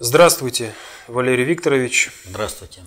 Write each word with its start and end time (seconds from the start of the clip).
Здравствуйте, 0.00 0.74
Валерий 1.08 1.44
Викторович. 1.44 2.12
Здравствуйте. 2.24 2.84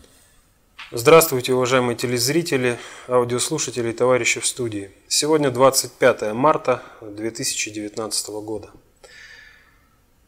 Здравствуйте, 0.94 1.54
уважаемые 1.54 1.98
телезрители, 1.98 2.80
аудиослушатели 3.09 3.89
и 3.89 3.94
товарищи 3.94 4.39
в 4.39 4.48
студии. 4.48 4.91
Сегодня 5.09 5.52
25 5.52 6.32
марта 6.32 6.82
2019 7.02 8.30
года. 8.45 8.70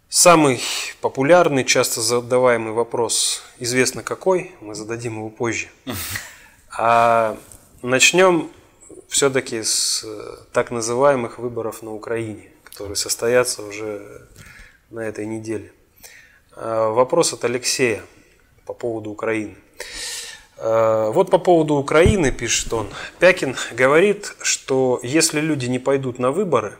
Самый 0.09 0.61
популярный, 0.99 1.63
часто 1.63 2.01
задаваемый 2.01 2.73
вопрос, 2.73 3.43
известно 3.59 4.03
какой, 4.03 4.53
мы 4.59 4.75
зададим 4.75 5.19
его 5.19 5.29
позже. 5.29 5.69
А 6.77 7.37
начнем 7.81 8.51
все-таки 9.07 9.63
с 9.63 10.05
так 10.51 10.69
называемых 10.69 11.39
выборов 11.39 11.81
на 11.81 11.93
Украине, 11.93 12.51
которые 12.65 12.97
состоятся 12.97 13.63
уже 13.63 14.27
на 14.89 14.99
этой 14.99 15.25
неделе. 15.25 15.71
Э, 16.55 16.89
вопрос 16.89 17.33
от 17.33 17.43
Алексея 17.45 18.03
по 18.65 18.73
поводу 18.73 19.09
Украины. 19.09 19.55
Э, 20.57 21.09
вот 21.11 21.29
по 21.31 21.37
поводу 21.37 21.75
Украины, 21.75 22.31
пишет 22.31 22.71
он, 22.73 22.87
Пякин 23.19 23.55
говорит, 23.71 24.35
что 24.41 24.99
если 25.03 25.39
люди 25.39 25.65
не 25.65 25.79
пойдут 25.79 26.19
на 26.19 26.31
выборы, 26.31 26.77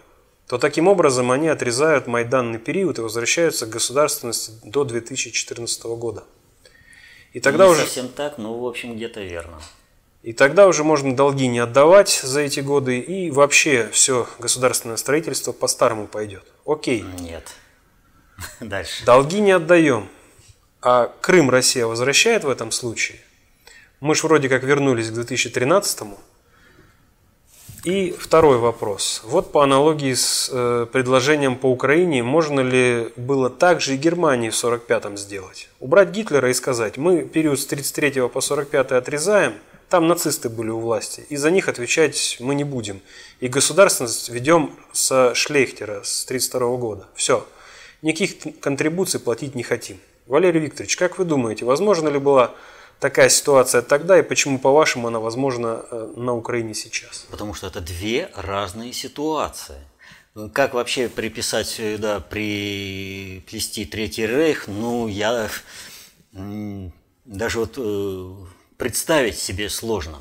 то 0.48 0.58
таким 0.58 0.88
образом 0.88 1.32
они 1.32 1.48
отрезают 1.48 2.06
майданный 2.06 2.60
период 2.60 3.00
и 3.00 3.02
возвращаются 3.02 3.66
к 3.66 3.70
государственности 3.70 4.52
до 4.64 4.84
2014 4.84 5.84
года. 5.84 6.24
И 7.32 7.40
тогда 7.40 7.66
не 7.66 7.72
уже... 7.72 7.82
совсем 7.82 8.10
так, 8.10 8.38
но 8.38 8.60
в 8.60 8.68
общем 8.68 8.96
где-то 8.96 9.22
верно. 9.22 9.60
И 10.22 10.32
тогда 10.32 10.68
уже 10.68 10.84
можно 10.84 11.16
долги 11.16 11.48
не 11.48 11.60
отдавать 11.60 12.22
за 12.24 12.42
эти 12.42 12.60
годы, 12.62 13.00
и 13.00 13.32
вообще 13.32 13.90
все 13.92 14.28
государственное 14.40 14.96
строительство 14.96 15.52
по-старому 15.52 16.08
пойдет. 16.08 16.44
Окей. 16.66 17.04
Нет. 17.20 17.56
Дальше. 18.60 19.06
Долги 19.06 19.40
не 19.40 19.52
отдаем. 19.52 20.10
А 20.82 21.12
Крым 21.22 21.50
Россия 21.50 21.86
возвращает 21.86 22.44
в 22.44 22.50
этом 22.50 22.72
случае? 22.72 23.20
Мы 24.00 24.16
же 24.16 24.28
вроде 24.28 24.50
как 24.50 24.64
вернулись 24.64 25.10
к 25.10 25.14
2013 25.14 26.02
-му. 26.02 26.18
И 27.86 28.16
второй 28.18 28.58
вопрос. 28.60 29.22
Вот 29.26 29.52
по 29.52 29.62
аналогии 29.62 30.14
с 30.14 30.50
э, 30.54 30.88
предложением 30.92 31.58
по 31.58 31.68
Украине, 31.68 32.24
можно 32.24 32.62
ли 32.62 33.12
было 33.18 33.50
так 33.50 33.82
же 33.82 33.96
и 33.96 33.98
Германии 33.98 34.50
в 34.50 34.54
45-м 34.54 35.18
сделать? 35.18 35.70
Убрать 35.82 36.10
Гитлера 36.12 36.50
и 36.50 36.54
сказать, 36.54 36.98
мы 36.98 37.24
период 37.24 37.60
с 37.60 37.66
33 37.66 38.30
по 38.30 38.40
45 38.40 38.94
отрезаем, 38.94 39.54
там 39.90 40.08
нацисты 40.08 40.48
были 40.48 40.70
у 40.70 40.80
власти, 40.80 41.26
и 41.30 41.36
за 41.36 41.52
них 41.52 41.68
отвечать 41.68 42.38
мы 42.40 42.56
не 42.56 42.64
будем. 42.64 43.02
И 43.42 43.50
государственность 43.50 44.30
ведем 44.30 44.72
со 44.94 45.36
Шлейхтера 45.36 46.04
с 46.04 46.24
32 46.24 46.78
года. 46.78 47.08
Все 47.16 47.46
никаких 48.04 48.60
контрибуций 48.60 49.20
платить 49.20 49.56
не 49.56 49.64
хотим. 49.64 50.00
Валерий 50.28 50.62
Викторович, 50.62 50.96
как 50.96 51.18
вы 51.18 51.26
думаете, 51.26 51.66
возможно 51.66 52.08
ли 52.10 52.20
была 52.20 52.54
такая 53.00 53.30
ситуация 53.30 53.82
тогда 53.82 54.20
и 54.20 54.22
почему, 54.22 54.60
по-вашему, 54.60 55.08
она 55.08 55.20
возможна 55.20 55.84
э, 55.90 56.14
на 56.16 56.34
Украине 56.36 56.74
сейчас? 56.74 57.26
Потому 57.32 57.54
что 57.54 57.68
это 57.68 57.82
две 57.82 58.30
разные 58.36 58.94
ситуации. 58.94 59.82
Как 60.54 60.74
вообще 60.74 61.10
приписать 61.10 61.68
сюда, 61.68 62.20
приплести 62.20 63.86
Третий 63.86 64.26
Рейх, 64.26 64.68
ну, 64.68 65.08
я 65.08 65.50
даже 66.32 67.60
вот 67.60 67.76
э, 67.78 68.34
представить 68.78 69.38
себе 69.38 69.70
сложно. 69.70 70.20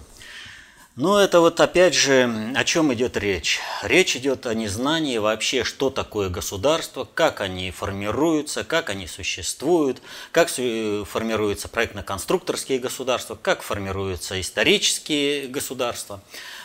Ну, 0.94 1.16
это 1.16 1.41
вот 1.41 1.58
опять 1.58 1.94
же, 1.94 2.53
о 2.54 2.64
чем 2.64 2.92
идет 2.92 3.16
речь? 3.16 3.60
Речь 3.82 4.14
идет 4.14 4.47
о 4.47 4.53
незнании 4.53 5.16
вообще, 5.16 5.64
что 5.64 5.88
такое 5.88 6.28
государство, 6.28 7.08
как 7.14 7.41
они 7.41 7.70
формируются, 7.70 8.62
как 8.62 8.91
они 8.91 9.06
существуют, 9.06 10.02
как 10.32 10.50
формируются 10.50 11.69
проектно-конструкторские 11.69 12.78
государства, 12.78 13.38
как 13.41 13.62
формируются 13.62 14.38
исторические 14.38 15.48
государства. 15.48 16.20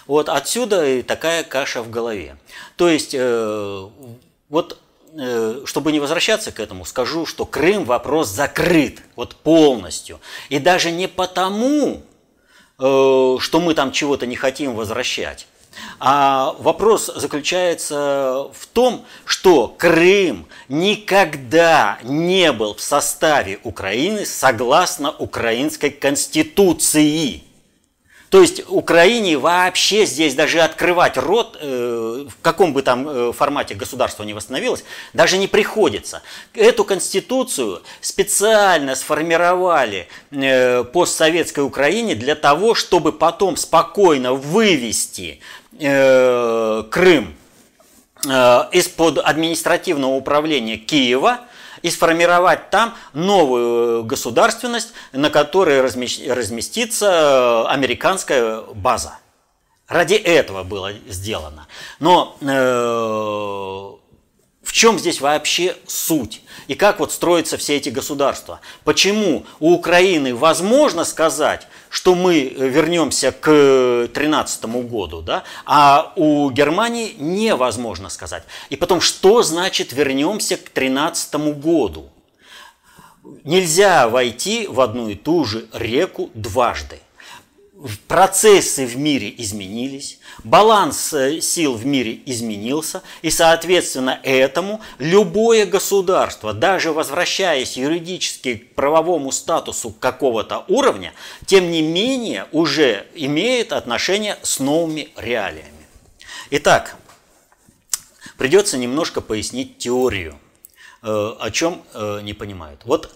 Вот 0.08 0.28
отсюда 0.28 0.86
и 0.86 1.04
такая 1.04 1.46
каша 1.46 1.82
в 1.82 1.90
голове. 1.90 2.36
То 2.76 2.90
есть, 2.90 3.16
э, 3.18 3.90
вот 4.50 4.78
э, 5.14 5.62
чтобы 5.64 5.94
не 5.94 6.02
возвращаться 6.02 6.52
к 6.52 6.60
этому, 6.60 6.84
скажу, 6.84 7.26
что 7.26 7.46
Крым 7.46 7.86
вопрос 7.86 8.28
закрыт, 8.28 9.00
вот 9.16 9.38
полностью. 9.38 10.20
И 10.50 10.60
даже 10.60 10.92
не 10.92 11.08
потому, 11.08 12.04
Э, 12.04 12.07
что 12.80 13.40
мы 13.54 13.74
там 13.74 13.92
чего-то 13.92 14.28
не 14.28 14.36
хотим 14.36 14.76
возвращать. 14.76 15.48
А 16.00 16.56
вопрос 16.60 17.12
заключается 17.16 18.50
в 18.54 18.68
том, 18.68 19.04
что 19.26 19.74
Крым 19.78 20.48
никогда 20.70 21.98
не 22.04 22.52
был 22.52 22.76
в 22.76 22.82
составе 22.82 23.60
Украины 23.64 24.26
согласно 24.28 25.12
украинской 25.12 25.90
конституции. 25.90 27.44
То 28.30 28.42
есть 28.42 28.64
Украине 28.68 29.38
вообще 29.38 30.06
здесь 30.06 30.36
даже 30.36 30.60
открывать 30.60 31.18
рот, 31.18 31.58
э, 31.62 32.26
в 32.30 32.42
каком 32.42 32.74
бы 32.74 32.82
там 32.82 33.08
э, 33.08 33.32
формате 33.32 33.74
государство 33.74 34.24
не 34.24 34.34
восстановилось, 34.34 34.84
даже 35.14 35.38
не 35.38 35.48
приходится. 35.48 36.22
Эту 36.54 36.84
конституцию 36.84 37.84
специально 38.02 38.96
сформировали 38.96 40.10
э, 40.32 40.84
постсоветской 40.84 41.64
Украине 41.64 42.16
для 42.16 42.36
того, 42.36 42.76
чтобы 42.76 43.14
потом 43.14 43.56
спокойно 43.56 44.34
вывести 44.34 45.40
Крым 45.80 47.36
из-под 48.24 49.20
административного 49.20 50.16
управления 50.16 50.78
Киева– 50.78 51.42
и 51.88 51.92
сформировать 51.92 52.70
там 52.70 52.96
новую 53.14 54.04
государственность, 54.04 54.94
на 55.14 55.30
которой 55.30 55.82
разместится 55.82 57.06
э, 57.06 57.72
американская 57.72 58.62
база. 58.62 59.18
Ради 59.88 60.16
этого 60.16 60.64
было 60.64 60.92
сделано. 61.08 61.68
Но 62.00 62.36
э, 62.42 62.46
в 64.68 64.74
чем 64.74 65.00
здесь 65.00 65.22
вообще 65.22 65.78
суть? 65.88 66.42
И 66.68 66.76
как 66.76 67.00
вот 67.00 67.14
строятся 67.14 67.58
все 67.58 67.78
эти 67.78 67.88
государства? 67.88 68.60
Почему 68.84 69.46
у 69.62 69.74
Украины 69.74 70.36
возможно 70.36 71.06
сказать, 71.06 71.68
что 71.98 72.14
мы 72.14 72.44
вернемся 72.44 73.32
к 73.32 73.48
2013 73.48 74.66
году, 74.88 75.24
да, 75.24 75.44
а 75.66 76.14
у 76.16 76.52
Германии 76.52 77.16
невозможно 77.18 78.10
сказать? 78.10 78.44
И 78.70 78.76
потом, 78.76 79.02
что 79.02 79.42
значит 79.42 79.94
вернемся 79.94 80.58
к 80.58 80.72
2013 80.76 81.36
году? 81.60 82.10
Нельзя 83.44 84.08
войти 84.10 84.68
в 84.68 84.80
одну 84.80 85.10
и 85.10 85.16
ту 85.16 85.44
же 85.44 85.66
реку 85.74 86.30
дважды 86.36 87.00
процессы 88.08 88.86
в 88.86 88.98
мире 88.98 89.34
изменились, 89.38 90.20
баланс 90.44 91.14
э, 91.14 91.42
сил 91.42 91.76
в 91.76 91.86
мире 91.86 92.20
изменился, 92.26 93.04
и, 93.22 93.30
соответственно, 93.30 94.20
этому 94.24 94.82
любое 94.98 95.66
государство, 95.66 96.54
даже 96.54 96.92
возвращаясь 96.92 97.78
юридически 97.78 98.56
к 98.56 98.76
правовому 98.76 99.32
статусу 99.32 99.92
какого-то 99.92 100.66
уровня, 100.68 101.14
тем 101.46 101.70
не 101.70 101.82
менее 101.82 102.48
уже 102.52 103.06
имеет 103.14 103.72
отношение 103.74 104.38
с 104.42 104.60
новыми 104.60 105.10
реалиями. 105.16 105.72
Итак, 106.50 106.96
придется 108.38 108.78
немножко 108.78 109.22
пояснить 109.22 109.78
теорию, 109.78 110.40
э, 111.04 111.36
о 111.40 111.52
чем 111.52 111.84
э, 111.94 112.22
не 112.24 112.34
понимают. 112.34 112.82
Вот 112.86 113.14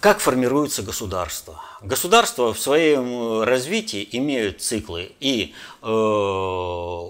как 0.00 0.20
формируется 0.20 0.82
государство? 0.82 1.62
Государства 1.82 2.54
в 2.54 2.58
своем 2.58 3.42
развитии 3.42 4.08
имеют 4.12 4.62
циклы 4.62 5.12
и 5.20 5.54
э, 5.82 5.86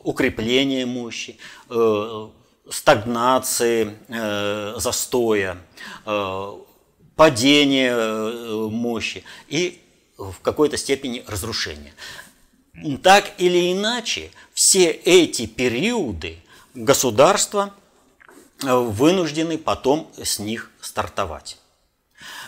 укрепления 0.04 0.86
мощи, 0.86 1.38
э, 1.70 2.28
стагнации, 2.70 3.96
э, 4.08 4.74
застоя, 4.78 5.58
э, 6.04 6.52
падения 7.14 7.94
э, 7.94 8.68
мощи 8.70 9.22
и 9.48 9.80
в 10.18 10.40
какой-то 10.42 10.76
степени 10.76 11.24
разрушения. 11.28 11.94
Так 13.02 13.32
или 13.38 13.72
иначе, 13.72 14.30
все 14.52 14.90
эти 14.90 15.46
периоды 15.46 16.38
государства 16.74 17.72
э, 18.64 18.74
вынуждены 18.74 19.58
потом 19.58 20.10
с 20.20 20.40
них 20.40 20.72
стартовать. 20.80 21.58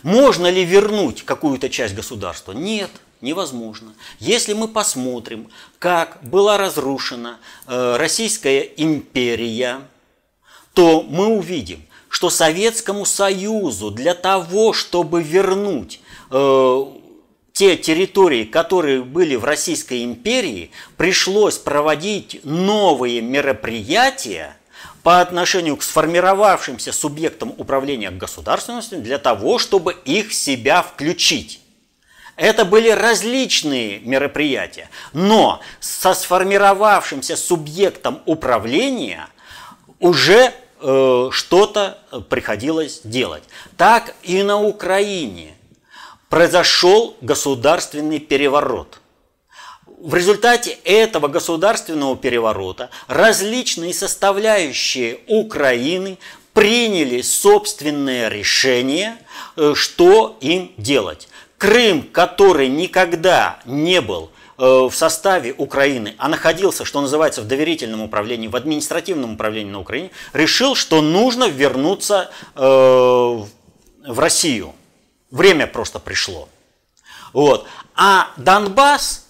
Можно 0.02 0.48
ли 0.50 0.64
вернуть 0.64 1.24
какую-то 1.24 1.68
часть 1.68 1.94
государства? 1.94 2.52
Нет, 2.52 2.90
невозможно. 3.20 3.94
Если 4.20 4.52
мы 4.52 4.68
посмотрим, 4.68 5.48
как 5.78 6.18
была 6.22 6.58
разрушена 6.58 7.38
э, 7.66 7.96
Российская 7.96 8.60
империя, 8.60 9.80
то 10.74 11.02
мы 11.02 11.26
увидим, 11.26 11.82
что 12.08 12.30
Советскому 12.30 13.04
Союзу 13.04 13.90
для 13.90 14.14
того, 14.14 14.72
чтобы 14.72 15.22
вернуть 15.22 16.00
э, 16.30 16.84
те 17.52 17.76
территории, 17.76 18.44
которые 18.44 19.02
были 19.02 19.34
в 19.34 19.44
Российской 19.44 20.04
империи, 20.04 20.70
пришлось 20.96 21.58
проводить 21.58 22.40
новые 22.44 23.20
мероприятия, 23.20 24.57
по 25.02 25.20
отношению 25.20 25.76
к 25.76 25.82
сформировавшимся 25.82 26.92
субъектам 26.92 27.54
управления 27.56 28.10
государственностью 28.10 29.00
для 29.00 29.18
того, 29.18 29.58
чтобы 29.58 29.92
их 30.04 30.30
в 30.30 30.34
себя 30.34 30.82
включить. 30.82 31.60
Это 32.36 32.64
были 32.64 32.88
различные 32.90 33.98
мероприятия, 34.00 34.88
но 35.12 35.60
со 35.80 36.14
сформировавшимся 36.14 37.36
субъектом 37.36 38.22
управления 38.26 39.28
уже 39.98 40.52
э, 40.80 41.28
что-то 41.32 41.98
приходилось 42.28 43.00
делать. 43.02 43.42
Так 43.76 44.14
и 44.22 44.42
на 44.44 44.60
Украине 44.60 45.56
произошел 46.28 47.16
государственный 47.20 48.20
переворот. 48.20 49.00
В 50.00 50.14
результате 50.14 50.78
этого 50.84 51.26
государственного 51.26 52.16
переворота 52.16 52.88
различные 53.08 53.92
составляющие 53.92 55.18
Украины 55.26 56.18
приняли 56.52 57.20
собственное 57.20 58.28
решение, 58.28 59.18
э, 59.56 59.74
что 59.74 60.36
им 60.40 60.72
делать. 60.76 61.28
Крым, 61.56 62.02
который 62.02 62.68
никогда 62.68 63.58
не 63.64 64.00
был 64.00 64.30
э, 64.56 64.62
в 64.62 64.92
составе 64.92 65.52
Украины, 65.58 66.14
а 66.18 66.28
находился, 66.28 66.84
что 66.84 67.00
называется, 67.00 67.42
в 67.42 67.48
доверительном 67.48 68.00
управлении, 68.00 68.46
в 68.46 68.54
административном 68.54 69.34
управлении 69.34 69.72
на 69.72 69.80
Украине, 69.80 70.10
решил, 70.32 70.76
что 70.76 71.00
нужно 71.00 71.48
вернуться 71.48 72.30
э, 72.54 72.60
в 72.60 74.18
Россию. 74.18 74.74
Время 75.32 75.66
просто 75.66 75.98
пришло. 75.98 76.48
Вот. 77.32 77.66
А 77.96 78.30
Донбасс, 78.36 79.27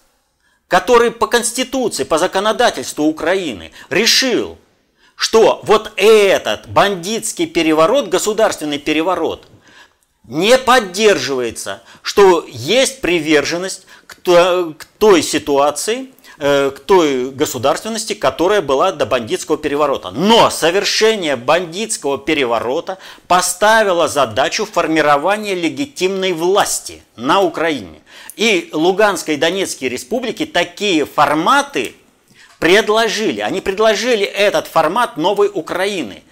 который 0.69 1.11
по 1.11 1.26
Конституции, 1.26 2.05
по 2.05 2.19
законодательству 2.19 3.05
Украины 3.05 3.73
решил, 3.91 4.59
что 5.17 5.61
вот 5.65 5.93
этот 5.97 6.69
бандитский 6.69 7.47
переворот, 7.47 8.09
государственный 8.09 8.79
переворот– 8.79 9.47
не 10.29 10.59
поддерживается, 10.59 11.82
что 12.03 12.44
есть 12.47 13.00
приверженность 13.00 13.87
к 14.06 14.85
той 14.99 15.23
ситуации, 15.23 16.11
э, 16.38 16.71
к 16.71 16.81
той 16.81 17.31
государственности, 17.31 18.12
которая 18.12 18.61
была 18.61 18.93
до 18.93 19.06
бандитского 19.06 19.56
переворота. 19.56 20.11
Но 20.11 20.50
совершение 20.50 21.37
бандитского 21.37 22.19
переворота 22.19 22.99
поставило 23.26 24.06
задачу 24.06 24.67
формирования 24.67 25.55
легитимной 25.55 26.35
власти 26.35 27.03
на 27.17 27.41
Украине. 27.41 28.03
И 28.38 28.70
Луганской 28.73 29.35
и 29.35 29.37
Донецкой 29.37 29.88
республики 29.88 30.46
такие 30.46 31.05
форматы 31.05 31.94
предложили. 32.58 33.40
Они 33.40 33.61
предложили 33.61 34.25
этот 34.25 34.67
формат 34.67 35.17
новой 35.19 35.50
Украины 35.52 36.23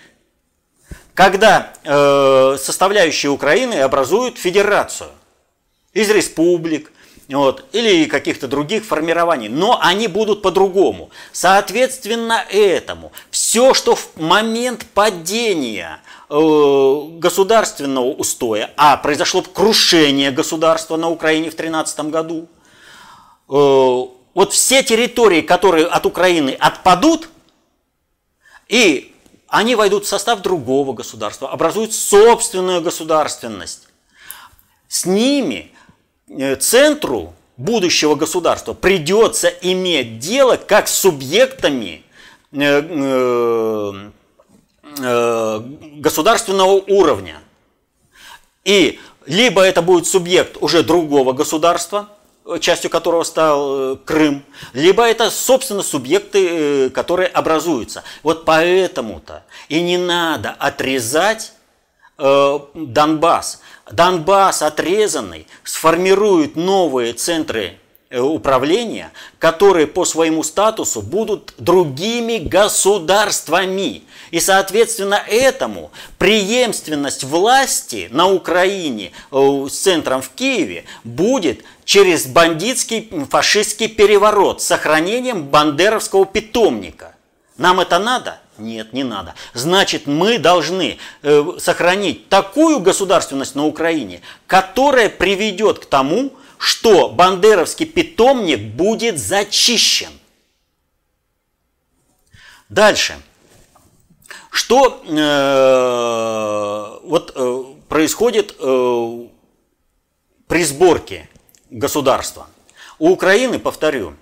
когда 1.17 1.73
э, 1.83 2.59
составляющие 2.61 3.33
Украины 3.33 3.81
образуют 3.81 4.37
федерацию 4.37 5.09
из 5.95 6.11
республик, 6.11 6.93
вот, 7.29 7.65
или 7.73 8.05
каких-то 8.07 8.47
других 8.47 8.85
формирований, 8.85 9.49
но 9.49 9.79
они 9.83 10.07
будут 10.07 10.43
по-другому. 10.43 11.11
Соответственно 11.33 12.45
этому, 12.49 13.13
все, 13.31 13.75
что 13.75 13.97
в 13.97 14.17
момент 14.17 14.87
падения 14.95 16.01
э, 16.29 17.01
государственного 17.19 18.07
устоя, 18.07 18.71
а 18.77 18.97
произошло 18.97 19.43
крушение 19.43 20.31
государства 20.31 20.97
на 20.97 21.11
Украине 21.11 21.51
в 21.51 21.57
2013 21.57 22.01
году, 22.11 22.49
э, 23.49 23.53
вот 23.53 24.53
все 24.53 24.83
территории, 24.83 25.41
которые 25.41 25.87
от 25.87 26.07
Украины 26.07 26.51
отпадут, 26.51 27.29
и 28.69 29.15
они 29.49 29.75
войдут 29.75 30.05
в 30.05 30.09
состав 30.09 30.43
другого 30.43 30.93
государства, 30.93 31.51
образуют 31.51 31.93
собственную 31.93 32.83
государственность. 32.83 33.89
С 34.89 35.07
ними 35.07 35.73
центру 36.59 37.35
будущего 37.57 38.15
государства 38.15 38.75
придется 38.75 39.49
иметь 39.49 40.19
дело 40.19 40.57
как 40.57 40.89
с 40.89 40.95
субъектами 40.95 42.03
э, 42.53 44.11
э, 44.99 45.61
государственного 45.97 46.73
уровня. 46.73 47.39
И 48.65 48.99
либо 49.27 49.63
это 49.63 49.83
будет 49.83 50.07
субъект 50.07 50.57
уже 50.61 50.83
другого 50.83 51.33
государства, 51.33 52.09
частью 52.61 52.91
которого 52.91 53.25
стал 53.25 53.93
э, 53.93 53.97
Крым, 54.05 54.45
либо 54.73 55.05
это, 55.05 55.31
собственно, 55.31 55.83
субъекты, 55.83 56.49
э, 56.87 56.91
которые 56.91 57.29
образуются. 57.29 58.05
Вот 58.23 58.45
поэтому-то 58.45 59.45
и 59.69 59.81
не 59.83 59.99
надо 59.99 60.51
отрезать 60.51 61.53
э, 62.19 62.59
Донбасс. 62.75 63.61
Донбасс 63.91 64.63
отрезанный 64.63 65.47
сформирует 65.65 66.57
новые 66.57 67.13
центры 67.13 67.79
Э, 68.09 68.21
управления, 68.21 69.11
которые 69.41 69.89
по 69.89 70.05
своему 70.05 70.45
статусу 70.45 71.03
будут 71.03 71.55
другими 71.59 72.39
государствами. 72.39 74.05
И, 74.31 74.39
соответственно, 74.39 75.21
этому 75.27 75.91
преемственность 76.17 77.25
власти 77.25 78.07
на 78.13 78.31
Украине 78.31 79.11
э, 79.33 79.67
с 79.69 79.77
центром 79.77 80.23
в 80.23 80.29
Киеве 80.31 80.85
будет 81.03 81.65
через 81.85 82.27
бандитский 82.27 83.11
фашистский 83.29 83.89
переворот 83.89 84.63
с 84.63 84.67
сохранением 84.67 85.47
бандеровского 85.47 86.27
питомника. 86.27 87.17
Нам 87.59 87.81
это 87.81 87.99
надо? 87.99 88.39
Нет, 88.59 88.93
не 88.93 89.05
надо. 89.05 89.35
Значит, 89.55 90.07
мы 90.07 90.39
должны 90.39 90.99
э, 91.23 91.45
сохранить 91.59 92.29
такую 92.29 92.81
государственность 92.81 93.55
на 93.55 93.67
Украине, 93.67 94.23
которая 94.47 95.09
приведет 95.09 95.81
к 95.81 95.87
тому, 95.87 96.33
что 96.59 97.11
бандеровский 97.11 97.87
питомник 97.87 98.75
будет 98.75 99.19
зачищен. 99.19 100.11
Дальше. 102.69 103.17
Что 104.51 105.03
э, 105.07 107.07
вот, 107.07 107.33
э, 107.35 107.65
происходит 107.89 108.57
э, 108.59 109.27
при 110.47 110.65
сборке 110.65 111.29
государства? 111.71 112.49
У 112.99 113.11
Украины, 113.11 113.59
повторю, 113.59 114.15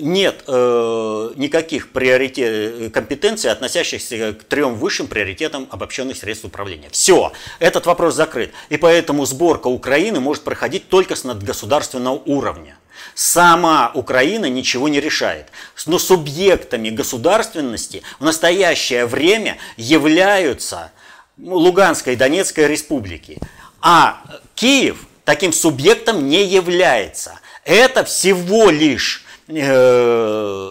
нет 0.00 0.44
э, 0.46 1.30
никаких 1.36 1.90
приоритет, 1.92 2.92
компетенций, 2.92 3.50
относящихся 3.50 4.32
к 4.32 4.44
трем 4.44 4.74
высшим 4.74 5.06
приоритетам 5.06 5.68
обобщенных 5.70 6.16
средств 6.16 6.44
управления. 6.46 6.88
Все, 6.90 7.32
этот 7.58 7.86
вопрос 7.86 8.14
закрыт. 8.14 8.52
И 8.70 8.76
поэтому 8.76 9.26
сборка 9.26 9.68
Украины 9.68 10.20
может 10.20 10.44
проходить 10.44 10.88
только 10.88 11.14
с 11.14 11.24
надгосударственного 11.24 12.22
уровня. 12.24 12.78
Сама 13.14 13.90
Украина 13.94 14.46
ничего 14.46 14.88
не 14.88 15.00
решает. 15.00 15.48
Но 15.86 15.98
субъектами 15.98 16.88
государственности 16.88 18.02
в 18.18 18.24
настоящее 18.24 19.06
время 19.06 19.58
являются 19.76 20.92
Луганская 21.38 22.14
и 22.14 22.16
Донецкая 22.16 22.66
республики. 22.66 23.38
А 23.82 24.22
Киев 24.54 25.06
таким 25.24 25.52
субъектом 25.52 26.28
не 26.28 26.44
является. 26.46 27.40
Это 27.64 28.04
всего 28.04 28.70
лишь 28.70 29.24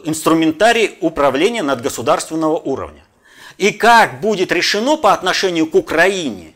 инструментарий 0.06 0.98
управления 1.02 1.64
надгосударственного 1.64 2.58
уровня. 2.58 3.04
И 3.58 3.72
как 3.72 4.22
будет 4.22 4.52
решено 4.52 4.98
по 4.98 5.14
отношению 5.14 5.68
к 5.68 5.76
Украине, 5.76 6.54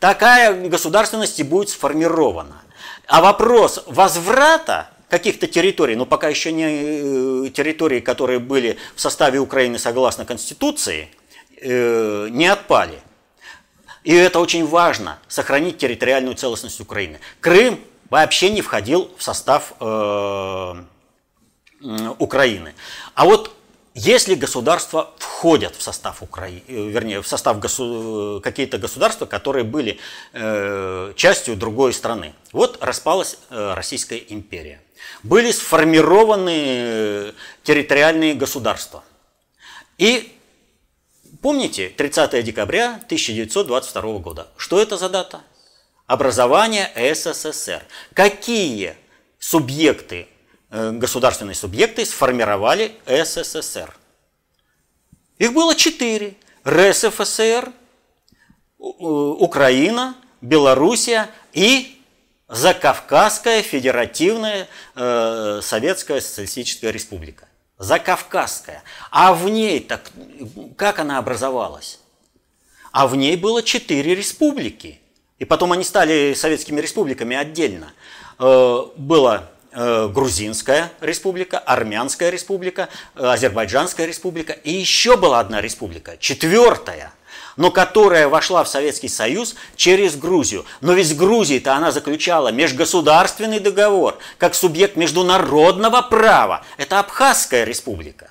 такая 0.00 0.68
государственность 0.68 1.38
и 1.40 1.42
будет 1.42 1.68
сформирована. 1.68 2.62
А 3.06 3.20
вопрос 3.20 3.82
возврата 3.86 4.90
каких-то 5.08 5.46
территорий, 5.46 5.96
но 5.96 6.06
пока 6.06 6.28
еще 6.28 6.52
не 6.52 7.46
э, 7.46 7.50
территории, 7.50 8.00
которые 8.00 8.38
были 8.38 8.76
в 8.94 9.00
составе 9.00 9.38
Украины 9.38 9.78
согласно 9.78 10.24
Конституции, 10.24 11.08
э, 11.60 12.28
не 12.30 12.46
отпали. 12.46 12.98
И 14.04 14.14
это 14.14 14.38
очень 14.40 14.66
важно, 14.66 15.18
сохранить 15.28 15.78
территориальную 15.78 16.36
целостность 16.36 16.80
Украины. 16.80 17.20
Крым 17.40 17.80
вообще 18.10 18.50
не 18.50 18.62
входил 18.62 19.10
в 19.18 19.22
состав 19.22 19.72
Украины. 21.80 22.74
А 23.14 23.24
вот 23.24 23.54
если 23.94 24.34
государства 24.34 25.10
входят 25.18 25.74
в 25.74 25.82
состав 25.82 26.22
Украины, 26.22 26.62
э, 26.68 26.88
вернее, 26.88 27.20
в 27.20 27.26
состав 27.26 27.58
госу... 27.58 28.40
какие-то 28.42 28.78
государства, 28.78 29.26
которые 29.26 29.64
были 29.64 29.98
э, 30.32 31.12
частью 31.16 31.56
другой 31.56 31.92
страны. 31.92 32.34
Вот 32.52 32.78
распалась 32.80 33.38
э, 33.50 33.74
Российская 33.74 34.22
империя. 34.28 34.80
Были 35.22 35.50
сформированы 35.50 36.54
э, 36.56 37.32
территориальные 37.64 38.34
государства. 38.34 39.02
И 39.96 40.32
помните, 41.42 41.88
30 41.88 42.44
декабря 42.44 43.00
1922 43.06 44.18
года. 44.18 44.48
Что 44.56 44.80
это 44.80 44.96
за 44.96 45.08
дата? 45.08 45.40
Образование 46.06 46.90
СССР. 47.14 47.82
Какие 48.14 48.94
субъекты 49.40 50.28
Э, 50.28 50.37
государственные 50.70 51.54
субъекты 51.54 52.04
сформировали 52.04 52.92
СССР. 53.06 53.94
Их 55.38 55.52
было 55.52 55.74
четыре. 55.74 56.34
РСФСР, 56.66 57.72
Украина, 58.78 60.16
Белоруссия 60.40 61.30
и 61.52 61.98
Закавказская 62.48 63.62
Федеративная 63.62 64.68
э, 64.94 65.60
Советская 65.62 66.20
Социалистическая 66.20 66.90
Республика. 66.90 67.46
Закавказская. 67.76 68.82
А 69.10 69.34
в 69.34 69.48
ней 69.48 69.80
так 69.80 70.10
как 70.76 70.98
она 70.98 71.18
образовалась? 71.18 72.00
А 72.90 73.06
в 73.06 73.16
ней 73.16 73.36
было 73.36 73.62
четыре 73.62 74.14
республики. 74.14 75.00
И 75.38 75.44
потом 75.44 75.72
они 75.72 75.84
стали 75.84 76.34
советскими 76.34 76.80
республиками 76.80 77.36
отдельно. 77.36 77.92
Э, 78.38 78.86
была 78.96 79.36
э, 79.36 79.57
Грузинская 80.08 80.92
республика, 81.00 81.58
Армянская 81.58 82.30
республика, 82.30 82.88
э, 83.14 83.24
Азербайджанская 83.24 84.06
республика 84.06 84.52
и 84.52 84.72
еще 84.72 85.16
была 85.16 85.40
одна 85.40 85.60
республика, 85.60 86.16
четвертая, 86.18 87.12
но 87.56 87.70
которая 87.70 88.28
вошла 88.28 88.64
в 88.64 88.68
Советский 88.68 89.08
Союз 89.08 89.54
через 89.76 90.16
Грузию. 90.16 90.64
Но 90.80 90.94
ведь 90.94 91.08
с 91.08 91.14
Грузией-то 91.14 91.74
она 91.74 91.92
заключала 91.92 92.48
межгосударственный 92.48 93.60
договор, 93.60 94.18
как 94.38 94.54
субъект 94.54 94.96
международного 94.96 96.02
права. 96.02 96.64
Это 96.76 96.98
Абхазская 96.98 97.64
республика. 97.64 98.30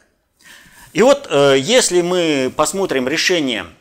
И 0.94 1.02
вот 1.02 1.30
если 1.32 2.02
мы 2.02 2.52
посмотрим 2.56 3.08
решение 3.08 3.68
Э, 3.68 3.77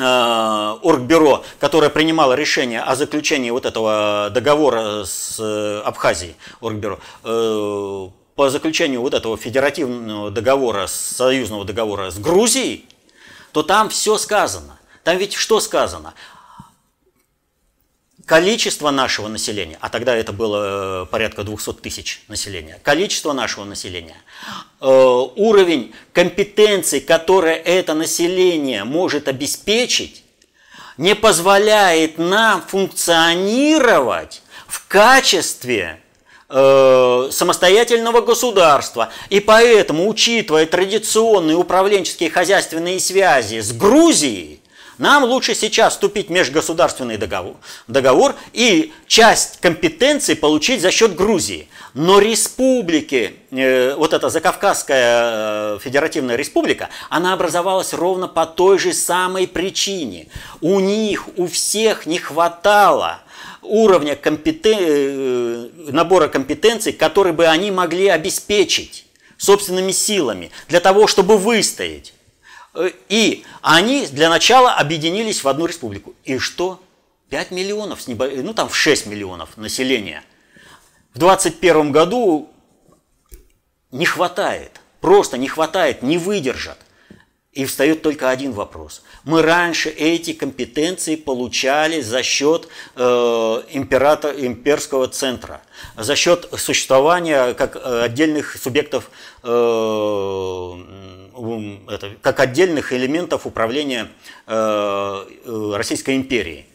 Оргбюро, 0.00 1.44
которое 1.58 1.90
принимало 1.90 2.34
решение 2.34 2.82
о 2.82 2.94
заключении 2.96 3.50
вот 3.50 3.66
этого 3.66 4.30
договора 4.32 5.04
с 5.04 5.36
э, 5.38 5.82
Абхазией, 5.84 6.36
Оргбюро, 6.60 6.98
э, 7.24 8.08
по 8.34 8.50
заключению 8.50 9.00
вот 9.00 9.14
этого 9.14 9.36
федеративного 9.36 10.30
договора, 10.30 10.86
союзного 10.86 11.64
договора 11.64 12.10
с 12.10 12.18
Грузией, 12.18 12.86
то 13.52 13.62
там 13.62 13.88
все 13.88 14.18
сказано. 14.18 14.78
Там 15.04 15.16
ведь 15.18 15.34
что 15.34 15.60
сказано? 15.60 16.14
Количество 18.26 18.90
нашего 18.90 19.28
населения, 19.28 19.78
а 19.80 19.88
тогда 19.88 20.14
это 20.14 20.32
было 20.32 21.04
э, 21.04 21.06
порядка 21.06 21.44
200 21.44 21.74
тысяч 21.74 22.24
населения, 22.26 22.78
количество 22.82 23.32
нашего 23.32 23.64
населения, 23.64 24.16
э, 24.80 24.86
уровень 24.86 25.94
компетенций, 26.12 27.00
которые 27.00 27.56
это 27.56 27.94
население 27.94 28.82
может 28.82 29.28
обеспечить, 29.28 30.24
не 30.98 31.14
позволяет 31.14 32.18
нам 32.18 32.62
функционировать 32.62 34.42
в 34.66 34.88
качестве 34.88 36.00
э, 36.48 37.28
самостоятельного 37.30 38.22
государства. 38.22 39.10
И 39.30 39.38
поэтому, 39.38 40.08
учитывая 40.08 40.66
традиционные 40.66 41.56
управленческие 41.56 42.30
хозяйственные 42.30 42.98
связи 42.98 43.60
с 43.60 43.72
Грузией, 43.72 44.60
нам 44.98 45.24
лучше 45.24 45.54
сейчас 45.54 45.94
вступить 45.94 46.28
в 46.28 46.30
межгосударственный 46.30 47.18
договор, 47.18 47.56
договор 47.86 48.34
и 48.52 48.92
часть 49.06 49.60
компетенций 49.60 50.36
получить 50.36 50.80
за 50.80 50.90
счет 50.90 51.14
Грузии. 51.14 51.68
Но 51.92 52.18
республики, 52.18 53.34
э, 53.50 53.94
вот 53.94 54.12
эта 54.12 54.30
Закавказская 54.30 55.76
э, 55.76 55.78
Федеративная 55.82 56.36
Республика, 56.36 56.88
она 57.10 57.32
образовалась 57.34 57.92
ровно 57.92 58.28
по 58.28 58.46
той 58.46 58.78
же 58.78 58.92
самой 58.92 59.46
причине. 59.46 60.28
У 60.60 60.80
них, 60.80 61.28
у 61.36 61.46
всех 61.46 62.06
не 62.06 62.18
хватало 62.18 63.18
уровня 63.62 64.16
компетен... 64.16 64.78
Э, 64.80 65.68
набора 65.92 66.28
компетенций, 66.28 66.92
который 66.92 67.32
бы 67.32 67.46
они 67.46 67.70
могли 67.70 68.08
обеспечить 68.08 69.06
собственными 69.36 69.92
силами 69.92 70.50
для 70.68 70.80
того, 70.80 71.06
чтобы 71.06 71.36
выстоять. 71.36 72.14
И 73.08 73.44
они 73.62 74.06
для 74.06 74.28
начала 74.28 74.74
объединились 74.74 75.42
в 75.42 75.48
одну 75.48 75.66
республику. 75.66 76.14
И 76.24 76.38
что? 76.38 76.80
5 77.30 77.50
миллионов, 77.50 78.06
ну 78.06 78.54
там 78.54 78.68
в 78.68 78.76
6 78.76 79.06
миллионов 79.06 79.56
населения. 79.56 80.22
В 81.12 81.18
2021 81.18 81.92
году 81.92 82.50
не 83.90 84.06
хватает, 84.06 84.80
просто 85.00 85.38
не 85.38 85.48
хватает, 85.48 86.02
не 86.02 86.18
выдержат. 86.18 86.78
И 87.56 87.64
встает 87.64 88.02
только 88.02 88.28
один 88.28 88.52
вопрос. 88.52 89.02
Мы 89.24 89.40
раньше 89.40 89.88
эти 89.88 90.34
компетенции 90.34 91.16
получали 91.16 92.02
за 92.02 92.22
счет 92.22 92.68
э, 92.96 93.02
император, 93.70 94.34
имперского 94.36 95.08
центра, 95.08 95.62
за 95.96 96.16
счет 96.16 96.50
существования 96.58 97.54
как 97.54 97.76
э, 97.76 98.02
отдельных 98.02 98.58
субъектов 98.58 99.10
э, 99.42 99.48
это, 101.88 102.10
как 102.20 102.40
отдельных 102.40 102.92
элементов 102.92 103.46
управления 103.46 104.08
э, 104.46 105.24
э, 105.46 105.72
Российской 105.76 106.16
империей. 106.16 106.66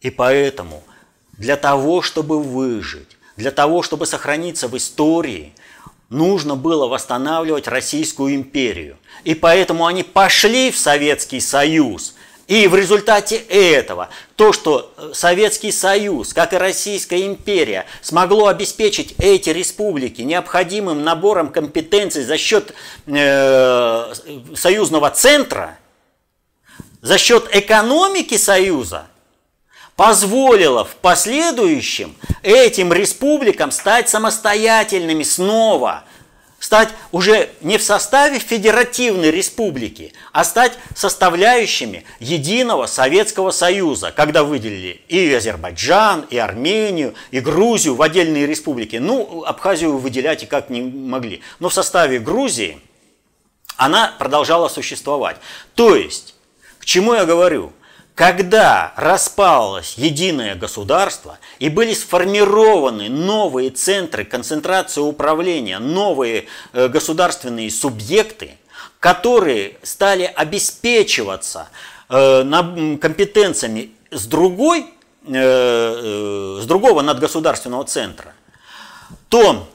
И 0.00 0.08
поэтому 0.08 0.82
для 1.36 1.56
того, 1.56 2.00
чтобы 2.00 2.42
выжить, 2.42 3.18
для 3.36 3.50
того, 3.50 3.82
чтобы 3.82 4.06
сохраниться 4.06 4.66
в 4.66 4.78
истории, 4.78 5.52
нужно 6.10 6.56
было 6.56 6.86
восстанавливать 6.86 7.68
Российскую 7.68 8.34
империю. 8.34 8.96
И 9.24 9.34
поэтому 9.34 9.86
они 9.86 10.02
пошли 10.02 10.70
в 10.70 10.78
Советский 10.78 11.40
Союз– 11.40 12.14
и 12.46 12.66
в 12.66 12.74
результате 12.74 13.36
этого 13.36 14.10
то, 14.36 14.52
что 14.52 14.92
э, 14.96 15.12
Советский 15.14 15.72
Союз, 15.72 16.34
как 16.34 16.52
и 16.52 16.56
Российская 16.56 17.26
империя, 17.26 17.86
смогло 18.02 18.48
обеспечить 18.48 19.14
эти 19.18 19.48
республики 19.50 20.20
необходимым 20.20 21.04
набором 21.04 21.50
компетенций 21.50 22.22
за 22.22 22.36
счет 22.36 22.74
э, 23.06 24.12
союзного 24.54 25.10
центра, 25.10 25.78
за 27.00 27.16
счет 27.16 27.48
экономики 27.50 28.36
Союза, 28.36 29.06
позволило 29.96 30.84
в 30.84 30.96
последующем 30.96 32.16
этим 32.42 32.92
республикам 32.92 33.70
стать 33.70 34.08
самостоятельными 34.08 35.22
снова– 35.22 36.04
стать 36.64 36.88
уже 37.12 37.50
не 37.60 37.76
в 37.76 37.82
составе 37.82 38.38
федеративной 38.38 39.30
республики, 39.30 40.14
а 40.32 40.44
стать 40.44 40.72
составляющими 40.94 42.04
единого 42.20 42.86
Советского 42.86 43.50
Союза, 43.50 44.12
когда 44.16 44.44
выделили 44.44 45.02
и 45.08 45.30
Азербайджан, 45.34 46.24
и 46.30 46.38
Армению, 46.38 47.14
и 47.32 47.40
Грузию 47.40 47.96
в 47.96 48.02
отдельные 48.02 48.46
республики. 48.46 48.96
Ну, 48.96 49.44
Абхазию 49.44 49.98
выделять 49.98 50.42
и 50.42 50.46
как 50.46 50.70
не 50.70 50.80
могли. 50.80 51.42
Но 51.58 51.68
в 51.68 51.74
составе 51.74 52.18
Грузии 52.18 52.80
она 53.76 54.14
продолжала 54.18 54.68
существовать. 54.68 55.36
То 55.74 55.94
есть, 55.94 56.34
к 56.78 56.86
чему 56.86 57.12
я 57.12 57.26
говорю– 57.26 57.74
когда 58.14 58.92
распалось 58.96 59.94
единое 59.94 60.54
государство 60.54 61.38
и 61.58 61.68
были 61.68 61.94
сформированы 61.94 63.08
новые 63.08 63.70
центры 63.70 64.24
концентрации 64.24 65.00
управления, 65.00 65.80
новые 65.80 66.46
э, 66.72 66.88
государственные 66.88 67.70
субъекты, 67.72 68.56
которые 69.00 69.78
стали 69.82 70.24
обеспечиваться 70.24 71.68
э, 72.08 72.44
компетенциями 73.00 73.90
с 74.12 74.26
другой, 74.26 74.86
э, 75.26 76.58
с 76.62 76.66
другого 76.66 77.02
надгосударственного 77.02 77.84
центра, 77.84 78.32
то 79.28 79.68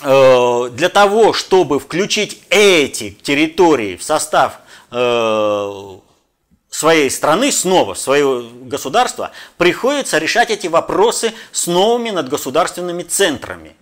для 0.00 0.88
того, 0.90 1.32
чтобы 1.32 1.80
включить 1.80 2.40
эти 2.50 3.10
территории 3.10 3.96
в 3.96 4.04
состав 4.04 4.60
своей 6.70 7.10
страны 7.10 7.50
снова, 7.52 7.94
свое 7.94 8.48
государство, 8.62 9.32
приходится 9.56 10.18
решать 10.18 10.50
эти 10.50 10.66
вопросы 10.66 11.32
с 11.52 11.66
новыми 11.66 12.10
надгосударственными 12.10 13.02
центрами. 13.02 13.76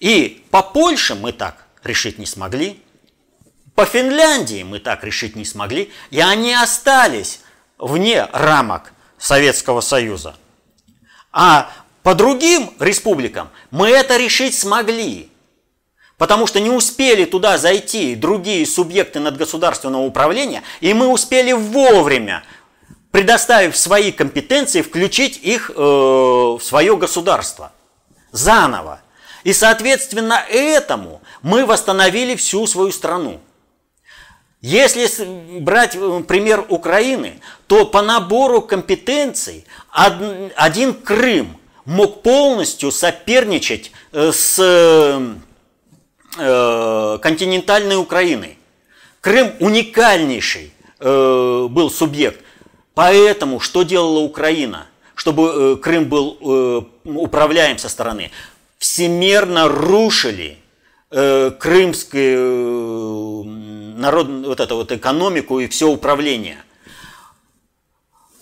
И 0.00 0.44
по 0.50 0.62
Польше 0.62 1.14
мы 1.14 1.32
так 1.32 1.66
решить 1.82 2.18
не 2.18 2.26
смогли, 2.26 2.82
по 3.74 3.84
Финляндии 3.84 4.64
мы 4.64 4.80
так 4.80 5.04
решить 5.04 5.36
не 5.36 5.44
смогли, 5.44 5.92
и 6.10 6.20
они 6.20 6.52
остались 6.52 7.40
вне 7.78 8.26
рамок 8.32 8.92
Советского 9.18 9.80
Союза. 9.80 10.34
А 11.30 11.70
по 12.02 12.14
другим 12.14 12.72
республикам 12.80 13.50
мы 13.70 13.88
это 13.88 14.16
решить 14.16 14.58
смогли. 14.58 15.30
Потому 16.18 16.48
что 16.48 16.58
не 16.58 16.68
успели 16.68 17.24
туда 17.24 17.56
зайти 17.58 18.16
другие 18.16 18.66
субъекты 18.66 19.20
надгосударственного 19.20 20.02
управления, 20.02 20.64
и 20.80 20.92
мы 20.92 21.06
успели 21.06 21.52
вовремя, 21.52 22.42
предоставив 23.12 23.76
свои 23.76 24.10
компетенции, 24.10 24.82
включить 24.82 25.38
их 25.40 25.70
э, 25.70 25.80
в 25.80 26.60
свое 26.60 26.96
государство 26.96 27.72
заново. 28.32 29.00
И, 29.44 29.52
соответственно, 29.52 30.44
этому 30.50 31.22
мы 31.42 31.64
восстановили 31.64 32.34
всю 32.34 32.66
свою 32.66 32.90
страну. 32.90 33.40
Если 34.60 35.60
брать 35.60 35.94
э, 35.94 36.22
пример 36.26 36.66
Украины, 36.68 37.40
то 37.68 37.86
по 37.86 38.02
набору 38.02 38.60
компетенций 38.60 39.64
один 39.92 40.94
Крым 40.94 41.56
мог 41.84 42.22
полностью 42.22 42.90
соперничать 42.90 43.92
э, 44.10 44.32
с 44.32 44.58
Э, 46.36 47.18
континентальной 47.22 47.96
Украины. 47.96 48.58
Крым 49.20 49.52
уникальнейший 49.60 50.72
э, 51.00 51.66
был 51.70 51.90
субъект. 51.90 52.44
Поэтому 52.94 53.60
что 53.60 53.82
делала 53.82 54.18
Украина? 54.20 54.86
Чтобы 55.14 55.42
э, 55.54 55.76
Крым 55.76 56.04
был 56.04 56.90
управляем 57.04 57.78
со 57.78 57.88
стороны. 57.88 58.30
Всемерно 58.78 59.68
рушили 59.68 60.58
э, 61.10 61.50
крымскую 61.58 63.44
народ, 63.96 64.28
вот 64.28 64.60
эту 64.60 64.76
вот 64.76 64.92
экономику 64.92 65.60
и 65.60 65.66
все 65.66 65.88
управление. 65.88 66.58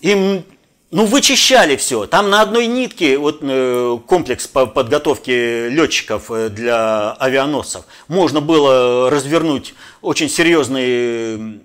Им 0.00 0.44
ну, 0.90 1.04
вычищали 1.04 1.76
все. 1.76 2.06
Там 2.06 2.30
на 2.30 2.42
одной 2.42 2.66
нитке 2.66 3.18
вот, 3.18 3.38
э, 3.42 3.98
комплекс 4.06 4.46
по 4.46 4.66
подготовки 4.66 5.68
летчиков 5.68 6.30
э, 6.30 6.48
для 6.48 7.12
авианосцев. 7.12 7.84
Можно 8.08 8.40
было 8.40 9.10
развернуть 9.10 9.74
очень 10.00 10.28
серьезные 10.28 11.60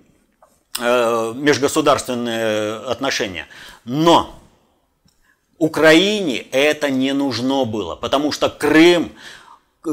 э, 0.79 1.33
межгосударственные 1.35 2.77
отношения. 2.77 3.47
Но 3.85 4.41
Украине 5.59 6.39
это 6.51 6.89
не 6.89 7.13
нужно 7.13 7.65
было, 7.65 7.95
потому 7.95 8.31
что 8.31 8.49
Крым, 8.49 9.11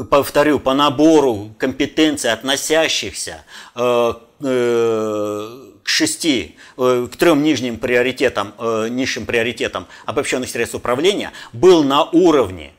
повторю, 0.09 0.59
по 0.59 0.73
набору 0.73 1.53
компетенций, 1.59 2.33
относящихся 2.33 3.43
э, 3.75 4.13
э, 4.41 5.68
шести, 5.89 6.55
э, 6.77 7.07
к 7.11 7.15
трем 7.17 7.41
нижним 7.43 7.77
приоритетам, 7.77 8.53
э, 8.57 8.87
низшим 8.89 9.25
приоритетам 9.25 9.87
обобщенных 10.05 10.49
средств 10.49 10.75
управления 10.75 11.31
был 11.51 11.83
на 11.83 12.03
уровне 12.03 12.71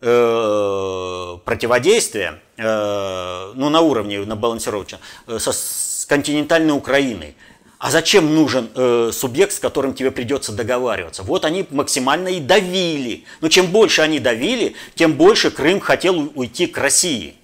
э, 0.00 1.38
противодействия, 1.44 2.40
ну 2.58 3.68
на 3.68 3.80
уровне, 3.80 4.20
на 4.20 4.36
балансировочном, 4.36 5.00
со, 5.26 5.52
с 5.52 6.06
континентальной 6.08 6.74
Украиной. 6.74 7.34
А 7.78 7.90
зачем 7.90 8.34
нужен 8.34 8.70
э, 8.74 9.10
субъект, 9.12 9.52
с 9.52 9.58
которым 9.58 9.92
тебе 9.92 10.10
придется 10.10 10.52
договариваться? 10.52 11.22
Вот 11.22 11.44
они 11.44 11.66
максимально 11.70 12.28
и 12.28 12.40
давили. 12.40 13.24
Но 13.42 13.48
чем 13.48 13.66
больше 13.66 14.00
они 14.00 14.18
давили, 14.18 14.74
тем 14.94 15.12
больше 15.14 15.50
Крым 15.50 15.80
хотел 15.80 16.32
уйти 16.34 16.66
к 16.66 16.78
России. 16.78 17.34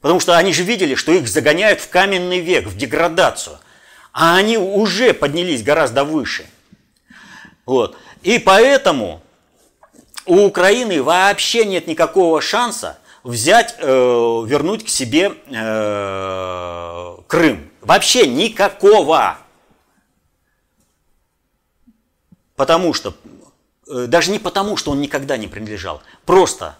Потому 0.00 0.18
что 0.18 0.36
они 0.36 0.52
же 0.52 0.64
видели, 0.64 0.96
что 0.96 1.12
их 1.12 1.28
загоняют 1.28 1.80
в 1.80 1.88
каменный 1.88 2.40
век, 2.40 2.66
в 2.66 2.76
деградацию 2.76 3.58
а 4.12 4.36
они 4.36 4.58
уже 4.58 5.12
поднялись 5.14 5.62
гораздо 5.62 6.04
выше. 6.04 6.46
Вот. 7.66 7.96
И 8.22 8.38
поэтому 8.38 9.22
у 10.26 10.44
Украины 10.44 11.02
вообще 11.02 11.64
нет 11.64 11.86
никакого 11.86 12.40
шанса 12.40 12.98
взять, 13.24 13.76
э, 13.78 13.86
вернуть 13.86 14.84
к 14.84 14.88
себе 14.88 15.32
э, 15.46 17.16
Крым. 17.26 17.70
Вообще 17.80 18.26
никакого. 18.26 19.38
Потому 22.56 22.92
что, 22.94 23.14
э, 23.86 24.06
даже 24.06 24.30
не 24.30 24.38
потому, 24.38 24.76
что 24.76 24.90
он 24.90 25.00
никогда 25.00 25.36
не 25.36 25.46
принадлежал, 25.46 26.02
просто 26.24 26.76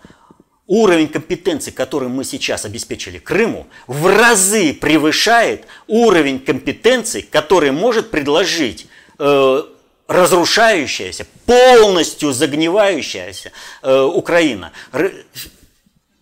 уровень 0.68 1.08
компетенции, 1.08 1.72
который 1.72 2.08
мы 2.08 2.22
сейчас 2.22 2.64
обеспечили 2.64 3.18
Крыму, 3.18 3.66
в 3.88 4.06
разы 4.06 4.74
превышает 4.74 5.64
уровень 5.88 6.38
компетенции, 6.38 7.22
который 7.22 7.72
может 7.72 8.10
предложить 8.10 8.86
э, 9.18 9.62
разрушающаяся, 10.06 11.26
полностью 11.46 12.32
загнивающаяся 12.32 13.50
э, 13.82 14.02
Украина. 14.02 14.72
Р, 14.92 15.10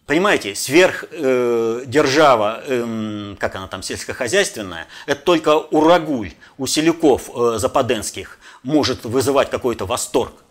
понимаете, 0.06 0.54
сверхдержава, 0.54 2.62
э, 2.64 2.84
э, 2.84 3.36
как 3.38 3.56
она 3.56 3.66
там, 3.66 3.82
сельскохозяйственная, 3.82 4.86
это 5.06 5.22
только 5.22 5.58
урагуль 5.58 6.32
у 6.56 6.68
селюков 6.68 7.30
э, 7.34 7.58
западенских 7.58 8.38
может 8.62 9.04
вызывать 9.04 9.50
какой-то 9.50 9.86
восторг. 9.86 10.45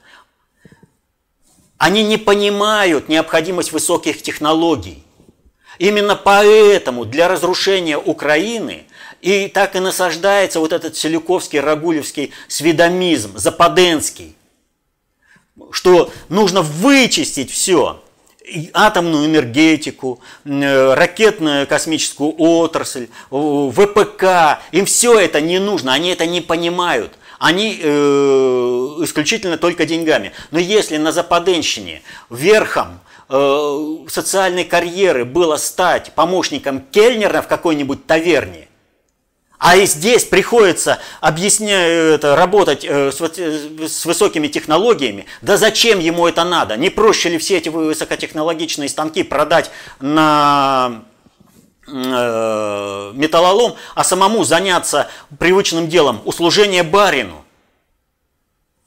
Они 1.77 2.03
не 2.03 2.17
понимают 2.17 3.09
необходимость 3.09 3.71
высоких 3.71 4.21
технологий. 4.21 5.03
Именно 5.77 6.15
поэтому 6.15 7.03
для 7.03 7.27
разрушения 7.27 7.97
Украины 7.97 8.85
и 9.21 9.47
так 9.49 9.75
и 9.75 9.79
насаждается 9.79 10.59
вот 10.59 10.71
этот 10.71 10.95
селюковский, 10.95 11.59
рагулевский 11.59 12.31
сведомизм, 12.47 13.37
западенский, 13.37 14.35
что 15.71 16.11
нужно 16.29 16.61
вычистить 16.61 17.51
все, 17.51 18.01
атомную 18.71 19.25
энергетику, 19.25 20.21
э, 20.45 20.93
ракетную 20.93 21.67
космическую 21.67 22.35
отрасль, 22.37 23.07
ВПК, 23.29 24.61
им 24.71 24.85
все 24.85 25.19
это 25.19 25.41
не 25.41 25.59
нужно, 25.59 25.93
они 25.93 26.09
это 26.09 26.25
не 26.25 26.39
понимают– 26.39 27.13
они 27.39 27.79
э, 27.81 27.87
исключительно 29.01 29.57
только 29.57 29.85
деньгами. 29.85 30.31
Но 30.51 30.59
если 30.59 30.97
на 30.97 31.11
Западенщине 31.11 32.01
верхом 32.29 32.99
э, 33.29 33.97
социальной 34.09 34.63
карьеры 34.63 35.25
было 35.25 35.57
стать 35.57 36.13
помощником 36.13 36.81
кельнера 36.91 37.41
в 37.41 37.47
какой-нибудь 37.47 38.05
таверне, 38.05 38.67
а 39.57 39.77
и 39.77 39.85
здесь 39.85 40.25
приходится 40.25 40.99
объяснять, 41.21 41.89
это, 41.89 42.35
работать 42.35 42.85
э, 42.85 43.11
с, 43.11 43.19
с 43.19 44.05
высокими 44.05 44.47
технологиями. 44.47 45.25
Да 45.41 45.57
зачем 45.57 45.99
ему 45.99 46.27
это 46.27 46.43
надо? 46.43 46.77
Не 46.77 46.89
проще 46.89 47.29
ли 47.29 47.37
все 47.37 47.57
эти 47.57 47.69
высокотехнологичные 47.69 48.89
станки 48.89 49.23
продать 49.23 49.71
на 49.99 51.03
Э, 51.05 51.14
металлолом, 51.87 53.75
а 53.93 54.03
самому 54.03 54.43
заняться 54.43 55.09
привычным 55.39 55.87
делом, 55.87 56.21
услужение 56.25 56.83
барину. 56.83 57.45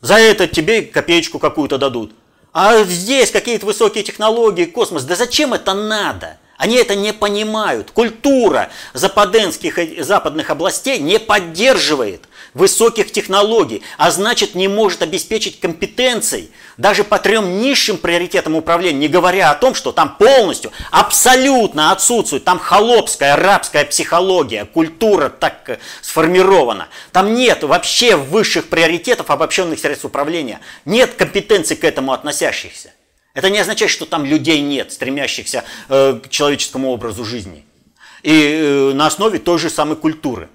За 0.00 0.14
это 0.14 0.46
тебе 0.46 0.82
копеечку 0.82 1.38
какую-то 1.38 1.78
дадут. 1.78 2.12
А 2.52 2.82
здесь 2.84 3.30
какие-то 3.30 3.66
высокие 3.66 4.04
технологии, 4.04 4.64
космос. 4.64 5.04
Да 5.04 5.16
зачем 5.16 5.54
это 5.54 5.74
надо? 5.74 6.38
Они 6.56 6.76
это 6.76 6.94
не 6.96 7.12
понимают. 7.12 7.90
Культура 7.90 8.70
западенских 8.94 9.78
и 9.78 10.02
западных 10.02 10.50
областей 10.50 10.98
не 10.98 11.18
поддерживает 11.18 12.27
высоких 12.54 13.12
технологий, 13.12 13.82
а 13.96 14.10
значит 14.10 14.54
не 14.54 14.68
может 14.68 15.02
обеспечить 15.02 15.60
компетенций 15.60 16.50
даже 16.76 17.04
по 17.04 17.18
трем 17.18 17.60
низшим 17.60 17.98
приоритетам 17.98 18.54
управления, 18.54 18.98
не 18.98 19.08
говоря 19.08 19.50
о 19.50 19.54
том, 19.54 19.74
что 19.74 19.92
там 19.92 20.16
полностью, 20.16 20.70
абсолютно 20.90 21.92
отсутствует, 21.92 22.44
там 22.44 22.58
холопская, 22.58 23.34
арабская 23.34 23.84
психология, 23.84 24.64
культура 24.64 25.28
так 25.28 25.68
э, 25.68 25.78
сформирована. 26.00 26.88
Там 27.12 27.34
нет 27.34 27.64
вообще 27.64 28.16
высших 28.16 28.68
приоритетов 28.68 29.30
обобщенных 29.30 29.78
средств 29.78 30.04
управления, 30.04 30.60
нет 30.84 31.14
компетенций 31.14 31.76
к 31.76 31.84
этому 31.84 32.12
относящихся. 32.12 32.92
Это 33.34 33.50
не 33.50 33.58
означает, 33.58 33.90
что 33.90 34.06
там 34.06 34.24
людей 34.24 34.60
нет, 34.60 34.92
стремящихся 34.92 35.64
э, 35.88 36.20
к 36.24 36.28
человеческому 36.28 36.90
образу 36.90 37.24
жизни. 37.24 37.64
И 38.22 38.32
э, 38.32 38.92
на 38.94 39.06
основе 39.06 39.38
той 39.38 39.58
же 39.58 39.70
самой 39.70 39.96
культуры. 39.96 40.48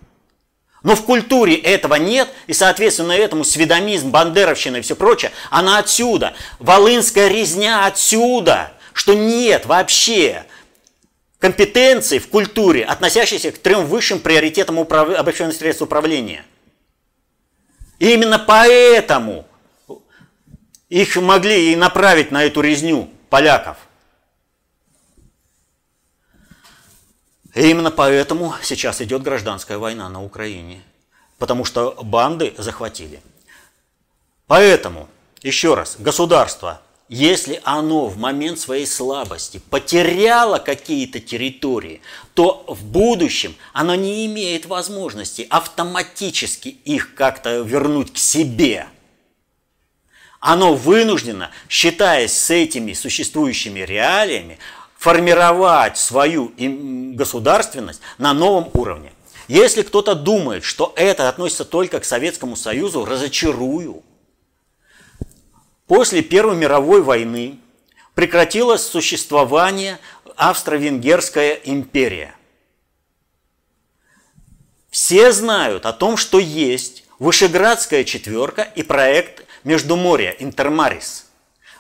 Но 0.84 0.98
в 0.98 1.04
культуре 1.06 1.56
этого 1.56 1.96
нет, 1.96 2.30
и, 2.48 2.54
соответственно, 2.54 3.14
этому 3.14 3.46
сведомизм, 3.46 4.12
бандеровщина 4.12 4.78
и 4.78 4.82
все 4.82 4.96
прочее, 4.96 5.32
она 5.50 5.80
отсюда. 5.80 6.34
Волынская 6.60 7.30
резня 7.30 7.86
отсюда, 7.86 8.74
что 8.92 9.14
нет 9.14 9.66
вообще 9.66 10.46
компетенции 11.40 12.20
в 12.20 12.28
культуре, 12.28 12.84
относящейся 12.84 13.52
к 13.52 13.58
трем 13.58 13.86
высшим 13.86 14.20
приоритетам 14.20 14.78
управ... 14.78 15.10
обобщенных 15.18 15.56
средств 15.56 15.82
управления. 15.82 16.46
И 18.00 18.14
именно 18.14 18.38
поэтому 18.38 19.46
их 20.90 21.16
могли 21.16 21.72
и 21.72 21.76
направить 21.78 22.32
на 22.32 22.44
эту 22.44 22.60
резню 22.60 23.10
поляков. 23.30 23.78
И 27.54 27.70
именно 27.70 27.92
поэтому 27.92 28.56
сейчас 28.64 29.02
идет 29.02 29.22
гражданская 29.22 29.78
война 29.78 30.10
на 30.10 30.24
Украине. 30.24 30.82
Потому 31.38 31.66
что 31.66 31.92
банды 32.02 32.54
захватили. 32.58 33.22
Поэтому, 34.48 35.08
еще 35.42 35.76
раз, 35.76 35.96
государство, 36.00 36.82
если 37.10 37.62
оно 37.64 38.08
в 38.08 38.18
момент 38.18 38.60
своей 38.60 38.88
слабости 38.88 39.62
потеряло 39.70 40.58
какие-то 40.58 41.20
территории, 41.20 42.02
то 42.34 42.66
в 42.68 42.84
будущем 42.84 43.56
оно 43.72 43.94
не 43.94 44.26
имеет 44.26 44.66
возможности 44.66 45.46
автоматически 45.50 46.70
их 46.70 47.14
как-то 47.14 47.60
вернуть 47.60 48.14
к 48.14 48.18
себе. 48.18 48.88
Оно 50.40 50.74
вынуждено, 50.74 51.52
считаясь 51.70 52.34
с 52.34 52.50
этими 52.50 52.94
существующими 52.94 53.82
реалиями, 53.82 54.60
формировать 55.04 55.98
свою 55.98 56.54
государственность 56.58 58.00
на 58.18 58.34
новом 58.34 58.70
уровне. 58.74 59.12
Если 59.50 59.82
кто-то 59.82 60.16
думает, 60.16 60.64
что 60.64 60.94
это 60.96 61.28
относится 61.28 61.66
только 61.66 62.00
к 62.00 62.06
Советскому 62.06 62.56
Союзу, 62.56 63.04
разочарую. 63.04 64.02
После 65.88 66.22
Первой 66.22 66.56
мировой 66.56 67.02
войны 67.02 67.60
прекратилось 68.16 68.88
существование 68.88 70.00
Австро-Венгерская 70.38 71.60
империя. 71.66 72.34
Все 74.90 75.34
знают 75.34 75.86
о 75.86 75.92
том, 75.92 76.16
что 76.16 76.40
есть 76.40 77.04
Вышеградская 77.20 78.06
четверка 78.06 78.62
и 78.62 78.84
проект 78.84 79.46
Междуморья 79.66 80.32
Интермарис. 80.40 81.26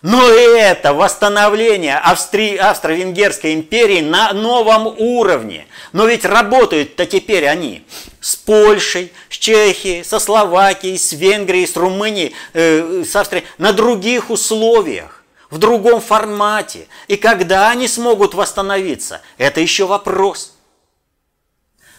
Но 0.03 0.29
это 0.29 0.93
восстановление 0.93 1.97
Австри... 1.97 2.57
Австро-Венгерской 2.57 3.53
империи 3.53 4.01
на 4.01 4.33
новом 4.33 4.87
уровне. 4.87 5.65
Но 5.93 6.05
ведь 6.05 6.25
работают-то 6.25 7.05
теперь 7.05 7.47
они 7.47 7.87
с 8.19 8.35
Польшей, 8.35 9.13
с 9.29 9.37
Чехией, 9.37 10.03
со 10.03 10.19
Словакией, 10.19 10.97
с 10.97 11.13
Венгрией, 11.13 11.65
с 11.65 11.77
Румынией, 11.77 12.35
э, 12.51 13.05
с 13.05 13.15
Австрией 13.15 13.45
на 13.57 13.71
других 13.71 14.29
условиях, 14.29 15.23
в 15.49 15.57
другом 15.57 16.01
формате. 16.01 16.89
И 17.07 17.15
когда 17.15 17.69
они 17.69 17.87
смогут 17.87 18.33
восстановиться, 18.33 19.21
это 19.37 19.61
еще 19.61 19.85
вопрос. 19.85 20.53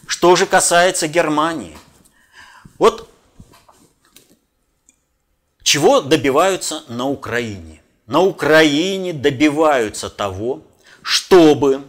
Что 0.06 0.36
же 0.36 0.44
касается 0.44 1.08
Германии? 1.08 1.78
Вот 2.78 3.08
чего 5.62 6.02
добиваются 6.02 6.84
на 6.88 7.08
Украине? 7.08 7.80
На 8.06 8.20
Украине 8.20 9.12
добиваются 9.12 10.10
того, 10.10 10.60
чтобы 11.02 11.82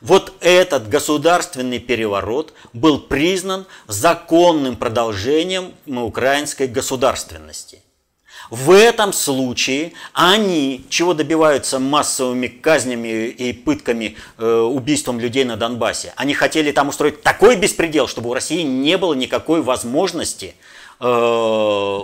вот 0.00 0.34
этот 0.40 0.88
государственный 0.88 1.78
переворот 1.78 2.52
был 2.74 3.00
признан 3.00 3.66
законным 3.86 4.76
продолжением 4.76 5.72
украинской 5.86 6.66
государственности. 6.66 7.82
В 8.50 8.70
этом 8.70 9.12
случае 9.12 9.92
они, 10.12 10.84
чего 10.88 11.14
добиваются 11.14 11.78
массовыми 11.78 12.46
казнями 12.46 13.26
и 13.26 13.52
пытками, 13.52 14.16
э, 14.38 14.58
убийством 14.60 15.18
людей 15.18 15.44
на 15.44 15.56
Донбассе, 15.56 16.12
они 16.16 16.34
хотели 16.34 16.70
там 16.70 16.88
устроить 16.88 17.22
такой 17.22 17.56
беспредел, 17.56 18.06
чтобы 18.06 18.30
у 18.30 18.34
России 18.34 18.62
не 18.62 18.98
было 18.98 19.14
никакой 19.14 19.62
возможности 19.62 20.54
э, 21.00 22.00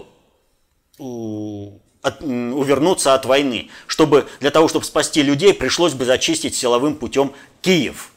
от, 2.02 2.22
увернуться 2.22 3.14
от 3.14 3.24
войны. 3.24 3.70
Чтобы, 3.86 4.28
для 4.40 4.50
того, 4.50 4.68
чтобы 4.68 4.84
спасти 4.84 5.22
людей, 5.22 5.54
пришлось 5.54 5.94
бы 5.94 6.04
зачистить 6.04 6.54
силовым 6.54 6.96
путем 6.96 7.32
Киев. 7.62 8.10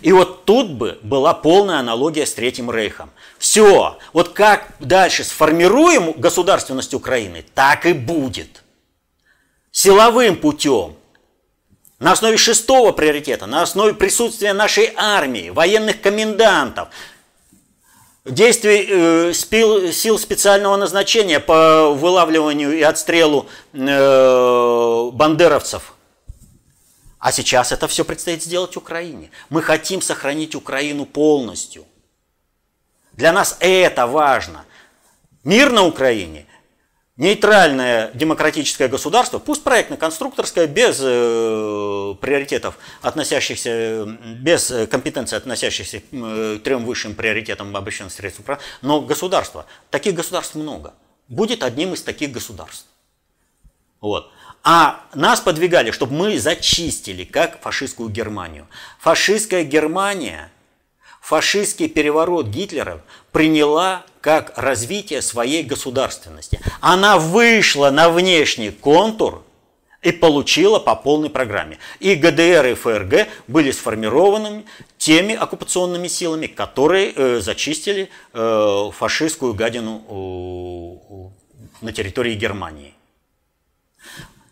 И 0.00 0.12
вот 0.12 0.44
тут 0.44 0.70
бы 0.70 0.98
была 1.02 1.34
полная 1.34 1.78
аналогия 1.78 2.26
с 2.26 2.34
Третьим 2.34 2.70
Рейхом. 2.70 3.10
Все, 3.38 3.98
вот 4.12 4.30
как 4.30 4.72
дальше 4.80 5.22
сформируем 5.22 6.12
государственность 6.12 6.94
Украины, 6.94 7.44
так 7.54 7.86
и 7.86 7.92
будет. 7.92 8.62
Силовым 9.70 10.36
путем. 10.36 10.96
На 12.00 12.12
основе 12.12 12.36
шестого 12.36 12.92
приоритета, 12.92 13.46
на 13.46 13.62
основе 13.62 13.94
присутствия 13.94 14.52
нашей 14.52 14.92
армии, 14.96 15.50
военных 15.50 16.00
комендантов, 16.00 16.88
действий 18.24 18.86
э, 18.88 19.32
сил 19.34 20.18
специального 20.18 20.76
назначения 20.76 21.40
по 21.40 21.90
вылавливанию 21.90 22.76
и 22.76 22.82
отстрелу 22.82 23.48
э, 23.72 25.10
бандеровцев. 25.12 25.94
А 27.18 27.32
сейчас 27.32 27.72
это 27.72 27.88
все 27.88 28.04
предстоит 28.04 28.42
сделать 28.42 28.76
Украине. 28.76 29.30
Мы 29.48 29.62
хотим 29.62 30.02
сохранить 30.02 30.54
Украину 30.54 31.06
полностью. 31.06 31.86
Для 33.12 33.32
нас 33.32 33.56
это 33.60 34.06
важно. 34.06 34.64
Мир 35.42 35.70
на 35.70 35.84
Украине 35.84 36.46
нейтральное 37.16 38.10
демократическое 38.14 38.88
государство, 38.88 39.38
пусть 39.38 39.62
проектно-конструкторское, 39.62 40.66
без 40.66 40.98
э, 41.00 42.14
приоритетов, 42.20 42.76
относящихся, 43.02 44.04
без 44.40 44.72
компетенций, 44.90 45.38
относящихся 45.38 46.00
к 46.00 46.04
э, 46.12 46.58
трем 46.64 46.84
высшим 46.84 47.14
приоритетам 47.14 47.76
обращенных 47.76 48.12
средств, 48.12 48.42
но 48.82 49.00
государство, 49.00 49.66
таких 49.90 50.14
государств 50.14 50.56
много, 50.56 50.94
будет 51.28 51.62
одним 51.62 51.94
из 51.94 52.02
таких 52.02 52.32
государств. 52.32 52.86
Вот. 54.00 54.30
А 54.64 55.04
нас 55.14 55.40
подвигали, 55.40 55.90
чтобы 55.90 56.14
мы 56.14 56.38
зачистили, 56.38 57.24
как 57.24 57.60
фашистскую 57.60 58.08
Германию. 58.08 58.66
Фашистская 58.98 59.62
Германия, 59.62 60.50
фашистский 61.20 61.88
переворот 61.88 62.46
Гитлера 62.46 63.02
приняла 63.30 64.04
как 64.24 64.54
развитие 64.56 65.20
своей 65.20 65.62
государственности. 65.62 66.58
Она 66.80 67.18
вышла 67.18 67.90
на 67.90 68.08
внешний 68.08 68.70
контур 68.70 69.44
и 70.00 70.12
получила 70.12 70.78
по 70.78 70.94
полной 70.94 71.28
программе. 71.28 71.78
И 72.00 72.14
ГДР 72.14 72.68
и 72.68 72.74
ФРГ 72.74 73.28
были 73.48 73.70
сформированы 73.70 74.64
теми 74.96 75.34
оккупационными 75.34 76.08
силами, 76.08 76.46
которые 76.46 77.12
э, 77.14 77.40
зачистили 77.40 78.08
э, 78.32 78.90
фашистскую 78.94 79.52
гадину 79.52 81.30
э, 81.82 81.84
на 81.84 81.92
территории 81.92 82.34
Германии. 82.34 82.94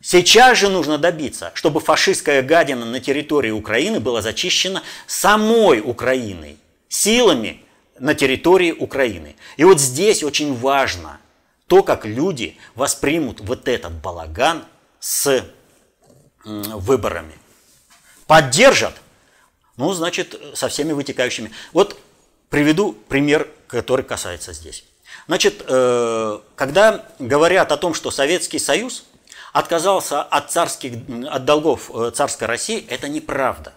Сейчас 0.03 0.59
же 0.59 0.69
нужно 0.69 0.99
добиться, 0.99 1.51
чтобы 1.55 1.81
фашистская 1.81 2.43
гадина 2.43 2.85
на 2.85 3.01
территории 3.01 3.53
Украины 3.53 4.01
была 4.01 4.21
зачищена 4.21 4.83
самой 5.07 5.81
Украиной, 5.81 6.59
силами 6.91 7.63
на 7.99 8.15
территории 8.15 8.73
Украины. 8.73 9.37
И 9.57 9.65
вот 9.65 9.81
здесь 9.81 10.23
очень 10.23 10.55
важно 10.57 11.21
то, 11.67 11.83
как 11.83 12.05
люди 12.05 12.59
воспримут 12.75 13.41
вот 13.41 13.69
этот 13.69 13.93
балаган 13.93 14.65
с 15.01 15.45
выборами. 16.45 17.35
Поддержат, 18.27 18.95
ну, 19.77 19.93
значит, 19.93 20.39
со 20.55 20.69
всеми 20.69 20.93
вытекающими. 20.93 21.51
Вот 21.73 21.99
приведу 22.51 22.93
пример, 22.93 23.49
который 23.67 24.05
касается 24.05 24.53
здесь. 24.53 24.85
Значит, 25.27 25.63
э, 25.67 26.41
когда 26.57 27.07
говорят 27.19 27.73
о 27.73 27.77
том, 27.77 27.95
что 27.95 28.11
Советский 28.11 28.59
Союз 28.59 29.05
отказался 29.53 30.23
от, 30.23 30.51
царских, 30.51 30.95
от 31.31 31.45
долгов 31.45 31.91
э, 31.95 32.11
царской 32.15 32.47
России, 32.47 32.85
это 32.89 33.09
неправда. 33.09 33.75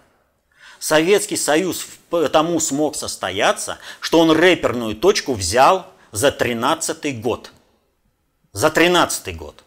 Советский 0.78 1.36
Союз 1.36 1.86
потому 2.22 2.60
смог 2.60 2.96
состояться, 2.96 3.78
что 4.00 4.20
он 4.20 4.30
рэперную 4.30 4.96
точку 4.96 5.34
взял 5.34 5.86
за 6.12 6.30
13 6.30 7.20
год. 7.20 7.50
За 8.52 8.70
13 8.70 9.36
год. 9.36 9.64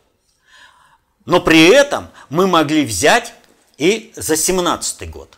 Но 1.25 1.39
при 1.39 1.67
этом 1.67 2.07
мы 2.29 2.47
могли 2.47 2.85
взять 2.85 3.33
и 3.77 4.11
за 4.15 4.35
17 4.35 5.09
год. 5.09 5.37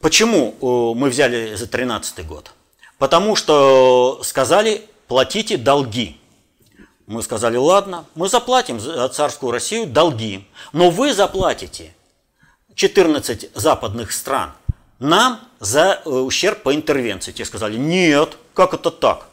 Почему 0.00 0.54
э, 0.60 0.98
мы 0.98 1.08
взяли 1.08 1.54
за 1.54 1.66
13 1.66 2.26
год? 2.26 2.52
Потому 2.98 3.36
что 3.36 4.20
сказали, 4.22 4.88
платите 5.08 5.56
долги. 5.56 6.20
Мы 7.06 7.22
сказали, 7.22 7.56
ладно, 7.56 8.06
мы 8.14 8.28
заплатим 8.28 8.80
за 8.80 9.08
царскую 9.08 9.52
Россию 9.52 9.86
долги, 9.86 10.48
но 10.72 10.90
вы 10.90 11.12
заплатите 11.12 11.94
14 12.74 13.50
западных 13.54 14.12
стран 14.12 14.52
нам 14.98 15.40
за 15.60 16.00
э, 16.04 16.08
ущерб 16.08 16.62
по 16.62 16.74
интервенции. 16.74 17.32
Те 17.32 17.44
сказали, 17.44 17.76
нет, 17.76 18.36
как 18.54 18.74
это 18.74 18.90
так? 18.90 19.28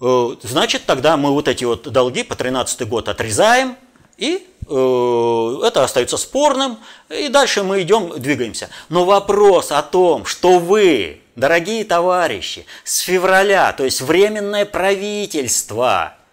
Э, 0.00 0.36
значит, 0.42 0.86
тогда 0.86 1.16
мы 1.16 1.30
вот 1.30 1.48
эти 1.48 1.64
вот 1.64 1.90
долги 1.90 2.22
по 2.22 2.34
13 2.34 2.88
год 2.88 3.08
отрезаем, 3.08 3.76
и 4.18 4.46
э, 4.68 5.60
это 5.64 5.84
остается 5.84 6.16
спорным, 6.16 6.78
и 7.08 7.28
дальше 7.28 7.62
мы 7.62 7.82
идем, 7.82 8.12
двигаемся. 8.18 8.68
Но 8.88 9.04
вопрос 9.04 9.72
о 9.72 9.82
том, 9.82 10.24
что 10.24 10.58
вы, 10.58 11.20
дорогие 11.34 11.84
товарищи, 11.84 12.66
с 12.84 12.98
февраля, 12.98 13.72
то 13.72 13.84
есть 13.84 14.00
временное 14.00 14.64
правительство– 14.64 16.14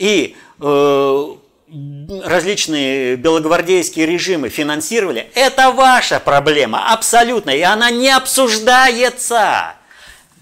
и 0.00 0.34
различные 2.24 3.16
белогвардейские 3.16 4.06
режимы 4.06 4.48
финансировали, 4.48 5.30
это 5.34 5.70
ваша 5.70 6.18
проблема, 6.18 6.92
абсолютно, 6.92 7.50
и 7.50 7.60
она 7.60 7.90
не 7.90 8.10
обсуждается. 8.10 9.74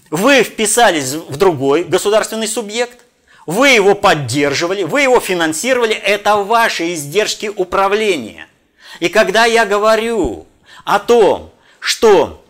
Вы 0.09 0.43
вписались 0.43 1.13
в 1.13 1.37
другой 1.37 1.83
государственный 1.83 2.47
субъект, 2.47 2.99
вы 3.45 3.69
его 3.69 3.95
поддерживали, 3.95 4.83
вы 4.83 5.01
его 5.01 5.19
финансировали, 5.19 5.93
это 5.93 6.37
ваши 6.37 6.93
издержки 6.93 7.51
управления. 7.55 8.47
И 8.99 9.09
когда 9.09 9.45
я 9.45 9.65
говорю 9.65 10.47
о 10.83 10.99
том, 10.99 11.51
что 11.79 12.43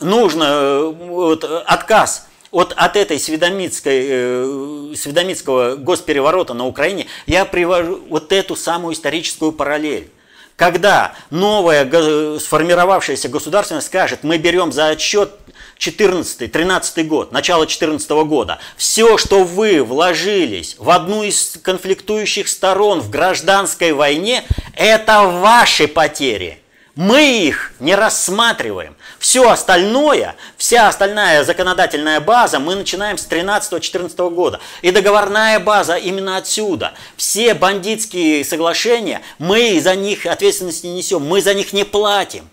нужно 0.00 0.44
э, 0.44 0.92
вот, 1.08 1.44
отказ 1.44 2.28
от, 2.56 2.72
от 2.74 2.96
этой 2.96 3.18
сведомитской, 3.20 4.06
э, 4.08 4.94
сведомитского 4.96 5.76
госпереворота 5.76 6.54
на 6.54 6.66
Украине 6.66 7.06
я 7.26 7.44
привожу 7.44 8.00
вот 8.08 8.32
эту 8.32 8.56
самую 8.56 8.94
историческую 8.94 9.52
параллель. 9.52 10.10
Когда 10.56 11.14
новая 11.28 12.38
сформировавшаяся 12.38 13.28
государственность 13.28 13.88
скажет, 13.88 14.20
мы 14.22 14.38
берем 14.38 14.72
за 14.72 14.88
отсчет 14.88 15.32
14-13 15.78 17.02
год, 17.04 17.30
начало 17.30 17.66
14 17.66 18.10
года, 18.24 18.58
все, 18.78 19.18
что 19.18 19.44
вы 19.44 19.82
вложились 19.82 20.76
в 20.78 20.88
одну 20.88 21.24
из 21.24 21.58
конфликтующих 21.62 22.48
сторон 22.48 23.00
в 23.00 23.10
гражданской 23.10 23.92
войне, 23.92 24.44
это 24.74 25.24
ваши 25.24 25.88
потери. 25.88 26.62
Мы 26.96 27.46
их 27.46 27.72
не 27.78 27.94
рассматриваем. 27.94 28.96
Все 29.18 29.50
остальное, 29.50 30.34
вся 30.56 30.88
остальная 30.88 31.44
законодательная 31.44 32.20
база 32.20 32.58
мы 32.58 32.74
начинаем 32.74 33.18
с 33.18 33.28
13-14 33.28 34.30
года. 34.30 34.60
И 34.80 34.90
договорная 34.90 35.60
база 35.60 35.96
именно 35.96 36.38
отсюда. 36.38 36.94
Все 37.18 37.52
бандитские 37.52 38.46
соглашения, 38.46 39.20
мы 39.38 39.78
за 39.78 39.94
них 39.94 40.24
ответственности 40.24 40.86
не 40.86 40.94
несем, 40.94 41.22
мы 41.22 41.42
за 41.42 41.52
них 41.52 41.74
не 41.74 41.84
платим. 41.84 42.48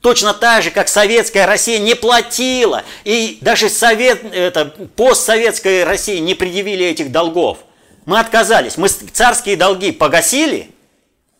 Точно 0.00 0.32
так 0.32 0.62
же, 0.62 0.70
как 0.70 0.88
советская 0.88 1.46
Россия 1.46 1.78
не 1.78 1.94
платила, 1.94 2.84
и 3.04 3.38
даже 3.42 3.68
совет, 3.68 4.24
это, 4.34 4.64
постсоветская 4.96 5.84
Россия 5.84 6.18
не 6.18 6.34
предъявили 6.34 6.86
этих 6.86 7.12
долгов. 7.12 7.58
Мы 8.06 8.18
отказались, 8.18 8.78
мы 8.78 8.88
царские 8.88 9.56
долги 9.56 9.92
погасили– 9.92 10.70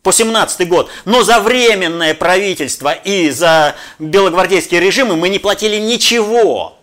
по 0.03 0.13
17 0.13 0.69
год, 0.69 0.91
но 1.05 1.23
за 1.23 1.39
временное 1.41 2.15
правительство 2.15 2.93
и 2.93 3.31
за 3.31 3.77
белогвардейские 3.99 4.81
режимы 4.81 5.17
мы 5.17 5.29
не 5.29 5.39
платили 5.39 5.77
ничего. 5.77 6.79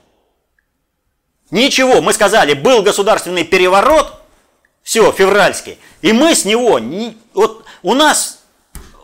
Ничего. 1.52 2.02
Мы 2.02 2.14
сказали, 2.14 2.54
был 2.54 2.82
государственный 2.82 3.44
переворот, 3.44 4.14
все, 4.84 5.12
февральский, 5.12 5.78
и 6.02 6.14
мы 6.14 6.34
с 6.34 6.46
него, 6.46 6.80
вот 7.34 7.66
у 7.84 7.94
нас, 7.94 8.40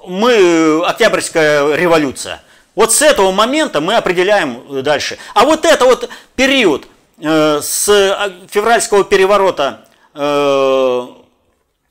мы, 0.07 0.81
Октябрьская 0.85 1.75
революция, 1.75 2.41
вот 2.75 2.93
с 2.93 3.01
этого 3.01 3.31
момента 3.31 3.81
мы 3.81 3.95
определяем 3.95 4.83
дальше. 4.83 5.17
А 5.33 5.45
вот 5.45 5.65
это 5.65 5.85
вот 5.85 6.09
период 6.35 6.87
э, 7.19 7.59
с 7.61 7.87
э, 7.89 8.31
февральского 8.49 9.03
переворота 9.05 9.85
э, 10.13 11.07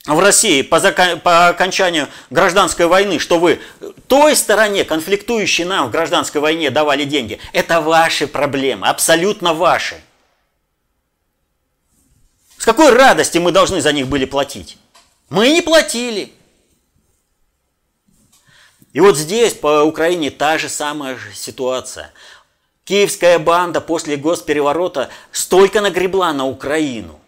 в 0.07 0.19
России 0.19 0.61
по, 0.63 0.81
закон, 0.81 1.19
по 1.21 1.49
окончанию 1.49 2.09
гражданской 2.29 2.87
войны, 2.87 3.19
что 3.19 3.39
вы 3.39 3.61
той 4.07 4.37
стороне, 4.37 4.85
конфликтующей 4.85 5.65
нам 5.65 5.89
в 5.89 5.91
гражданской 5.91 6.41
войне, 6.41 6.71
давали 6.71 7.05
деньги, 7.05 7.41
это 7.53 7.81
ваши 7.81 8.27
проблемы, 8.27 8.87
абсолютно 8.87 9.55
ваши. 9.55 10.03
С 12.59 12.67
какой 12.67 12.93
радости 12.93 13.39
мы 13.39 13.51
должны 13.51 13.81
за 13.81 13.93
них 13.93 14.09
были 14.09 14.27
платить? 14.27 14.77
Мы 15.31 15.51
не 15.51 15.63
платили. 15.63 16.33
И 18.93 19.01
вот 19.01 19.17
здесь 19.17 19.55
по 19.55 19.83
Украине 19.83 20.31
та 20.31 20.59
же 20.59 20.69
самая 20.69 21.19
ситуация. 21.35 22.13
Киевская 22.85 23.39
банда 23.39 23.81
после 23.81 24.17
госпереворота 24.17 25.09
столько 25.33 25.81
нагребла 25.81 26.33
на 26.35 26.47
Украину, 26.47 27.19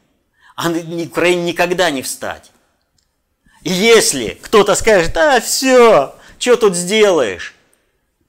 а 0.55 0.69
Украине 0.71 1.43
никогда 1.43 1.91
не 1.91 2.03
встать. 2.03 2.53
Если 3.69 4.39
кто-то 4.43 4.77
скажет, 4.77 5.17
а 5.17 5.41
все, 5.41 6.15
что 6.39 6.57
тут 6.57 6.77
сделаешь, 6.77 7.53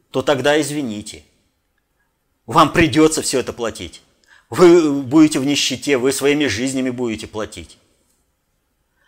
то 0.10 0.24
тогда 0.24 0.60
извините. 0.60 1.24
Вам 2.48 2.74
придется 2.74 3.22
все 3.22 3.42
это 3.42 3.54
платить. 3.54 4.02
Вы 4.50 4.92
будете 4.92 5.38
в 5.38 5.46
нищете, 5.46 5.98
вы 5.98 6.12
своими 6.12 6.48
жизнями 6.48 6.90
будете 6.90 7.28
платить. 7.28 7.78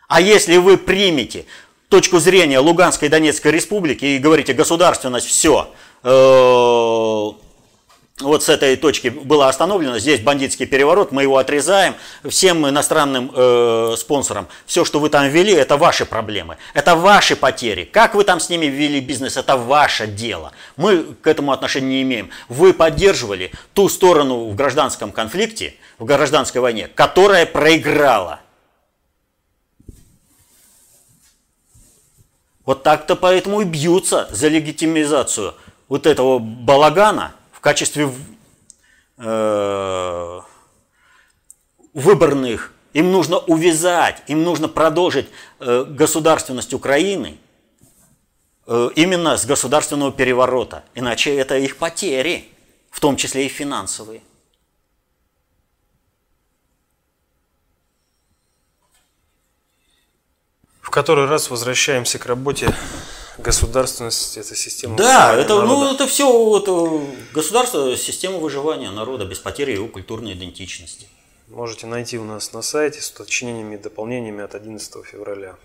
А 0.07 0.21
если 0.21 0.57
вы 0.57 0.77
примете 0.77 1.45
точку 1.87 2.19
зрения 2.19 2.59
Луганской 2.59 3.07
и 3.07 3.11
Донецкой 3.11 3.51
республики 3.51 4.05
и 4.05 4.19
говорите, 4.19 4.53
государственность, 4.53 5.25
все, 5.25 5.73
э, 6.03 7.31
вот 8.19 8.43
с 8.43 8.49
этой 8.49 8.75
точки 8.75 9.08
было 9.08 9.47
остановлено, 9.47 9.97
здесь 9.99 10.19
бандитский 10.19 10.65
переворот, 10.65 11.12
мы 11.12 11.23
его 11.23 11.38
отрезаем, 11.38 11.95
всем 12.27 12.67
иностранным 12.67 13.32
э, 13.34 13.95
спонсорам, 13.97 14.47
все, 14.65 14.84
что 14.84 14.99
вы 14.99 15.10
там 15.10 15.27
ввели, 15.29 15.53
это 15.53 15.77
ваши 15.77 16.05
проблемы, 16.05 16.58
это 16.73 16.95
ваши 16.95 17.36
потери. 17.36 17.86
Как 17.86 18.15
вы 18.15 18.23
там 18.23 18.39
с 18.39 18.49
ними 18.49 18.65
ввели 18.65 18.99
бизнес, 18.99 19.38
это 19.38 19.55
ваше 19.55 20.08
дело. 20.08 20.51
Мы 20.75 21.03
к 21.21 21.27
этому 21.27 21.51
отношения 21.51 21.88
не 21.88 22.01
имеем. 22.01 22.29
Вы 22.49 22.73
поддерживали 22.73 23.51
ту 23.73 23.88
сторону 23.88 24.49
в 24.49 24.55
гражданском 24.55 25.12
конфликте, 25.12 25.75
в 25.97 26.05
гражданской 26.05 26.62
войне, 26.62 26.89
которая 26.93 27.45
проиграла. 27.45 28.41
Вот 32.65 32.84
так-то 32.84 33.15
поэтому 33.15 33.62
и 33.62 33.65
бьются 33.65 34.27
за 34.29 34.47
легитимизацию 34.47 35.55
вот 35.88 36.05
этого 36.05 36.38
балагана– 36.39 37.34
в 37.60 37.62
качестве 37.62 38.10
э, 39.17 40.41
выборных, 41.93 42.72
им 42.93 43.12
нужно 43.12 43.38
увязать, 43.38 44.24
им 44.28 44.43
нужно 44.43 44.69
продолжить 44.69 45.28
э, 45.60 45.84
государственность 45.84 46.74
Украины 46.74 47.38
э, 48.65 48.89
именно 48.95 49.36
с 49.36 49.45
государственного 49.45 50.13
переворота. 50.13 50.86
Иначе 50.95 51.36
это 51.36 51.58
их 51.58 51.76
потери, 51.76 52.48
в 52.91 53.02
том 53.02 53.17
числе 53.17 53.45
и 53.45 53.50
финансовые. 53.50 54.22
В 60.80 60.91
который 60.91 61.26
раз 61.26 61.50
возвращаемся 61.50 62.19
к 62.19 62.26
работе 62.26 62.74
государственность, 63.41 64.38
это 64.38 64.56
система 64.56 64.95
Да, 64.95 65.36
это, 65.36 65.62
ну, 65.62 65.93
это 65.93 66.08
все 66.08 66.32
вот, 66.32 66.67
государство, 67.34 67.95
система 67.97 68.38
выживания 68.38 68.91
народа 68.91 69.25
без 69.25 69.39
потери 69.39 69.73
его 69.73 69.88
культурной 69.88 70.34
идентичности. 70.34 71.08
Можете 71.47 71.88
найти 71.88 72.17
у 72.19 72.25
нас 72.25 72.54
на 72.54 72.62
сайте 72.62 73.02
с 73.02 73.10
уточнениями 73.10 73.75
и 73.75 73.78
дополнениями 73.78 74.43
от 74.43 74.56
11 74.56 75.06
февраля. 75.06 75.56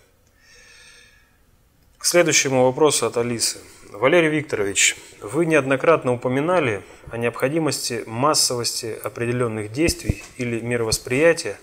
К 1.99 2.07
следующему 2.07 2.65
вопросу 2.65 3.07
от 3.07 3.17
Алисы. 3.17 3.59
Валерий 3.91 4.29
Викторович, 4.29 4.97
вы 5.21 5.47
неоднократно 5.47 6.13
упоминали 6.13 6.83
о 7.11 7.17
необходимости 7.17 8.03
массовости 8.07 8.99
определенных 9.05 9.73
действий 9.73 10.25
или 10.37 10.61
мировосприятия, 10.61 11.59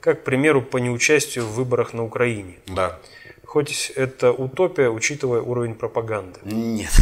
как, 0.00 0.22
к 0.22 0.24
примеру, 0.24 0.60
по 0.62 0.78
неучастию 0.78 1.44
в 1.44 1.52
выборах 1.52 1.92
на 1.92 2.04
Украине. 2.04 2.58
Да. 2.66 2.98
Хоть 3.48 3.90
это 3.96 4.30
утопия, 4.30 4.90
учитывая 4.90 5.40
уровень 5.40 5.74
пропаганды. 5.74 6.38
Нет. 6.42 6.92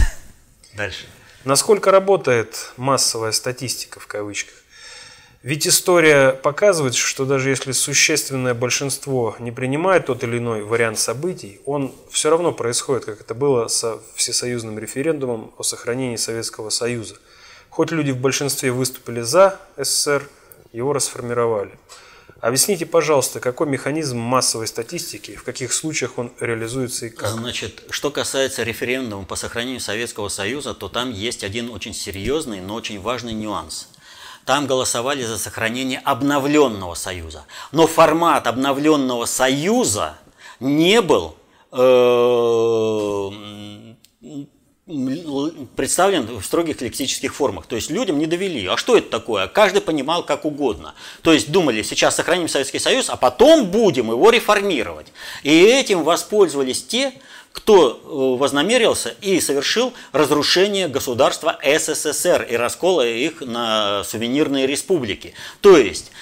Дальше. 0.75 1.07
Насколько 1.43 1.91
работает 1.91 2.71
массовая 2.77 3.33
статистика 3.33 3.99
в 3.99 4.07
кавычках? 4.07 4.55
Ведь 5.43 5.67
история 5.67 6.31
показывает, 6.31 6.95
что 6.95 7.25
даже 7.25 7.51
если 7.51 7.73
существенное 7.73 8.55
большинство 8.55 9.35
не 9.41 9.51
принимает 9.51 10.07
тот 10.07 10.23
или 10.23 10.39
иной 10.39 10.63
вариант 10.63 11.01
событий, 11.01 11.61
он 11.65 11.93
все 12.13 12.31
равно 12.31 12.53
происходит, 12.53 13.07
как 13.07 13.21
это 13.21 13.35
было 13.35 13.67
со 13.67 13.99
всесоюзным 14.15 14.79
референдумом 14.79 15.53
о 15.59 15.65
сохранении 15.65 16.15
Советского 16.15 16.71
Союза. 16.71 17.17
Хоть 17.71 17.91
люди 17.91 18.13
в 18.13 18.19
большинстве 18.19 18.71
выступили 18.71 19.23
за 19.23 19.59
СССР, 19.77 20.23
его 20.73 20.93
расформировали. 20.93 21.73
Объясните, 22.41 22.85
пожалуйста, 22.85 23.41
какой 23.41 23.67
механизм 23.67 24.19
массовой 24.19 24.67
статистики, 24.67 25.37
в 25.37 25.43
каких 25.43 25.73
случаях 25.73 26.19
он 26.19 26.33
реализуется 26.39 27.07
и 27.07 27.11
как? 27.11 27.31
Значит, 27.31 27.85
что 27.91 28.11
касается 28.11 28.63
референдума 28.63 29.25
по 29.25 29.37
сохранению 29.37 29.81
Советского 29.81 30.29
Союза, 30.29 30.75
то 30.75 30.89
там 30.89 31.11
есть 31.11 31.45
один 31.45 31.71
очень 31.71 31.95
серьезный, 31.95 32.61
но 32.61 32.75
очень 32.75 33.01
важный 33.01 33.33
нюанс. 33.33 33.89
Там 34.45 34.67
голосовали 34.67 35.25
за 35.25 35.39
сохранение 35.39 35.99
обновленного 35.99 36.95
Союза. 36.95 37.47
Но 37.73 37.87
формат 37.87 38.47
обновленного 38.47 39.25
Союза 39.25 40.19
не 40.61 41.01
был 41.01 41.37
э, 41.73 43.31
представлен 44.87 46.27
в 46.39 46.45
строгих 46.45 46.81
лексических 46.81 47.35
формах. 47.35 47.67
То 47.67 47.75
есть 47.75 47.91
людям 47.91 48.21
не 48.21 48.27
довели. 48.27 48.65
А 48.67 48.77
что 48.77 48.97
это 48.97 49.11
такое? 49.11 49.49
Каждый 49.49 49.81
понимал 49.83 50.25
как 50.25 50.45
угодно. 50.45 50.95
То 51.23 51.33
есть 51.33 51.51
думали, 51.51 51.83
сейчас 51.83 52.15
сохраним 52.15 52.49
Советский 52.49 52.79
Союз, 52.79 53.11
а 53.11 53.17
потом 53.17 53.67
будем 53.67 54.13
его 54.13 54.31
реформировать. 54.31 55.09
И 55.43 55.51
этим 55.51 56.05
воспользовались 56.05 56.85
те, 56.85 57.13
кто 57.51 58.01
э, 58.05 58.39
вознамерился 58.39 59.17
и 59.23 59.41
совершил 59.41 59.93
разрушение 60.13 60.87
государства 60.87 61.59
СССР 61.65 62.47
и 62.49 62.55
раскола 62.55 63.05
их 63.05 63.41
на 63.41 64.05
сувенирные 64.05 64.69
республики. 64.69 65.35
То 65.63 65.77
есть 65.79 66.13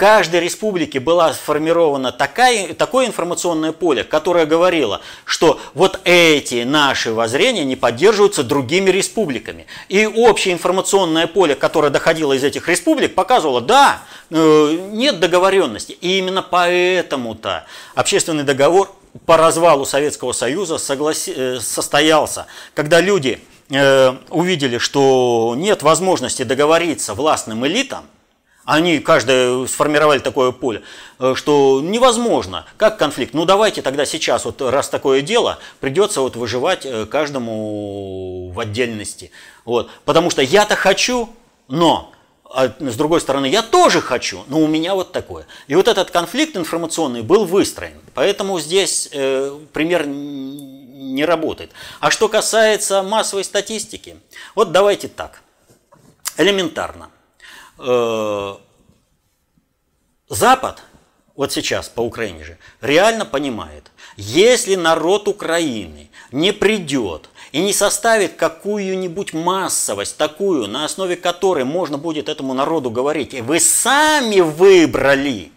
каждой 0.00 0.40
республике 0.40 0.98
было 0.98 1.30
сформировано 1.34 2.10
такая, 2.10 2.72
такое 2.72 3.06
информационное 3.06 3.72
поле, 3.72 4.02
которое 4.02 4.46
говорило, 4.46 5.02
что 5.26 5.60
вот 5.74 6.00
эти 6.04 6.62
наши 6.62 7.12
воззрения 7.12 7.66
не 7.66 7.76
поддерживаются 7.76 8.42
другими 8.42 8.88
республиками. 8.88 9.66
И 9.90 10.06
общее 10.06 10.54
информационное 10.54 11.26
поле, 11.26 11.54
которое 11.54 11.90
доходило 11.90 12.32
из 12.32 12.42
этих 12.42 12.66
республик, 12.66 13.14
показывало, 13.14 13.60
да, 13.60 14.00
э, 14.30 14.88
нет 14.90 15.20
договоренности. 15.20 15.92
И 16.00 16.16
именно 16.16 16.40
поэтому-то 16.40 17.66
общественный 17.94 18.44
договор 18.44 18.90
по 19.26 19.36
развалу 19.36 19.84
Советского 19.84 20.32
Союза 20.32 20.78
согласи... 20.78 21.34
Э, 21.36 21.60
состоялся, 21.60 22.46
когда 22.72 23.02
люди 23.02 23.38
э, 23.68 24.14
увидели, 24.30 24.78
что 24.78 25.52
нет 25.58 25.82
возможности 25.82 26.42
договориться 26.42 27.12
властным 27.12 27.66
элитам, 27.66 28.06
Они 28.70 29.00
каждое 29.00 29.66
сформировали 29.66 30.20
такое 30.20 30.52
поле, 30.52 30.82
э, 31.18 31.34
что 31.34 31.80
невозможно. 31.82 32.66
Как 32.76 32.98
конфликт? 32.98 33.34
Ну 33.34 33.44
давайте 33.44 33.82
тогда 33.82 34.06
сейчас, 34.06 34.44
вот 34.44 34.62
раз 34.62 34.88
такое 34.88 35.22
дело, 35.22 35.58
придется 35.80 36.20
вот 36.20 36.36
выживать 36.36 36.86
э, 36.86 37.04
каждому 37.06 38.52
в 38.54 38.60
отдельности. 38.60 39.32
Вот. 39.64 39.90
Потому 40.04 40.30
что 40.30 40.40
я-то 40.40 40.76
хочу, 40.76 41.30
но 41.66 42.12
а 42.44 42.72
с 42.78 42.94
другой 42.94 43.20
стороны, 43.20 43.46
я 43.46 43.62
тоже 43.62 44.00
хочу, 44.00 44.44
но 44.46 44.60
у 44.60 44.68
меня 44.68 44.94
вот 44.94 45.10
такое. 45.10 45.46
И 45.66 45.74
вот 45.74 45.88
этот 45.88 46.12
конфликт 46.12 46.56
информационный 46.56 47.22
был 47.22 47.46
выстроен. 47.46 48.00
Поэтому 48.14 48.60
здесь 48.60 49.08
э, 49.10 49.58
пример 49.72 50.06
не 50.06 51.24
работает. 51.24 51.72
А 51.98 52.12
что 52.12 52.28
касается 52.28 53.02
массовой 53.02 53.42
статистики, 53.42 54.16
вот 54.54 54.70
давайте 54.70 55.08
так. 55.08 55.42
Элементарно. 56.36 57.10
Э, 57.80 58.56
Запад, 60.28 60.82
вот 61.34 61.52
сейчас 61.52 61.88
по 61.88 62.02
Украине 62.02 62.44
же, 62.44 62.58
реально 62.80 63.24
понимает, 63.24 63.90
если 64.16 64.74
народ 64.74 65.26
Украины 65.28 66.10
не 66.30 66.52
придет 66.52 67.30
и 67.52 67.60
не 67.60 67.72
составит 67.72 68.34
какую-нибудь 68.34 69.32
массовость 69.32 70.16
такую, 70.18 70.68
на 70.68 70.84
основе 70.84 71.16
которой 71.16 71.64
можно 71.64 71.98
будет 71.98 72.28
этому 72.28 72.54
народу 72.54 72.90
говорить, 72.90 73.34
вы 73.40 73.58
сами 73.58 74.40
выбрали, 74.40 75.50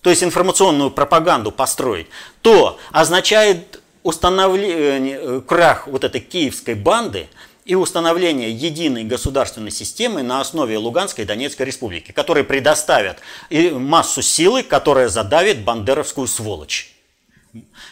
то 0.00 0.10
есть 0.10 0.22
информационную 0.22 0.90
пропаганду 0.90 1.50
построить, 1.50 2.06
то 2.40 2.78
означает 2.92 3.82
установление, 4.04 5.18
э, 5.20 5.40
крах 5.40 5.88
вот 5.88 6.04
этой 6.04 6.20
киевской 6.20 6.74
банды 6.74 7.28
и 7.68 7.74
установление 7.74 8.50
единой 8.50 9.04
государственной 9.04 9.70
системы 9.70 10.22
на 10.22 10.40
основе 10.40 10.78
Луганской 10.78 11.24
и 11.24 11.26
Донецкой 11.26 11.66
республики, 11.66 12.12
которые 12.12 12.42
предоставят 12.44 13.18
массу 13.50 14.22
силы, 14.22 14.62
которая 14.62 15.10
задавит 15.10 15.64
бандеровскую 15.64 16.26
сволочь. 16.26 16.94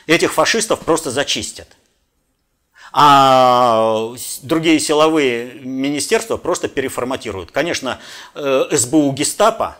Этих 0.06 0.32
фашистов 0.32 0.80
просто 0.80 1.10
зачистят 1.10 1.68
а 2.98 4.14
другие 4.42 4.80
силовые 4.80 5.52
министерства 5.60 6.38
просто 6.38 6.68
переформатируют. 6.68 7.50
Конечно, 7.50 7.98
э, 8.34 8.68
СБУ 8.70 9.12
гестапо, 9.12 9.76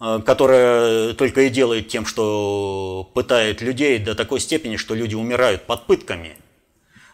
э, 0.00 0.20
которая 0.26 1.14
только 1.14 1.42
и 1.42 1.48
делает 1.48 1.88
тем, 1.88 2.04
что 2.04 3.10
пытает 3.14 3.62
людей 3.62 3.98
до 3.98 4.14
такой 4.14 4.40
степени, 4.40 4.76
что 4.76 4.94
люди 4.94 5.14
умирают 5.14 5.62
под 5.64 5.86
пытками, 5.86 6.36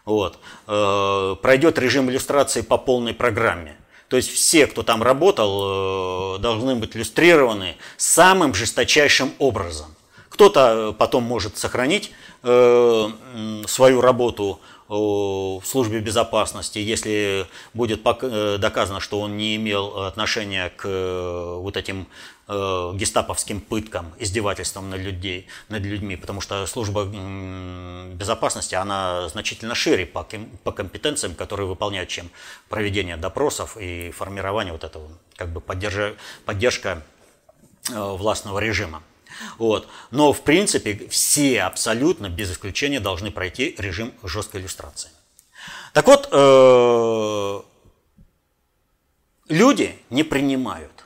вот, 0.05 0.39
э, 0.67 1.35
пройдет 1.41 1.77
режим 1.79 2.09
иллюстрации 2.09 2.61
по 2.61 2.77
полной 2.77 3.13
программе. 3.13 3.75
То 4.07 4.17
есть 4.17 4.29
все, 4.31 4.67
кто 4.67 4.83
там 4.83 5.01
работал, 5.01 6.37
должны 6.37 6.75
быть 6.75 6.95
иллюстрированы 6.95 7.75
самым 7.97 8.53
жесточайшим 8.53 9.33
образом. 9.39 9.87
Кто-то 10.29 10.95
потом 10.97 11.23
может 11.23 11.57
сохранить 11.57 12.11
свою 12.43 14.01
работу 14.01 14.59
в 14.87 15.63
службе 15.63 15.99
безопасности, 15.99 16.77
если 16.77 17.47
будет 17.73 18.01
э, 18.05 18.57
доказано, 18.59 18.99
что 18.99 19.19
он 19.19 19.35
не 19.35 19.55
имел 19.55 20.03
отношения 20.03 20.69
к 20.69 20.85
э, 20.85 21.55
вот 21.59 21.75
этим 21.75 22.07
э, 22.47 22.91
гестаповским 22.93 23.61
пыткам, 23.61 24.13
издевательствам 24.19 24.91
над, 24.91 25.01
людей, 25.01 25.47
над 25.69 25.81
людьми, 25.83 26.15
потому 26.15 26.39
что 26.39 26.67
служба 26.67 27.05
безопасности, 28.13 28.75
она 28.75 29.27
значительно 29.29 29.73
шире 29.73 30.05
по, 30.05 30.27
по 30.63 30.71
компетенциям, 30.71 31.33
которые 31.33 31.67
выполняют, 31.67 32.09
чем 32.09 32.29
проведение 32.69 33.17
допросов 33.17 33.77
и 33.79 34.11
формирование 34.11 34.71
вот 34.71 34.83
этого, 34.83 35.07
как 35.35 35.49
бы 35.49 35.61
поддержка, 35.61 36.13
поддержка 36.45 37.01
властного 37.89 38.59
режима. 38.59 39.01
Вот. 39.57 39.87
Но, 40.11 40.33
в 40.33 40.41
принципе, 40.41 41.07
все 41.09 41.61
абсолютно, 41.61 42.29
без 42.29 42.51
исключения, 42.51 42.99
должны 42.99 43.31
пройти 43.31 43.75
режим 43.77 44.13
жесткой 44.23 44.61
иллюстрации. 44.61 45.09
Так 45.93 46.07
вот, 46.07 46.29
э, 46.31 47.61
люди 49.49 49.95
не 50.09 50.23
принимают. 50.23 51.05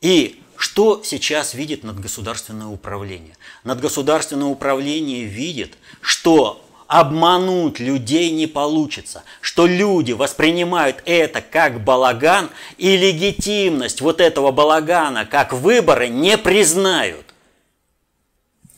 И 0.00 0.42
что 0.56 1.02
сейчас 1.04 1.54
видит 1.54 1.84
надгосударственное 1.84 2.66
управление? 2.66 3.36
Надгосударственное 3.64 4.46
управление 4.46 5.24
видит, 5.24 5.76
что 6.00 6.64
обмануть 6.92 7.80
людей 7.80 8.30
не 8.30 8.46
получится, 8.46 9.22
что 9.40 9.66
люди 9.66 10.12
воспринимают 10.12 11.02
это 11.06 11.40
как 11.40 11.82
балаган 11.82 12.50
и 12.76 12.98
легитимность 12.98 14.02
вот 14.02 14.20
этого 14.20 14.52
балагана 14.52 15.24
как 15.24 15.54
выборы 15.54 16.08
не 16.08 16.36
признают. 16.36 17.24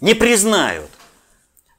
Не 0.01 0.15
признают. 0.15 0.91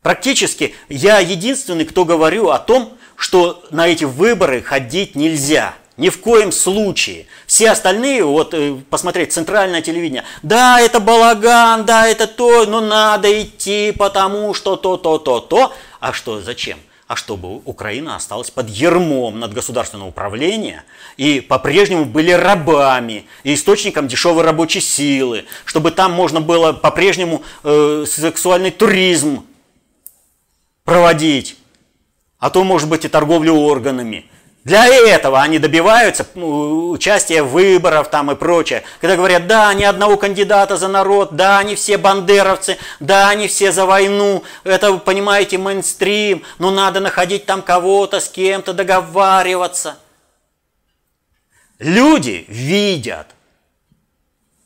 Практически 0.02 0.76
я 0.90 1.20
единственный, 1.20 1.86
кто 1.86 2.04
говорю 2.04 2.50
о 2.50 2.60
том, 2.60 2.98
что 3.16 3.64
на 3.72 3.88
эти 3.88 4.04
выборы 4.04 4.62
ходить 4.62 5.16
нельзя. 5.16 5.74
Ни 5.96 6.10
в 6.10 6.20
коем 6.20 6.52
случае. 6.52 7.26
Все 7.48 7.72
остальные, 7.72 8.26
вот 8.26 8.54
э, 8.54 8.76
посмотреть 8.90 9.32
центральное 9.32 9.82
телевидение, 9.82 10.26
да, 10.44 10.82
это 10.82 11.00
балаган, 11.00 11.86
да, 11.86 12.06
это 12.06 12.28
то, 12.28 12.66
но 12.66 12.82
надо 12.82 13.42
идти, 13.42 13.94
потому 13.98 14.54
что 14.54 14.76
то, 14.76 14.98
то, 14.98 15.18
то, 15.18 15.40
то. 15.40 15.74
А 16.06 16.14
что, 16.14 16.40
зачем? 16.40 16.78
А 17.08 17.16
чтобы 17.16 17.62
Украина 17.66 18.16
осталась 18.16 18.52
под 18.52 18.70
ермом 18.70 19.40
над 19.40 19.56
государственного 19.56 20.10
управления 20.10 20.84
и 21.18 21.42
по-прежнему 21.42 22.06
были 22.06 22.30
рабами 22.30 23.26
и 23.44 23.56
источником 23.56 24.08
дешевой 24.08 24.44
рабочей 24.44 24.82
силы, 24.82 25.46
чтобы 25.66 25.90
там 25.90 26.12
можно 26.12 26.42
было 26.42 26.74
по-прежнему 26.74 27.42
э, 27.64 28.06
сексуальный 28.08 28.70
туризм 28.70 29.48
проводить, 30.84 31.58
а 32.38 32.52
то, 32.52 32.64
может 32.64 32.88
быть, 32.88 33.04
и 33.06 33.08
торговлю 33.08 33.56
органами– 33.56 34.30
для 34.66 34.88
этого 34.88 35.44
они 35.44 35.60
добиваются 35.60 36.26
ну, 36.34 36.90
участия 36.90 37.44
в 37.44 37.50
выборах 37.50 38.10
там 38.10 38.32
и 38.32 38.36
прочее. 38.36 38.82
Когда 39.00 39.16
говорят, 39.16 39.46
да, 39.46 39.72
ни 39.76 39.84
одного 39.84 40.18
кандидата 40.18 40.76
за 40.76 40.88
народ, 40.88 41.36
да, 41.36 41.60
они 41.60 41.76
все 41.76 42.00
бандеровцы, 42.00 42.78
да, 43.00 43.30
они 43.30 43.48
все 43.48 43.72
за 43.72 43.86
войну, 43.86 44.44
это, 44.64 44.98
понимаете, 44.98 45.60
мейнстрим, 45.60 46.44
но 46.58 46.72
надо 46.72 47.00
находить 47.00 47.46
там 47.46 47.62
кого-то, 47.62 48.20
с 48.20 48.28
кем-то 48.28 48.74
договариваться. 48.74 49.98
Люди 51.78 52.46
видят, 52.48 53.35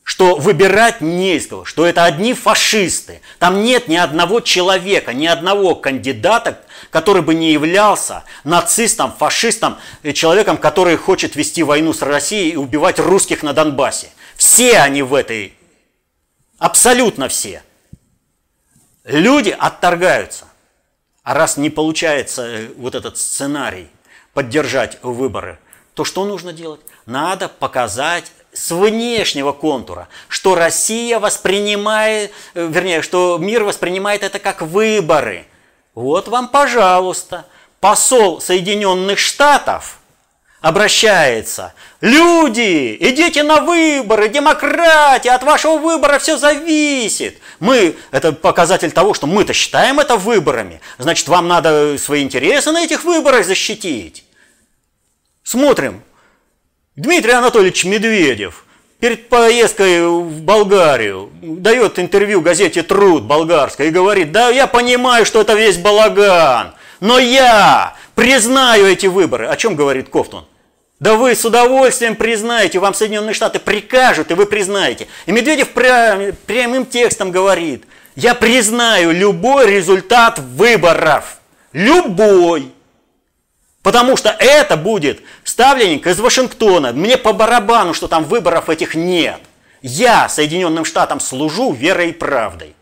что 0.10 0.38
выбирать 0.38 1.02
не 1.02 1.36
из 1.36 1.46
кого, 1.46 1.66
что 1.66 1.86
это 1.86 2.04
одни 2.04 2.34
фашисты. 2.34 3.22
Там 3.38 3.62
нет 3.62 3.88
ни 3.88 3.96
одного 3.96 4.40
человека, 4.40 5.14
ни 5.14 5.28
одного 5.28 5.76
кандидата, 5.76 6.64
который 6.90 7.22
бы 7.22 7.36
не 7.36 7.52
являлся 7.52 8.24
нацистом, 8.44 9.14
фашистом, 9.14 9.78
человеком, 10.16 10.58
который 10.58 10.98
хочет 10.98 11.36
вести 11.36 11.62
войну 11.62 11.94
с 11.94 12.02
Россией 12.02 12.54
и 12.54 12.56
убивать 12.56 12.98
русских 12.98 13.44
на 13.44 13.54
Донбассе. 13.54 14.10
Все 14.36 14.80
они 14.80 15.04
в 15.04 15.14
этой, 15.14 15.54
абсолютно 16.58 17.30
все. 17.30 17.62
Люди 19.04 19.56
отторгаются. 19.60 20.46
А 21.22 21.36
раз 21.36 21.56
не 21.56 21.70
получается 21.70 22.48
э, 22.48 22.68
вот 22.78 22.96
этот 22.96 23.20
сценарий 23.20 23.90
поддержать 24.34 24.98
выборы, 25.04 25.60
то 25.94 26.04
что 26.04 26.26
нужно 26.26 26.52
делать? 26.52 26.82
Надо 27.06 27.48
показать 27.48 28.32
с 28.54 28.72
внешнего 28.72 29.52
контура, 29.52 30.08
что 30.28 30.56
Россия 30.56 31.20
воспринимает, 31.20 32.32
э, 32.54 32.68
вернее, 32.70 33.02
что 33.02 33.38
мир 33.40 33.64
воспринимает 33.64 34.24
это 34.24 34.40
как 34.40 34.62
выборы. 34.62 35.46
Вот 35.96 36.28
вам, 36.28 36.48
пожалуйста, 36.48 37.46
посол 37.80 38.42
Соединенных 38.42 39.20
Штатов 39.20 40.00
обращается. 40.62 41.74
Люди, 42.02 42.98
идите 43.00 43.44
на 43.44 43.62
выборы, 43.62 44.30
демократия, 44.30 45.32
от 45.32 45.44
вашего 45.44 45.78
выбора 45.78 46.20
все 46.20 46.38
зависит. 46.38 47.40
Мы, 47.60 47.96
это 48.12 48.34
показатель 48.34 48.92
того, 48.92 49.14
что 49.14 49.28
мы-то 49.28 49.54
считаем 49.54 50.00
это 50.00 50.16
выборами. 50.18 50.82
Значит, 50.98 51.28
вам 51.28 51.48
надо 51.48 51.98
свои 51.98 52.24
интересы 52.24 52.72
на 52.72 52.84
этих 52.84 53.04
выборах 53.04 53.46
защитить. 53.46 54.26
Смотрим, 55.44 56.04
Дмитрий 57.00 57.32
Анатольевич 57.32 57.86
Медведев 57.86 58.66
перед 59.00 59.30
поездкой 59.30 60.06
в 60.06 60.42
Болгарию 60.42 61.30
дает 61.42 61.98
интервью 61.98 62.42
газете 62.42 62.84
«Труд» 62.84 63.24
болгарской 63.24 63.88
и 63.88 63.90
говорит, 63.90 64.34
да 64.34 64.50
я 64.50 64.68
понимаю, 64.68 65.26
что 65.26 65.40
это 65.40 65.54
весь 65.54 65.78
балаган, 65.78 66.74
но 67.00 67.18
я 67.18 67.96
признаю 68.16 68.86
эти 68.86 69.06
выборы. 69.06 69.48
О 69.48 69.56
чем 69.56 69.78
говорит 69.78 70.10
Кофтун? 70.10 70.46
Да 71.00 71.16
вы 71.16 71.36
с 71.36 71.46
удовольствием 71.46 72.18
признаете, 72.18 72.80
вам 72.80 72.94
Соединенные 72.94 73.34
Штаты 73.34 73.60
прикажут, 73.60 74.32
и 74.32 74.34
вы 74.34 74.46
признаете. 74.46 75.08
И 75.26 75.32
Медведев 75.32 75.70
прям, 75.70 76.34
прямым 76.48 76.86
текстом 76.86 77.32
говорит, 77.32 77.86
я 78.18 78.36
признаю 78.36 79.12
любой 79.12 79.72
результат 79.72 80.40
выборов. 80.40 81.38
Любой. 81.72 82.74
Потому 83.82 84.18
что 84.18 84.30
это 84.30 84.76
будет 84.76 85.22
ставленник 85.44 86.06
из 86.06 86.20
Вашингтона. 86.20 86.92
Мне 86.92 87.18
по 87.18 87.34
барабану, 87.34 87.94
что 87.94 88.08
там 88.08 88.26
выборов 88.26 88.70
этих 88.70 88.96
нет. 88.96 89.40
Я 89.82 90.28
Соединенным 90.28 90.84
Штатам 90.84 91.20
служу 91.20 91.72
верой 91.72 92.10
и 92.10 92.14
правдой. 92.14 92.76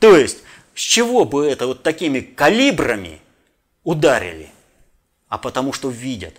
То 0.00 0.16
есть, 0.16 0.38
с 0.74 0.80
чего 0.80 1.24
бы 1.24 1.46
это 1.46 1.66
вот 1.66 1.82
такими 1.82 2.20
калибрами 2.20 3.20
ударили? 3.84 4.50
А 5.28 5.38
потому 5.38 5.72
что 5.72 5.90
видят, 5.90 6.34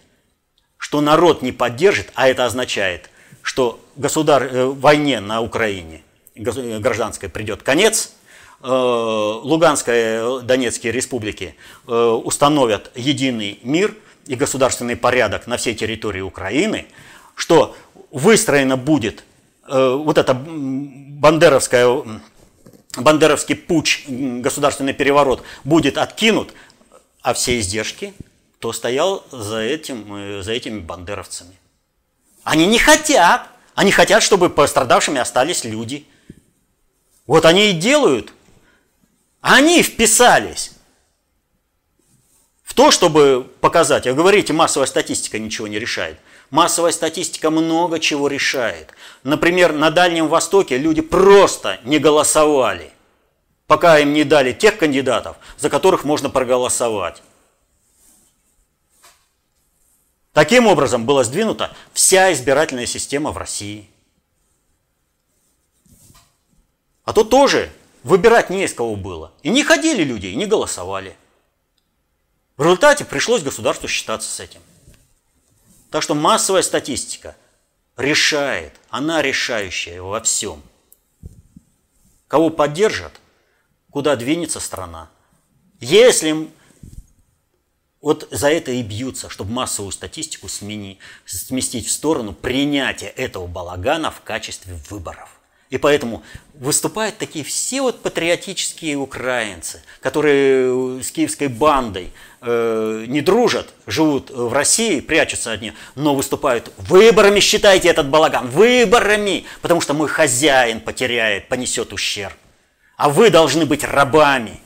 что 0.78 1.00
народ 1.00 1.42
не 1.42 1.52
поддержит, 1.52 2.12
а 2.16 2.28
это 2.28 2.46
означает, 2.46 3.10
что 3.42 3.80
государ... 3.96 4.44
Э, 4.44 4.66
войне 4.66 5.20
на 5.20 5.42
Украине 5.42 6.04
э, 6.36 6.80
гражданской 6.80 7.30
придет 7.30 7.64
конец, 7.64 8.14
Луганской, 8.62 10.41
Донецкие 10.43 10.91
республики 10.91 11.55
установят 11.86 12.91
единый 12.95 13.60
мир 13.64 13.95
и 14.28 14.36
государственный 14.36 14.95
порядок 14.95 15.47
на 15.47 15.57
всей 15.57 15.76
территории 15.76 16.22
Украины, 16.22 16.88
что 17.36 17.76
выстроено 18.12 18.76
будет 18.76 19.24
вот 19.68 20.18
это 20.18 20.34
бандеровская, 20.34 22.03
бандеровский 22.97 23.55
путь, 23.55 24.03
государственный 24.07 24.93
переворот 24.93 25.43
будет 25.64 25.97
откинут, 25.97 26.53
а 27.22 27.34
все 27.34 27.60
издержки, 27.60 28.14
кто 28.57 28.74
стоял 28.74 29.24
за, 29.32 29.60
этим, 29.60 30.41
за 30.43 30.51
этими 30.51 30.80
бандеровцами. 30.80 31.55
Они 32.43 32.66
не 32.66 32.80
хотят, 32.80 33.47
они 33.76 33.91
хотят, 33.91 34.22
чтобы 34.22 34.49
пострадавшими 34.49 35.20
остались 35.20 35.64
люди. 35.64 36.05
Вот 37.26 37.45
они 37.45 37.70
и 37.70 37.74
делают. 37.74 38.34
Они 39.42 39.82
вписались 39.84 40.72
в 42.64 42.74
то, 42.74 42.92
чтобы 42.92 43.50
показать. 43.62 44.06
А 44.06 44.14
говорите, 44.14 44.54
массовая 44.54 44.88
статистика 44.88 45.40
ничего 45.40 45.68
не 45.68 45.80
решает. 45.80 46.20
Массовая 46.50 46.92
статистика 46.92 47.50
много 47.50 48.00
чего 48.00 48.28
решает. 48.28 48.92
Например, 49.24 49.72
на 49.72 49.92
Дальнем 49.92 50.28
Востоке 50.28 50.78
люди 50.78 51.02
просто 51.02 51.80
не 51.84 52.00
голосовали, 52.00 52.92
пока 53.68 54.00
им 54.00 54.14
не 54.14 54.24
дали 54.24 54.52
тех 54.52 54.78
кандидатов, 54.78 55.38
за 55.58 55.70
которых 55.70 56.04
можно 56.04 56.30
проголосовать. 56.30 57.22
Таким 60.34 60.68
образом 60.68 61.06
была 61.06 61.24
сдвинута 61.24 61.76
вся 61.94 62.34
избирательная 62.34 62.86
система 62.86 63.32
в 63.32 63.38
России. 63.38 63.90
А 67.04 67.14
то 67.14 67.24
тоже 67.24 67.72
выбирать 68.04 68.50
не 68.50 68.64
из 68.64 68.74
кого 68.74 68.95
было. 68.95 69.34
И 69.43 69.50
не 69.50 69.64
ходили 69.64 70.04
люди, 70.04 70.28
и 70.28 70.36
не 70.36 70.45
голосовали. 70.45 71.16
В 72.58 72.64
результате 72.64 73.06
пришлось 73.06 73.43
государству 73.43 73.88
считаться 73.88 74.30
с 74.30 74.39
этим. 74.39 74.62
Так 75.91 76.04
что 76.04 76.14
массовая 76.14 76.62
статистика 76.62 77.36
решает, 77.97 78.74
она 78.89 79.22
решающая 79.22 80.02
во 80.02 80.22
всем. 80.22 80.62
Кого 82.28 82.50
поддержат, 82.50 83.20
куда 83.89 84.16
двинется 84.16 84.60
страна. 84.60 85.10
Если 85.80 86.50
вот 88.02 88.28
за 88.32 88.50
это 88.50 88.72
и 88.72 88.82
бьются, 88.82 89.30
чтобы 89.30 89.52
массовую 89.52 89.91
статистику 89.91 90.47
смени, 90.47 91.00
сместить 91.26 91.88
в 91.88 91.91
сторону 91.91 92.34
принятия 92.34 93.08
этого 93.08 93.47
балагана 93.47 94.12
в 94.12 94.22
качестве 94.22 94.80
выборов. 94.89 95.39
И 95.70 95.78
поэтому 95.78 96.24
выступают 96.60 97.18
такие 97.18 97.43
все 97.45 97.82
вот 97.82 98.03
патриотические 98.03 98.97
украинцы, 98.97 99.82
которые 100.01 101.01
с 101.01 101.12
киевской 101.12 101.47
бандой 101.47 102.12
э, 102.41 103.05
не 103.07 103.22
дружат, 103.22 103.74
живут 103.88 104.30
в 104.30 104.51
России, 104.51 104.99
прячутся 104.99 105.51
одни, 105.51 105.74
но 105.95 106.14
выступают 106.14 106.72
выборами, 106.78 107.39
считайте 107.39 107.88
этот 107.88 108.10
балаган, 108.10 108.47
выборами, 108.49 109.45
потому 109.62 109.80
что 109.80 109.93
мой 109.93 110.10
хозяин 110.10 110.82
потеряет, 110.82 111.47
понесет 111.47 111.93
ущерб. 111.93 112.36
А 112.97 113.10
вы 113.10 113.30
должны 113.30 113.66
быть 113.66 113.86
рабами. 113.86 114.60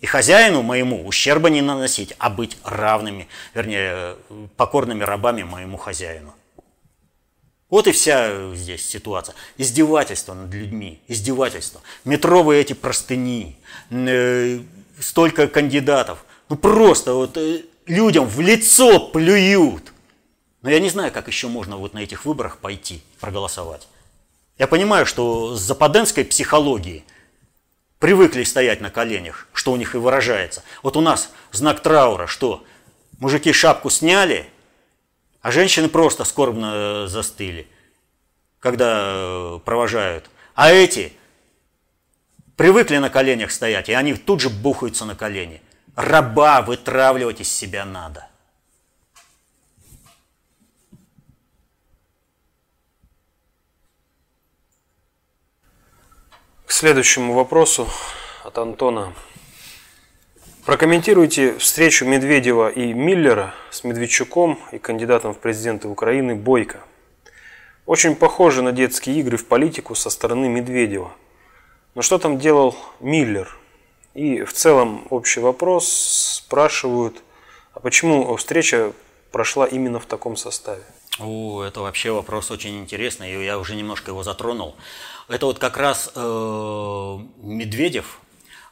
И 0.00 0.06
хозяину 0.06 0.62
моему 0.62 1.06
ущерба 1.06 1.50
не 1.50 1.60
наносить, 1.60 2.14
а 2.18 2.30
быть 2.30 2.56
равными, 2.64 3.28
вернее, 3.54 4.16
покорными 4.56 5.04
рабами 5.04 5.44
моему 5.44 5.76
хозяину. 5.76 6.34
Вот 7.70 7.86
и 7.86 7.92
вся 7.92 8.54
здесь 8.56 8.84
ситуация. 8.84 9.36
Издевательство 9.56 10.34
над 10.34 10.52
людьми, 10.52 11.00
издевательство. 11.06 11.80
Метровые 12.04 12.60
эти 12.60 12.72
простыни, 12.72 13.56
э, 13.90 14.60
столько 14.98 15.46
кандидатов. 15.46 16.24
Ну 16.48 16.56
просто 16.56 17.14
вот 17.14 17.36
э, 17.36 17.62
людям 17.86 18.26
в 18.26 18.40
лицо 18.40 18.98
плюют. 18.98 19.92
Но 20.62 20.70
я 20.70 20.80
не 20.80 20.90
знаю, 20.90 21.12
как 21.12 21.28
еще 21.28 21.46
можно 21.46 21.76
вот 21.76 21.94
на 21.94 22.00
этих 22.00 22.24
выборах 22.24 22.58
пойти 22.58 23.02
проголосовать. 23.20 23.86
Я 24.58 24.66
понимаю, 24.66 25.06
что 25.06 25.54
с 25.54 25.60
западенской 25.60 26.24
психологией 26.24 27.04
привыкли 28.00 28.42
стоять 28.42 28.80
на 28.80 28.90
коленях, 28.90 29.46
что 29.52 29.70
у 29.70 29.76
них 29.76 29.94
и 29.94 29.98
выражается. 29.98 30.64
Вот 30.82 30.96
у 30.96 31.00
нас 31.00 31.30
знак 31.52 31.80
траура, 31.82 32.26
что 32.26 32.64
мужики 33.20 33.52
шапку 33.52 33.90
сняли– 33.90 34.48
а 35.42 35.50
женщины 35.50 35.88
просто 35.88 36.24
скорбно 36.24 36.72
э, 36.74 37.06
застыли, 37.06 37.66
когда 38.58 39.12
э, 39.14 39.58
провожают. 39.64 40.30
А 40.54 40.70
эти 40.70 41.12
привыкли 42.56 42.98
на 42.98 43.08
коленях 43.08 43.50
стоять, 43.50 43.88
и 43.88 43.92
они 43.92 44.14
тут 44.14 44.40
же 44.40 44.50
бухаются 44.50 45.04
на 45.04 45.14
колени. 45.14 45.62
Раба 45.96 46.62
вытравливать 46.62 47.40
из 47.40 47.50
себя 47.50 47.84
надо. 47.84 48.26
К 56.66 56.72
следующему 56.72 57.34
вопросу 57.34 57.88
от 58.44 58.56
Антона. 58.58 59.12
Прокомментируйте 60.66 61.56
встречу 61.56 62.04
Медведева 62.04 62.68
и 62.68 62.92
Миллера 62.92 63.54
с 63.70 63.82
Медведчуком 63.82 64.58
и 64.72 64.78
кандидатом 64.78 65.32
в 65.32 65.38
президенты 65.38 65.88
Украины 65.88 66.34
Бойко. 66.34 66.80
Очень 67.86 68.14
похоже 68.14 68.60
на 68.60 68.70
детские 68.70 69.18
игры 69.20 69.38
в 69.38 69.46
политику 69.46 69.94
со 69.94 70.10
стороны 70.10 70.50
Медведева. 70.50 71.12
Но 71.94 72.02
что 72.02 72.18
там 72.18 72.38
делал 72.38 72.76
Миллер? 73.00 73.56
И 74.12 74.42
в 74.44 74.52
целом 74.52 75.06
общий 75.08 75.40
вопрос 75.40 75.88
спрашивают, 76.44 77.22
а 77.72 77.80
почему 77.80 78.36
встреча 78.36 78.92
прошла 79.32 79.66
именно 79.66 79.98
в 79.98 80.06
таком 80.06 80.36
составе? 80.36 80.82
О, 81.18 81.62
это 81.62 81.80
вообще 81.80 82.10
вопрос 82.10 82.50
очень 82.50 82.78
интересный, 82.80 83.32
и 83.32 83.44
я 83.44 83.58
уже 83.58 83.74
немножко 83.76 84.10
его 84.10 84.22
затронул. 84.22 84.76
Это 85.26 85.46
вот 85.46 85.58
как 85.58 85.78
раз 85.78 86.12
э, 86.14 87.18
Медведев 87.38 88.20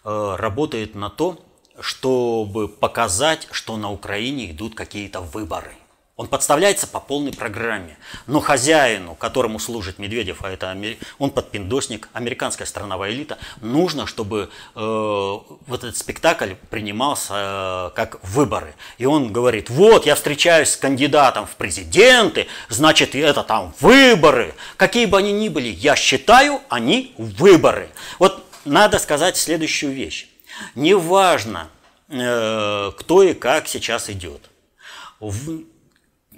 э, 0.04 0.36
работает 0.36 0.94
на 0.94 1.08
то, 1.08 1.38
чтобы 1.80 2.68
показать, 2.68 3.48
что 3.50 3.76
на 3.76 3.90
Украине 3.90 4.50
идут 4.50 4.74
какие-то 4.74 5.20
выборы. 5.20 5.72
Он 6.18 6.26
подставляется 6.26 6.88
по 6.88 6.98
полной 6.98 7.32
программе. 7.32 7.96
Но 8.26 8.40
хозяину, 8.40 9.14
которому 9.14 9.60
служит 9.60 10.00
Медведев, 10.00 10.42
а 10.42 10.50
это 10.50 10.76
он 11.20 11.30
подпиндосник, 11.30 12.08
американская 12.12 12.66
страновая 12.66 13.12
элита, 13.12 13.38
нужно, 13.60 14.04
чтобы 14.04 14.50
э, 14.74 14.80
вот 14.80 15.84
этот 15.84 15.96
спектакль 15.96 16.54
принимался 16.70 17.34
э, 17.34 17.90
как 17.94 18.18
выборы. 18.24 18.74
И 18.98 19.06
он 19.06 19.32
говорит, 19.32 19.70
вот 19.70 20.06
я 20.06 20.16
встречаюсь 20.16 20.70
с 20.70 20.76
кандидатом 20.76 21.46
в 21.46 21.54
президенты, 21.54 22.48
значит 22.68 23.14
это 23.14 23.44
там 23.44 23.72
выборы. 23.78 24.56
Какие 24.76 25.06
бы 25.06 25.18
они 25.18 25.32
ни 25.32 25.48
были, 25.48 25.68
я 25.68 25.94
считаю, 25.94 26.60
они 26.68 27.14
выборы. 27.16 27.90
Вот 28.18 28.44
надо 28.64 28.98
сказать 28.98 29.36
следующую 29.36 29.92
вещь. 29.92 30.26
Неважно, 30.74 31.68
э, 32.08 32.92
кто 32.96 33.22
и 33.22 33.34
как 33.34 33.68
сейчас 33.68 34.10
идет. 34.10 34.50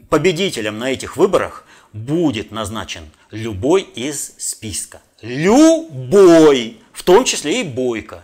Победителем 0.09 0.79
на 0.79 0.93
этих 0.93 1.17
выборах 1.17 1.65
будет 1.93 2.51
назначен 2.51 3.11
любой 3.31 3.83
из 3.83 4.35
списка. 4.39 5.01
Любой, 5.23 6.81
в 6.93 7.03
том 7.03 7.25
числе 7.25 7.61
и 7.61 7.65
Бойко. 7.65 8.23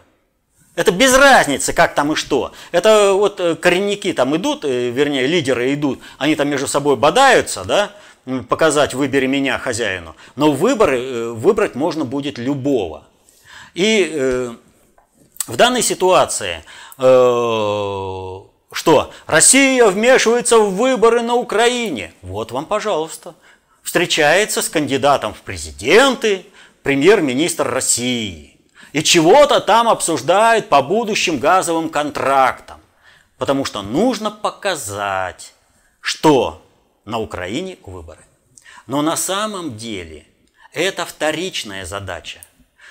Это 0.75 0.93
без 0.93 1.15
разницы, 1.15 1.73
как 1.73 1.95
там 1.95 2.13
и 2.13 2.17
что. 2.17 2.53
Это 2.71 3.15
вот 3.15 3.41
э, 3.41 3.57
коренники 3.57 4.13
там 4.13 4.37
идут, 4.37 4.65
э, 4.65 4.91
вернее, 4.91 5.27
лидеры 5.27 5.73
идут, 5.73 6.01
они 6.19 6.37
там 6.37 6.49
между 6.49 6.67
собой 6.67 6.97
бодаются, 6.97 7.65
да, 7.65 7.93
показать 8.49 8.93
«выбери 8.93 9.27
меня, 9.27 9.59
хозяину». 9.59 10.17
Но 10.35 10.53
выборы, 10.53 11.33
выбрать 11.33 11.75
можно 11.77 12.05
будет 12.05 12.37
любого. 12.39 13.05
И 13.75 14.51
в 15.47 15.57
данной 15.57 15.83
ситуации, 15.83 16.65
э, 16.99 17.03
что 18.73 19.13
Россия 19.27 19.87
вмешивается 19.87 20.59
в 20.59 20.75
выборы 20.75 21.23
на 21.23 21.35
Украине. 21.35 22.13
Вот 22.23 22.53
вам, 22.53 22.67
пожалуйста. 22.67 23.35
Встречается 23.83 24.63
с 24.63 24.69
кандидатом 24.69 25.33
в 25.33 25.43
президенты 25.43 26.45
премьер-министр 26.83 27.69
России. 27.69 28.59
И 28.93 29.03
чего-то 29.03 29.61
там 29.61 29.89
обсуждает 29.89 30.69
по 30.69 30.83
будущим 30.83 31.39
газовым 31.39 31.89
контрактам. 31.91 32.81
Потому 33.39 33.65
что 33.65 33.83
нужно 33.83 34.31
показать, 34.31 35.55
что 36.01 36.63
на 37.05 37.19
Украине 37.19 37.79
выборы. 37.85 38.25
Но 38.87 39.03
на 39.03 39.17
самом 39.17 39.77
деле 39.77 40.27
это 40.73 41.05
вторичная 41.05 41.85
задача. 41.85 42.41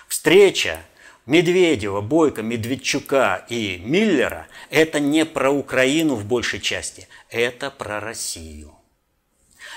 Встреча 0.08 0.80
Медведева, 1.26 2.02
Бойко, 2.02 2.44
Медведчука 2.44 3.46
и 3.50 3.82
Миллера– 3.84 4.48
это 4.70 5.00
не 5.00 5.26
про 5.26 5.50
Украину 5.50 6.16
в 6.16 6.26
большей 6.26 6.60
части, 6.60 7.08
это 7.30 7.72
про 7.72 8.00
Россию. 8.00 8.76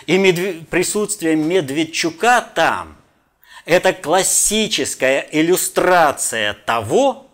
И 0.07 0.19
медве... 0.19 0.65
присутствие 0.71 1.37
Медведчука 1.37 2.43
там– 2.43 2.99
это 3.65 3.95
классическая 3.95 5.27
иллюстрация 5.33 6.53
того 6.53 7.31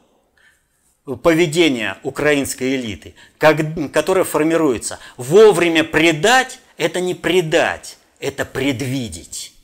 поведения 1.25 1.99
украинской 2.05 2.77
элиты, 2.77 3.17
как... 3.39 3.59
которое 3.93 4.25
формируется. 4.25 5.01
Вовремя 5.17 5.83
предать– 5.83 6.61
это 6.77 7.01
не 7.01 7.15
предать, 7.15 7.99
это 8.21 8.45
предвидеть. 8.45 9.55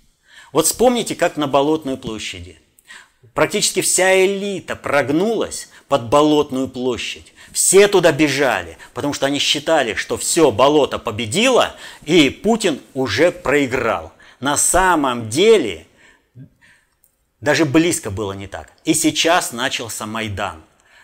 Вот 0.52 0.66
вспомните, 0.66 1.14
как 1.14 1.36
на 1.36 1.46
Болотной 1.46 1.96
площади– 1.96 2.58
Практически 3.34 3.80
вся 3.80 4.24
элита 4.24 4.76
прогнулась 4.76 5.68
под 5.88 6.08
Болотную 6.08 6.68
площадь. 6.68 7.32
Все 7.52 7.88
туда 7.88 8.12
бежали, 8.12 8.78
потому 8.94 9.12
что 9.12 9.26
они 9.26 9.38
считали, 9.38 9.94
что 9.94 10.16
все, 10.16 10.50
болото 10.50 10.98
победило, 10.98 11.74
и 12.04 12.30
Путин 12.30 12.80
уже 12.94 13.32
проиграл. 13.32 14.12
На 14.38 14.56
самом 14.56 15.28
деле 15.28 15.86
даже 17.40 17.64
близко 17.64 18.10
было 18.10 18.32
не 18.32 18.46
так. 18.46 18.72
И 18.84 18.94
сейчас 18.94 19.52
начался 19.52 20.06
Майдан. 20.06 20.62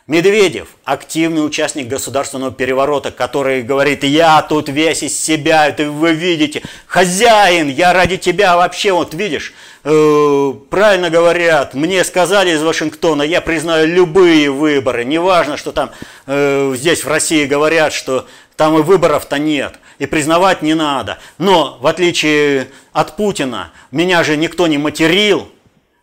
Медведев, 0.09 0.69
активный 0.85 1.45
участник 1.45 1.89
государственного 1.89 2.53
переворота, 2.53 3.11
который 3.11 3.63
говорит, 3.63 4.05
я 4.05 4.41
тут 4.41 4.69
весь 4.69 5.03
из 5.03 5.19
себя, 5.19 5.67
это 5.67 5.91
вы 5.91 6.13
видите, 6.13 6.63
хозяин, 6.87 7.69
я 7.69 7.93
ради 7.93 8.17
тебя 8.17 8.57
вообще, 8.57 8.93
вот 8.93 9.15
видишь, 9.15 9.53
э, 9.83 10.53
правильно 10.71 11.11
говорят, 11.11 11.75
мне 11.75 12.05
сказали 12.05 12.53
из 12.53 12.63
Вашингтона, 12.63 13.25
я 13.25 13.41
признаю 13.41 13.89
любые 13.89 14.49
выборы, 14.49 15.05
неважно, 15.05 15.57
что 15.57 15.73
там 15.73 15.91
э, 16.27 16.73
здесь 16.77 17.03
в 17.03 17.09
России 17.09 17.45
говорят, 17.45 17.93
что 17.93 18.29
там 18.55 18.79
и 18.79 18.83
выборов-то 18.83 19.41
нет, 19.41 19.75
и 19.99 20.07
признавать 20.07 20.63
не 20.63 20.75
надо. 20.75 21.19
Но, 21.39 21.79
в 21.81 21.87
отличие 21.89 22.69
от 22.93 23.17
Путина, 23.17 23.73
меня 23.91 24.23
же 24.23 24.37
никто 24.37 24.69
не 24.69 24.79
материл, 24.79 25.49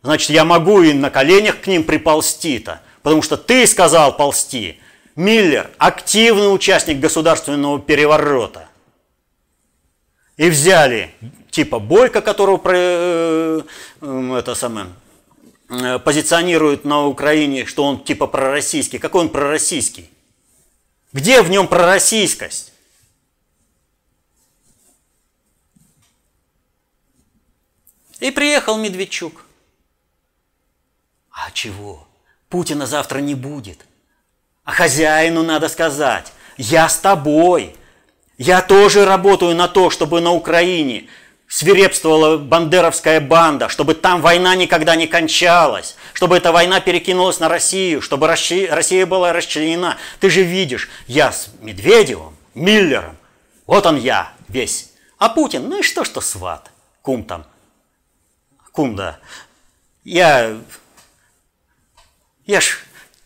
значит, 0.01 0.29
я 0.29 0.43
могу 0.43 0.81
и 0.81 0.91
на 0.91 1.09
коленях 1.09 1.61
к 1.61 1.67
ним 1.67 1.85
приползти-то 1.85 2.81
потому 3.03 3.21
что 3.21 3.37
ты 3.37 3.67
сказал 3.67 4.17
ползти. 4.17 4.79
Миллер– 5.15 5.69
активный 5.77 6.53
участник 6.53 6.99
государственного 6.99 7.79
переворота. 7.79 8.67
И 10.37 10.49
взяли 10.49 11.13
типа 11.51 11.77
Бойко, 11.77 12.21
которого 12.21 12.59
э, 12.65 13.61
э, 14.01 14.35
это 14.39 14.55
самое, 14.55 14.87
э, 15.69 15.99
позиционируют 15.99 16.85
на 16.85 17.05
Украине, 17.05 17.67
что 17.67 17.83
он 17.83 18.03
типа 18.03 18.25
пророссийский. 18.25 18.97
Какой 18.97 19.21
он 19.21 19.29
пророссийский? 19.29 20.09
Где 21.11 21.43
в 21.43 21.51
нем 21.51 21.67
пророссийскость? 21.67 22.73
И 28.19 28.31
приехал 28.31 28.77
Медведчук. 28.77 29.45
А 31.29 31.51
чего? 31.51 32.07
Путина 32.53 32.85
завтра 32.85 33.17
не 33.17 33.33
будет. 33.33 33.79
А 34.63 34.73
хозяину 34.73 35.41
надо 35.41 35.69
сказать, 35.69 36.31
я 36.55 36.87
с 36.87 36.99
тобой. 36.99 37.75
Я 38.37 38.61
тоже 38.61 39.05
работаю 39.05 39.55
на 39.55 39.67
то, 39.67 39.89
чтобы 39.89 40.21
на 40.21 40.33
Украине 40.33 41.07
свирепствовала 41.47 42.37
бандеровская 42.37 43.19
банда, 43.21 43.69
чтобы 43.69 43.95
там 43.95 44.21
война 44.21 44.53
никогда 44.53 44.95
не 44.95 45.07
кончалась, 45.07 45.95
чтобы 46.13 46.37
эта 46.37 46.51
война 46.51 46.79
перекинулась 46.79 47.39
на 47.39 47.49
Россию, 47.49 48.03
чтобы 48.03 48.27
Россия 48.27 49.05
была 49.07 49.33
расчленена. 49.33 49.97
Ты 50.19 50.29
же 50.29 50.43
видишь, 50.43 50.91
я 51.07 51.31
с 51.31 51.49
Медведевым, 51.59 52.37
Миллером, 52.53 53.17
вот 53.65 53.87
он 53.87 53.97
я 53.97 54.31
весь. 54.47 54.91
А 55.17 55.29
Путин, 55.29 55.69
ну 55.69 55.79
и 55.79 55.81
что, 55.81 56.03
что 56.03 56.21
сват, 56.21 56.69
кум 57.01 57.23
там, 57.23 57.47
кум, 58.71 58.95
да. 58.95 59.17
Я 60.03 60.55
я 62.45 62.59
ж, 62.59 62.77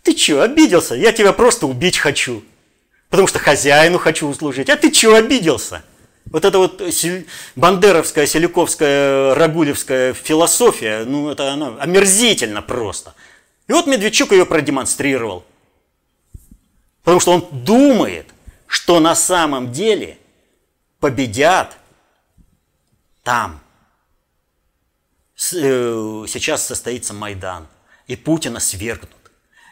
ты 0.03 0.13
чё, 0.13 0.41
обиделся? 0.41 0.95
Я 0.95 1.11
тебя 1.11 1.33
просто 1.33 1.67
убить 1.67 1.97
хочу. 1.97 2.43
Потому 3.09 3.27
что 3.27 3.39
хозяину 3.39 3.97
хочу 3.97 4.27
услужить. 4.27 4.69
А 4.69 4.75
ты 4.75 4.91
чё 4.91 5.15
обиделся? 5.15 5.83
Вот 6.25 6.43
эта 6.43 6.57
вот 6.57 6.81
бандеровская, 7.55 8.25
селюковская, 8.25 9.33
рагулевская 9.33 10.13
философия, 10.13 11.05
ну 11.05 11.29
это 11.29 11.53
она 11.53 11.77
омерзительно 11.79 12.61
просто. 12.61 13.15
И 13.67 13.71
вот 13.71 13.87
Медведчук 13.87 14.33
ее 14.33 14.45
продемонстрировал. 14.45 15.45
Потому 17.03 17.21
что 17.21 17.31
он 17.31 17.47
думает, 17.63 18.27
что 18.65 18.99
на 18.99 19.15
самом 19.15 19.71
деле 19.71 20.17
победят 20.99 21.77
там. 23.23 23.61
Э, 25.53 26.25
сейчас 26.27 26.65
состоится 26.65 27.13
Майдан– 27.13 27.67
и 28.07 28.15
Путина 28.15 28.59
свергнут. 28.59 29.11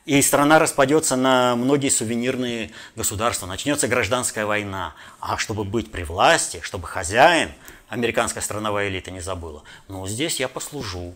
И 0.05 0.21
страна 0.21 0.59
распадется 0.59 1.15
на 1.15 1.55
многие 1.55 1.89
сувенирные 1.89 2.71
государства, 2.95 3.47
начнется 3.47 3.88
гражданская 3.88 4.45
война. 4.45 4.93
А 5.19 5.38
чтобы 5.38 5.63
быть 5.63 5.91
при 5.91 6.03
власти, 6.03 6.59
чтобы 6.61 6.88
хозяин, 6.88 7.51
американская 7.88 8.43
страновая 8.43 8.89
элита 8.89 9.09
не 9.09 9.19
забыла, 9.19 9.63
ну 9.88 10.07
здесь 10.07 10.39
я 10.39 10.47
послужу. 10.47 11.15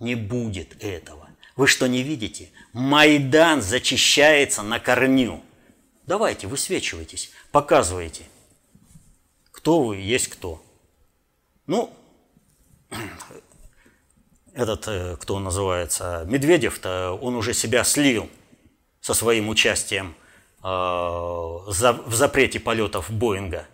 Не 0.00 0.14
будет 0.14 0.82
этого. 0.82 1.28
Вы 1.56 1.66
что, 1.66 1.86
не 1.86 2.02
видите? 2.02 2.50
Майдан 2.72 3.62
зачищается 3.62 4.62
на 4.62 4.78
корню. 4.78 5.42
Давайте, 6.06 6.46
высвечивайтесь, 6.46 7.30
показывайте, 7.50 8.24
кто 9.50 9.82
вы 9.82 9.96
есть 9.96 10.28
кто. 10.28 10.62
Ну, 11.66 11.92
этот, 14.56 14.88
э, 14.88 15.16
кто 15.20 15.38
называется, 15.38 16.24
Медведев-то, 16.26 17.12
он 17.12 17.36
уже 17.36 17.54
себя 17.54 17.84
слил 17.84 18.28
со 19.00 19.14
своим 19.14 19.48
участием 19.48 20.14
э, 20.62 20.66
в 20.66 22.14
запрете 22.14 22.58
полетов 22.58 23.10
Боинга. 23.10 23.66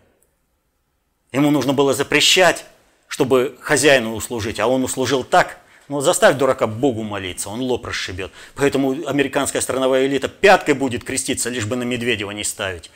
Ему 1.31 1.51
нужно 1.51 1.73
было 1.73 1.95
запрещать, 1.95 2.67
чтобы 3.07 3.57
хозяину 3.61 4.15
услужить, 4.15 4.61
а 4.61 4.67
он 4.67 4.85
услужил 4.85 5.25
так, 5.25 5.59
ну, 5.89 6.01
заставь 6.01 6.37
дурака 6.37 6.67
Богу 6.67 7.03
молиться, 7.03 7.49
он 7.49 7.61
лоб 7.61 7.87
расшибет. 7.87 8.33
Поэтому 8.55 9.07
американская 9.07 9.63
страновая 9.63 10.07
элита 10.07 10.29
пяткой 10.29 10.75
будет 10.75 11.05
креститься, 11.05 11.49
лишь 11.49 11.67
бы 11.67 11.77
на 11.77 11.85
Медведева 11.85 12.33
не 12.33 12.45
ставить. 12.45 12.91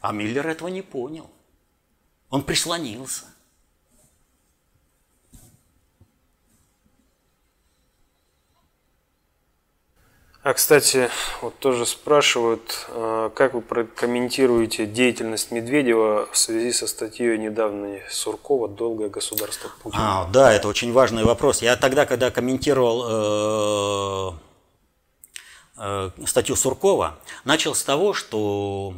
А 0.00 0.12
Миллер 0.12 0.46
этого 0.46 0.68
не 0.68 0.82
понял. 0.82 1.30
Он 2.30 2.42
прислонился. 2.42 3.24
А, 10.44 10.54
кстати, 10.54 11.08
вот 11.40 11.56
тоже 11.60 11.86
спрашивают, 11.86 12.88
а, 12.88 13.30
как 13.30 13.54
вы 13.54 13.60
прокомментируете 13.60 14.86
деятельность 14.86 15.52
Медведева 15.52 16.28
в 16.32 16.36
связи 16.36 16.72
со 16.72 16.88
статьей 16.88 17.38
недавно 17.38 18.00
Суркова 18.10 18.66
«Долгое 18.66 19.08
государство 19.08 19.70
Путина»? 19.80 20.22
А, 20.22 20.28
да, 20.32 20.52
это 20.52 20.66
очень 20.66 20.92
важный 20.92 21.22
вопрос. 21.22 21.62
Я 21.62 21.76
тогда, 21.76 22.06
когда 22.06 22.32
комментировал 22.32 24.32
э, 24.32 24.32
э, 25.78 26.10
статью 26.26 26.56
Суркова, 26.56 27.20
начал 27.44 27.76
с 27.76 27.84
того, 27.84 28.12
что 28.12 28.94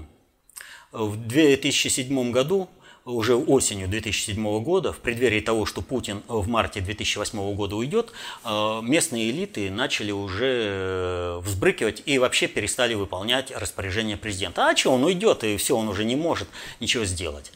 в 0.92 1.26
2007 1.26 2.32
году 2.32 2.70
уже 3.04 3.36
осенью 3.36 3.88
2007 3.88 4.62
года, 4.62 4.92
в 4.92 4.98
преддверии 4.98 5.40
того, 5.40 5.66
что 5.66 5.82
Путин 5.82 6.22
в 6.26 6.48
марте 6.48 6.80
2008 6.80 7.54
года 7.54 7.76
уйдет, 7.76 8.12
э, 8.44 8.80
местные 8.82 9.30
элиты 9.30 9.70
начали 9.70 10.10
уже 10.10 10.46
э, 10.46 11.40
взбрыкивать 11.42 12.02
и 12.06 12.18
вообще 12.18 12.48
перестали 12.48 12.94
выполнять 12.94 13.50
распоряжение 13.50 14.16
президента. 14.16 14.68
А 14.68 14.76
что, 14.76 14.92
он 14.92 15.04
уйдет, 15.04 15.44
и 15.44 15.56
все, 15.58 15.76
он 15.76 15.88
уже 15.88 16.04
не 16.04 16.16
может 16.16 16.48
ничего 16.80 17.04
сделать. 17.04 17.52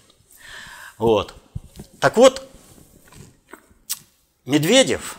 Вот. 0.98 1.34
Так 1.98 2.16
вот, 2.18 2.46
Медведев, 4.44 5.18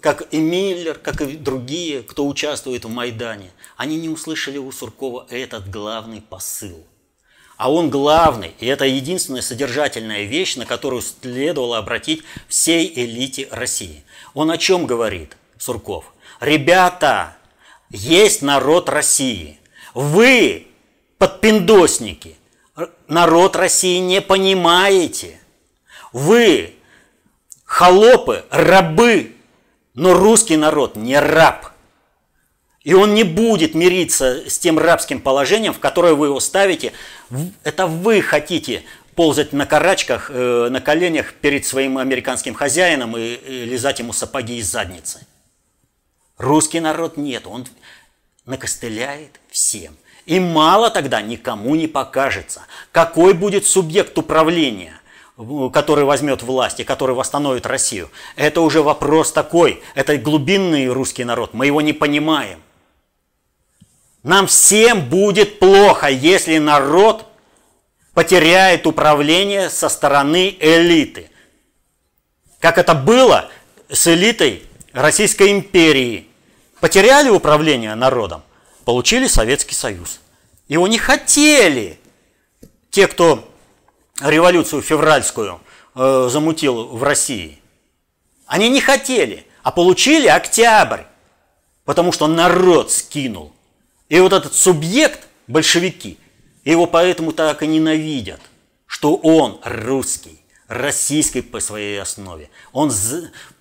как 0.00 0.32
и 0.32 0.38
Миллер, 0.38 0.98
как 0.98 1.20
и 1.20 1.36
другие, 1.36 2.02
кто 2.02 2.26
участвует 2.26 2.84
в 2.84 2.88
Майдане, 2.88 3.50
они 3.76 3.98
не 3.98 4.08
услышали 4.08 4.56
у 4.56 4.72
Суркова 4.72 5.26
этот 5.28 5.68
главный 5.68 6.22
посыл– 6.22 6.86
а 7.56 7.72
он 7.72 7.88
главный, 7.90 8.54
и 8.60 8.66
это 8.66 8.84
единственная 8.84 9.42
содержательная 9.42 10.24
вещь, 10.24 10.56
на 10.56 10.66
которую 10.66 11.02
следовало 11.02 11.78
обратить 11.78 12.22
всей 12.48 12.92
элите 12.94 13.48
России. 13.50 14.04
Он 14.34 14.50
о 14.50 14.58
чем 14.58 14.86
говорит, 14.86 15.36
Сурков? 15.58 16.12
Ребята, 16.40 17.36
есть 17.90 18.42
народ 18.42 18.88
России. 18.88 19.58
Вы 19.94 20.66
подпиндосники, 21.18 22.36
народ 23.08 23.56
России 23.56 23.98
не 23.98 24.20
понимаете. 24.20 25.40
Вы 26.12 26.74
холопы, 27.64 28.44
рабы, 28.50 29.34
но 29.94 30.12
русский 30.12 30.56
народ 30.56 30.96
не 30.96 31.18
раб. 31.18 31.72
И 32.82 32.94
он 32.94 33.14
не 33.14 33.24
будет 33.24 33.74
мириться 33.74 34.48
с 34.48 34.60
тем 34.60 34.78
рабским 34.78 35.20
положением, 35.20 35.74
в 35.74 35.80
которое 35.80 36.14
вы 36.14 36.26
его 36.26 36.38
ставите. 36.38 36.92
Это 37.64 37.86
вы 37.86 38.22
хотите 38.22 38.84
ползать 39.14 39.52
на 39.52 39.66
карачках, 39.66 40.30
э, 40.32 40.68
на 40.70 40.80
коленях 40.80 41.32
перед 41.34 41.64
своим 41.64 41.98
американским 41.98 42.54
хозяином 42.54 43.16
и 43.16 43.38
лизать 43.64 43.98
ему 43.98 44.12
сапоги 44.12 44.58
из 44.58 44.70
задницы. 44.70 45.26
Русский 46.36 46.80
народ 46.80 47.16
нет, 47.16 47.46
он 47.46 47.66
накостыляет 48.44 49.40
всем. 49.50 49.96
И 50.26 50.38
мало 50.38 50.90
тогда 50.90 51.22
никому 51.22 51.74
не 51.76 51.86
покажется, 51.86 52.62
какой 52.92 53.32
будет 53.32 53.64
субъект 53.64 54.18
управления, 54.18 55.00
который 55.72 56.04
возьмет 56.04 56.42
власть 56.42 56.80
и 56.80 56.84
который 56.84 57.14
восстановит 57.14 57.64
Россию. 57.64 58.10
Это 58.34 58.60
уже 58.60 58.82
вопрос 58.82 59.32
такой, 59.32 59.82
это 59.94 60.16
глубинный 60.18 60.88
русский 60.88 61.24
народ, 61.24 61.54
мы 61.54 61.66
его 61.66 61.80
не 61.80 61.92
понимаем. 61.92 62.60
Нам 64.26 64.48
всем 64.48 65.08
будет 65.08 65.60
плохо, 65.60 66.08
если 66.08 66.58
народ 66.58 67.26
потеряет 68.12 68.84
управление 68.84 69.70
со 69.70 69.88
стороны 69.88 70.56
элиты. 70.58 71.30
Как 72.58 72.76
это 72.76 72.96
было 72.96 73.48
с 73.88 74.08
элитой 74.08 74.64
Российской 74.92 75.52
империи. 75.52 76.26
Потеряли 76.80 77.28
управление 77.28 77.94
народом, 77.94 78.42
получили 78.84 79.28
Советский 79.28 79.76
Союз. 79.76 80.18
Его 80.66 80.88
не 80.88 80.98
хотели 80.98 81.96
те, 82.90 83.06
кто 83.06 83.48
революцию 84.20 84.82
февральскую 84.82 85.60
э, 85.94 86.28
замутил 86.32 86.88
в 86.88 87.00
России. 87.04 87.60
Они 88.48 88.70
не 88.70 88.80
хотели, 88.80 89.46
а 89.62 89.70
получили 89.70 90.26
октябрь, 90.26 91.02
потому 91.84 92.10
что 92.10 92.26
народ 92.26 92.90
скинул. 92.90 93.52
И 94.08 94.20
вот 94.20 94.32
этот 94.32 94.54
субъект, 94.54 95.26
большевики– 95.46 96.18
его 96.66 96.86
поэтому 96.86 97.32
так 97.32 97.62
и 97.62 97.66
ненавидят, 97.66 98.40
что 98.86 99.14
он 99.14 99.60
русский, 99.62 100.40
российский 100.66 101.40
по 101.40 101.60
своей 101.60 102.00
основе. 102.00 102.50
Он 102.72 102.92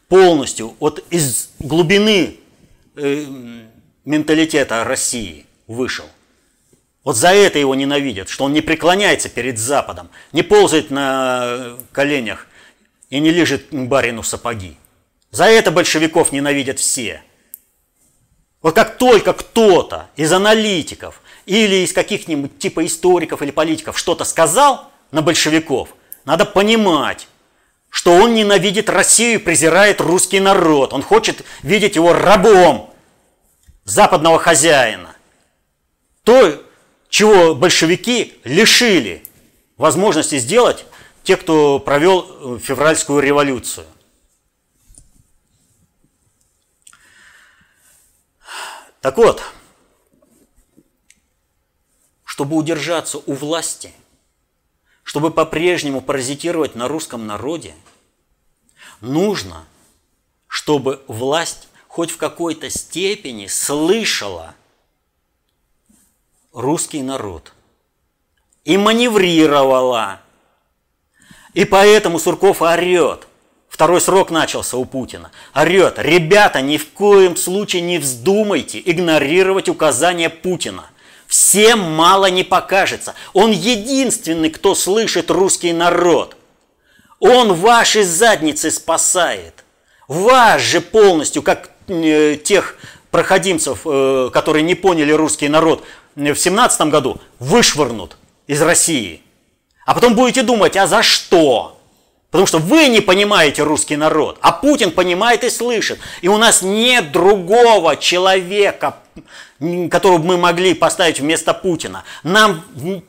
полностью 0.07 0.75
вот 0.79 1.05
из 1.11 1.51
глубины 1.59 2.37
э, 2.95 3.25
менталитета 4.05 4.83
России 4.83 5.45
вышел. 5.67 6.05
Вот 7.03 7.15
за 7.15 7.29
это 7.29 7.59
его 7.59 7.75
ненавидят, 7.75 8.27
что 8.27 8.45
он 8.45 8.53
не 8.53 8.61
преклоняется 8.61 9.29
перед 9.29 9.59
Западом, 9.59 10.09
не 10.31 10.41
ползает 10.41 10.89
на 10.89 11.77
коленях 11.91 12.47
и 13.11 13.19
не 13.19 13.29
лежит 13.29 13.67
барину 13.71 14.23
сапоги. 14.23 14.77
За 15.29 15.45
это 15.45 15.69
большевиков 15.69 16.31
ненавидят 16.31 16.79
все. 16.79 17.21
Вот 18.65 18.73
как 18.73 18.97
только 18.97 19.33
кто-то 19.33 20.09
из 20.15 20.33
аналитиков 20.33 21.21
или 21.45 21.83
из 21.83 21.93
каких-нибудь 21.93 22.57
типа 22.57 22.83
историков 22.83 23.43
или 23.43 23.51
политиков 23.51 23.95
что-то 23.95 24.25
сказал 24.25 24.91
на 25.11 25.21
большевиков, 25.21 25.89
надо 26.25 26.45
понимать, 26.45 27.27
что 27.91 28.13
он 28.13 28.33
ненавидит 28.33 28.89
Россию 28.89 29.35
и 29.35 29.43
презирает 29.43 30.01
русский 30.01 30.39
народ. 30.39 30.93
Он 30.93 31.03
хочет 31.03 31.43
видеть 31.61 31.95
его 31.95 32.11
рабом 32.11 32.91
западного 33.83 34.39
хозяина. 34.39 35.15
То, 36.23 36.59
чего 37.07 37.53
большевики 37.53 38.33
лишили 38.43 39.21
возможности 39.77 40.39
сделать 40.39 40.85
те, 41.23 41.37
кто 41.37 41.77
провел 41.77 42.25
э, 42.55 42.59
февральскую 42.63 43.19
революцию. 43.19 43.85
Так 49.05 49.17
вот, 49.17 49.43
чтобы 52.23 52.55
удержаться 52.55 53.19
у 53.19 53.33
власти, 53.33 53.93
чтобы 55.03 55.29
по-прежнему 55.29 56.01
паразитировать 56.01 56.73
на 56.73 56.87
русском 56.87 57.27
народе, 57.27 57.75
нужно, 59.01 59.67
чтобы 60.47 61.03
власть 61.07 61.67
хоть 61.87 62.09
в 62.09 62.17
какой-то 62.17 62.71
степени 62.71 63.45
слышала 63.45 64.55
русский 66.51 67.03
народ 67.03 67.53
и 68.63 68.75
маневрировала. 68.75 70.19
И 71.53 71.63
поэтому 71.63 72.17
Сурков 72.17 72.63
орет. 72.63 73.27
Второй 73.75 73.99
срок 73.99 74.31
начался 74.31 74.77
у 74.77 74.85
Путина. 74.85 75.31
Орет, 75.53 75.95
ребята, 75.97 76.61
ни 76.61 76.77
в 76.77 76.91
коем 76.91 77.35
случае 77.35 77.81
не 77.81 77.97
вздумайте 77.97 78.81
игнорировать 78.85 79.67
указания 79.67 80.29
Путина. 80.29 80.85
Всем 81.27 81.81
мало 81.81 82.27
не 82.27 82.45
покажется. 82.45 83.15
Он 83.33 83.51
единственный, 83.51 84.49
кто 84.49 84.75
слышит 84.75 85.29
русский 85.29 85.73
народ. 85.73 86.37
Он 87.19 87.51
ваши 87.51 88.05
задницы 88.05 88.71
спасает. 88.71 89.65
Вас 90.07 90.61
же 90.61 90.79
полностью, 90.79 91.43
как 91.43 91.71
э, 91.89 92.37
тех 92.41 92.77
проходимцев, 93.11 93.81
э, 93.83 94.29
которые 94.31 94.63
не 94.63 94.75
поняли 94.75 95.11
русский 95.11 95.49
народ 95.49 95.83
э, 96.15 96.31
в 96.31 96.39
семнадцатом 96.39 96.91
году, 96.91 97.19
вышвырнут 97.39 98.15
из 98.47 98.61
России. 98.61 99.21
А 99.85 99.93
потом 99.93 100.15
будете 100.15 100.43
думать, 100.43 100.77
а 100.77 100.87
за 100.87 101.03
что? 101.03 101.74
Потому 102.35 102.47
что 102.47 102.57
вы 102.59 102.89
не 102.89 102.99
понимаете 102.99 103.63
русский 103.63 103.95
народ, 103.95 104.39
а 104.41 104.51
Путин 104.51 104.91
понимает 104.91 105.45
и 105.45 105.49
слышит. 105.49 105.99
И 106.19 106.27
у 106.27 106.35
нас 106.35 106.61
нет 106.61 107.13
другого 107.13 107.95
человека, 107.95 108.97
которого 109.89 110.17
мы 110.17 110.35
могли 110.35 110.73
поставить 110.73 111.21
вместо 111.21 111.53
Путина. 111.53 112.03
Нам 112.23 112.65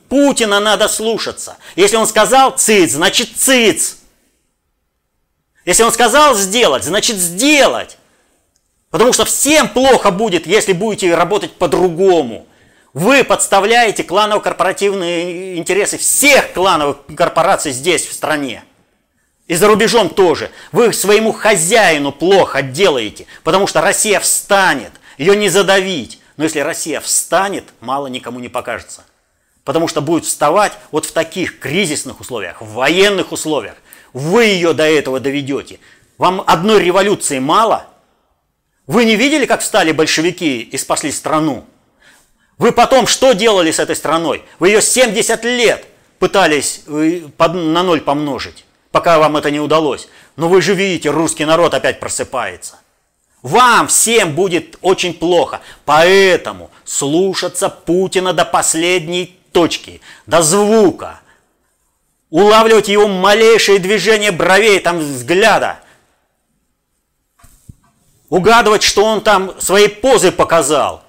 Путина 0.07 0.61
надо 0.61 0.87
слушаться. 0.87 1.57
Если 1.75 1.97
он 1.97 2.07
сказал 2.07 2.51
циц, 2.51 2.93
значит 2.93 3.35
циц. 3.35 3.97
Если 5.65 5.83
он 5.83 5.91
сказал 5.91 6.33
сделать, 6.35 6.85
значит 6.85 7.17
сделать. 7.17 7.97
Потому 8.91 9.11
что 9.11 9.25
всем 9.25 9.67
плохо 9.67 10.09
будет, 10.11 10.47
если 10.47 10.71
будете 10.71 11.13
работать 11.13 11.51
по-другому. 11.51 12.47
Вы 12.93 13.25
подставляете 13.25 14.03
кланово-корпоративные 14.03 15.57
интересы 15.57 15.97
всех 15.97 16.53
клановых 16.53 16.99
корпораций 17.13 17.73
здесь, 17.73 18.05
в 18.05 18.13
стране. 18.13 18.63
И 19.47 19.55
за 19.55 19.67
рубежом 19.67 20.09
тоже. 20.09 20.51
Вы 20.71 20.91
своему 20.91 21.31
хозяину 21.31 22.11
плохо 22.11 22.61
делаете, 22.61 23.25
потому 23.43 23.65
что 23.65 23.81
Россия 23.81 24.19
встанет, 24.19 24.91
ее 25.17 25.35
не 25.35 25.49
задавить. 25.49 26.19
Но 26.35 26.43
если 26.43 26.59
Россия 26.59 26.99
встанет, 26.99 27.63
мало 27.79 28.07
никому 28.07 28.39
не 28.39 28.49
покажется. 28.49 29.05
Потому 29.63 29.87
что 29.87 30.01
будет 30.01 30.25
вставать 30.25 30.73
вот 30.91 31.05
в 31.05 31.11
таких 31.11 31.59
кризисных 31.59 32.19
условиях, 32.19 32.61
в 32.61 32.73
военных 32.73 33.31
условиях. 33.31 33.75
Вы 34.13 34.45
ее 34.45 34.73
до 34.73 34.83
этого 34.83 35.19
доведете. 35.19 35.79
Вам 36.17 36.43
одной 36.45 36.83
революции 36.83 37.39
мало? 37.39 37.87
Вы 38.85 39.05
не 39.05 39.15
видели, 39.15 39.45
как 39.45 39.61
встали 39.61 39.91
большевики 39.91 40.61
и 40.61 40.77
спасли 40.77 41.11
страну? 41.11 41.65
Вы 42.57 42.71
потом 42.71 43.07
что 43.07 43.33
делали 43.33 43.71
с 43.71 43.79
этой 43.79 43.95
страной? 43.95 44.43
Вы 44.59 44.69
ее 44.69 44.81
70 44.81 45.43
лет 45.43 45.85
пытались 46.19 46.81
э, 46.87 47.21
на 47.37 47.83
ноль 47.83 48.01
помножить, 48.01 48.65
пока 48.97 49.19
вам 49.19 49.37
это 49.37 49.51
не 49.51 49.59
удалось. 49.59 50.09
Но 50.37 50.49
вы 50.49 50.59
же 50.59 50.73
видите, 50.73 51.11
русский 51.11 51.45
народ 51.45 51.75
опять 51.75 51.99
просыпается. 51.99 52.79
Вам 53.43 53.89
всем 53.89 54.33
будет 54.33 54.79
очень 54.81 55.13
плохо. 55.13 55.61
Поэтому 55.85 56.71
слушаться 56.83 57.69
Путина 57.69 58.33
до 58.33 58.43
последней 58.43 59.39
точки, 59.51 60.01
до 60.25 60.41
звука. 60.41 61.19
Улавливать 62.31 62.87
его 62.87 63.07
малейшее 63.07 63.77
движение 63.77 64.31
бровей, 64.31 64.79
там 64.79 64.97
взгляда. 64.97 65.77
Угадывать, 68.29 68.81
что 68.81 69.05
он 69.05 69.21
там 69.21 69.61
своей 69.61 69.89
позы 69.89 70.31
показал. 70.31 71.03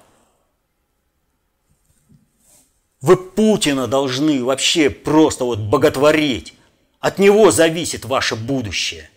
Вы 3.01 3.17
Путина 3.17 3.87
должны 3.87 4.43
вообще 4.43 4.91
просто 4.91 5.43
вот 5.43 5.57
боготворить. 5.57 6.53
От 6.99 7.17
него 7.17 7.51
зависит 7.51 8.05
ваше 8.05 8.35
будущее. 8.35 9.09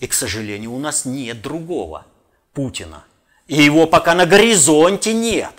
И, 0.00 0.06
к 0.06 0.12
сожалению, 0.12 0.72
у 0.72 0.78
нас 0.78 1.04
нет 1.04 1.40
другого 1.40 2.04
Путина. 2.52 3.04
И 3.46 3.62
его 3.62 3.86
пока 3.86 4.14
на 4.14 4.26
горизонте 4.26 5.12
нет. 5.12 5.52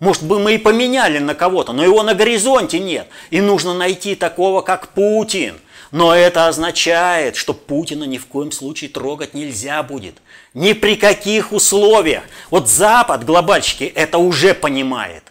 Может 0.00 0.24
бы 0.24 0.40
мы 0.40 0.56
и 0.56 0.58
поменяли 0.58 1.18
на 1.18 1.36
кого-то, 1.36 1.72
но 1.72 1.84
его 1.84 2.02
на 2.02 2.14
горизонте 2.14 2.80
нет. 2.80 3.06
И 3.30 3.40
нужно 3.40 3.72
найти 3.72 4.16
такого, 4.16 4.60
как 4.62 4.88
Путин. 4.88 5.60
Но 5.92 6.12
это 6.12 6.48
означает, 6.48 7.36
что 7.36 7.54
Путина 7.54 8.04
ни 8.04 8.18
в 8.18 8.26
коем 8.26 8.50
случае 8.50 8.90
трогать 8.90 9.34
нельзя 9.34 9.82
будет. 9.84 10.16
Ни 10.54 10.72
при 10.72 10.96
каких 10.96 11.52
условиях. 11.52 12.24
Вот 12.50 12.68
Запад, 12.68 13.24
глобальщики, 13.24 13.84
это 13.84 14.18
уже 14.18 14.54
понимает. 14.54 15.22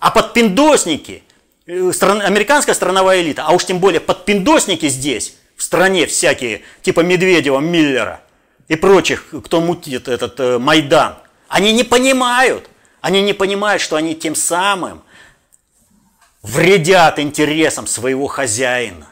А 0.00 0.10
подпиндосники, 0.10 1.22
стран, 1.92 2.20
американская 2.20 2.74
страновая 2.74 3.20
элита, 3.20 3.44
а 3.44 3.52
уж 3.52 3.64
тем 3.64 3.78
более 3.78 4.00
подпиндосники 4.00 4.88
здесь, 4.88 5.34
в 5.56 5.62
стране 5.62 6.06
всякие, 6.06 6.62
типа 6.82 7.00
Медведева, 7.00 7.60
Миллера 7.60 8.22
и 8.68 8.76
прочих, 8.76 9.26
кто 9.44 9.60
мутит 9.60 10.08
этот 10.08 10.38
э, 10.40 10.58
Майдан, 10.58 11.16
они 11.48 11.72
не 11.72 11.84
понимают, 11.84 12.70
они 13.00 13.22
не 13.22 13.32
понимают, 13.32 13.82
что 13.82 13.96
они 13.96 14.14
тем 14.14 14.34
самым 14.34 15.02
вредят 16.42 17.18
интересам 17.18 17.86
своего 17.86 18.26
хозяина. 18.26 19.08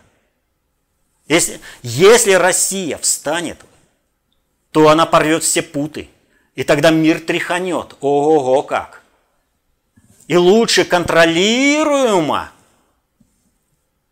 Если, 1.27 1.61
если 1.83 2.33
Россия 2.33 2.97
встанет, 2.99 3.59
то 4.71 4.89
она 4.89 5.05
порвет 5.05 5.43
все 5.43 5.63
путы, 5.63 6.09
и 6.55 6.65
тогда 6.65 6.91
мир 6.91 7.21
тряханет. 7.21 7.97
Ого-го 8.01 8.63
как! 8.63 8.98
И 10.29 10.37
лучше 10.37 10.85
контролируемо, 10.85 12.53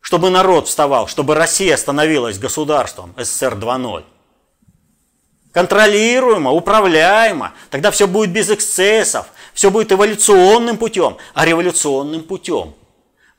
чтобы 0.01 0.31
народ 0.31 0.67
вставал, 0.67 1.09
чтобы 1.09 1.35
Россия 1.35 1.77
становилась 1.77 2.39
государством 2.39 3.15
СССР 3.19 3.55
2.0. 3.55 4.05
Контролируемо, 5.53 6.51
управляемо. 6.51 7.53
Тогда 7.71 7.91
все 7.91 8.07
будет 8.07 8.31
без 8.31 8.51
эксцессов, 8.51 9.27
все 9.53 9.71
будет 9.71 9.93
эволюционным 9.93 10.79
путем. 10.79 11.19
А 11.35 11.45
революционным 11.45 12.23
путем 12.23 12.75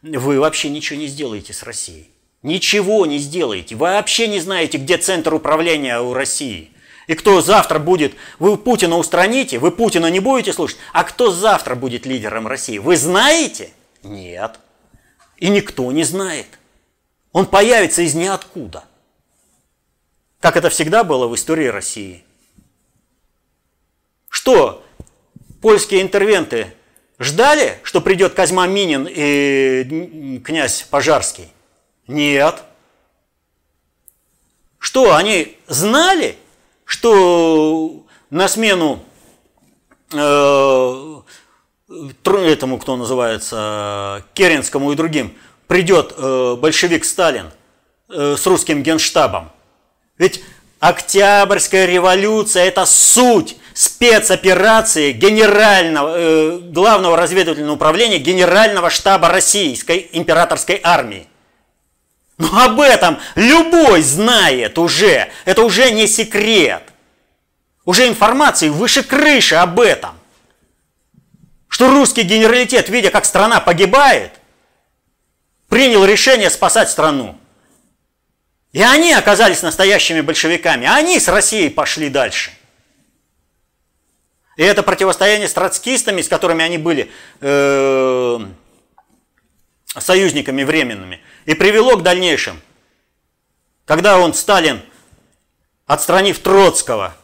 вы 0.01 0.39
вообще 0.39 0.69
ничего 0.69 0.99
не 0.99 1.07
сделаете 1.07 1.53
с 1.53 1.63
Россией. 1.63 2.11
Ничего 2.43 3.07
не 3.07 3.17
сделаете. 3.17 3.75
Вы 3.75 3.87
вообще 3.87 4.27
не 4.27 4.39
знаете, 4.39 4.77
где 4.77 4.97
центр 4.97 5.33
управления 5.33 5.99
у 5.99 6.13
России. 6.13 6.71
И 7.07 7.15
кто 7.15 7.41
завтра 7.41 7.79
будет, 7.79 8.15
вы 8.37 8.57
Путина 8.57 8.97
устраните, 8.97 9.59
вы 9.59 9.71
Путина 9.71 10.07
не 10.07 10.19
будете 10.19 10.51
слушать, 10.51 10.77
а 10.91 11.05
кто 11.05 11.31
завтра 11.31 11.75
будет 11.75 12.05
лидером 12.05 12.47
России? 12.47 12.77
Вы 12.77 12.97
знаете? 12.97 13.71
Нет. 14.03 14.59
И 15.37 15.47
никто 15.47 15.89
не 15.93 16.03
знает. 16.03 16.47
Он 17.31 17.45
появится 17.45 18.01
из 18.01 18.13
ниоткуда. 18.13 18.83
Как 20.41 20.57
это 20.57 20.69
всегда 20.69 21.05
было 21.05 21.27
в 21.27 21.35
истории 21.35 21.67
России. 21.67 22.25
Что 24.29 24.83
польские 25.61 26.01
интервенты 26.01 26.73
ждали, 27.19 27.79
что 27.83 28.01
придет 28.01 28.33
Козьма 28.33 28.67
Минин 28.67 29.07
и 29.09 30.41
князь 30.45 30.83
Пожарский? 30.83 31.51
Нет. 32.07 32.63
Что, 34.77 35.15
они 35.15 35.57
знали, 35.67 36.37
что 36.87 38.05
на 38.29 38.47
смену 38.47 39.03
э, 40.13 41.21
этому, 42.25 42.79
кто 42.79 42.95
называется, 42.95 44.23
Керенскому 44.33 44.93
и 44.93 44.95
другим, 44.95 45.35
придет 45.67 46.13
э, 46.17 46.55
большевик 46.57 47.03
Сталин 47.03 47.51
э, 48.09 48.35
с 48.37 48.47
русским 48.47 48.83
генштабом. 48.83 49.51
Ведь 50.17 50.41
Октябрьская 50.79 51.87
революция– 51.87 52.63
это 52.65 52.85
суть 52.85 53.57
спецоперации 53.73 55.11
генерального, 55.11 56.59
главного 56.59 57.17
разведывательного 57.17 57.75
управления 57.75 58.19
Генерального 58.19 58.89
штаба 58.89 59.27
Российской 59.27 60.07
императорской 60.13 60.79
армии. 60.81 61.27
Но 62.37 62.47
ну, 62.47 62.59
об 62.59 62.79
этом 62.79 63.19
любой 63.35 64.01
знает 64.01 64.77
уже. 64.77 65.31
Это 65.45 65.63
уже 65.63 65.91
не 65.91 66.07
секрет. 66.07 66.83
Уже 67.83 68.07
информации 68.07 68.69
выше 68.69 69.01
крыши 69.01 69.55
об 69.55 69.79
этом. 69.79 70.19
Что 71.67 71.89
русский 71.89 72.23
генералитет, 72.23 72.89
видя, 72.89 73.09
как 73.09 73.25
страна 73.25 73.59
погибает, 73.59 74.31
принял 75.67 76.05
решение 76.05 76.49
спасать 76.49 76.89
страну. 76.89 77.37
И 78.71 78.81
они 78.81 79.13
оказались 79.13 79.63
настоящими 79.63 80.21
большевиками. 80.21 80.85
Они 80.85 81.19
с 81.19 81.27
Россией 81.27 81.69
пошли 81.69 82.09
дальше. 82.09 82.51
И 84.57 84.63
это 84.63 84.83
противостояние 84.83 85.47
с 85.47 85.53
троцкистами, 85.53 86.21
с 86.21 86.27
которыми 86.27 86.63
они 86.63 86.77
были 86.77 87.11
э, 87.41 88.39
союзниками 89.97 90.63
временными, 90.63 91.21
и 91.47 91.55
привело 91.55 91.95
к 91.95 92.03
дальнейшим. 92.03 92.61
Когда 93.85 94.19
он, 94.19 94.33
Сталин, 94.33 94.81
отстранив 95.87 96.37
Троцкого, 96.39 97.15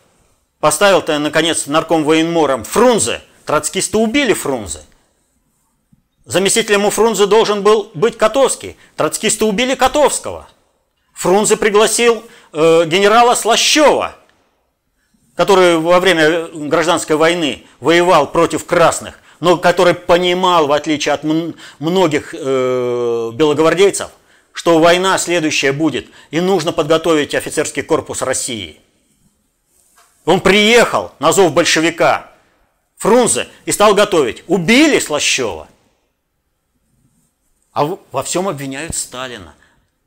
поставил-то, 0.60 1.20
наконец, 1.20 1.68
нарком 1.68 2.06
военмором 2.06 2.64
Фрунзе, 2.64 3.22
троцкисты 3.46 3.98
убили 3.98 4.34
Фрунзе. 4.34 4.80
Заместителем 6.24 6.86
у 6.86 6.90
Фрунзе 6.90 7.26
должен 7.26 7.64
был 7.64 7.92
быть 7.94 8.18
Котовский. 8.18 8.78
Троцкисты 8.96 9.44
убили 9.44 9.76
Котовского. 9.76 10.48
Фрунзе 11.14 11.58
пригласил 11.58 12.24
э, 12.54 12.86
генерала 12.86 13.36
Слащева, 13.36 14.16
который 15.36 15.78
во 15.80 16.00
время 16.00 16.48
гражданской 16.48 17.18
войны 17.18 17.66
воевал 17.82 18.32
против 18.32 18.66
красных 18.66 19.20
но 19.44 19.58
который 19.58 19.94
понимал, 19.94 20.68
в 20.68 20.72
отличие 20.72 21.14
от 21.14 21.26
многих 21.80 22.34
э, 22.34 23.32
белогвардейцев, 23.34 24.10
что 24.54 24.80
война 24.80 25.18
следующая 25.18 25.74
будет, 25.74 26.08
и 26.32 26.40
нужно 26.40 26.72
подготовить 26.72 27.36
офицерский 27.36 27.84
корпус 27.84 28.22
России. 28.22 28.80
Он 30.24 30.40
приехал 30.40 31.12
на 31.20 31.34
зов 31.34 31.54
большевика 31.54 32.32
Фрунзе 32.96 33.50
и 33.66 33.74
стал 33.74 33.94
готовить. 33.96 34.46
Убили 34.48 34.98
Слащева. 34.98 35.68
А 37.74 37.98
во 38.14 38.24
всем 38.24 38.48
обвиняют 38.48 38.96
Сталина. 38.96 39.56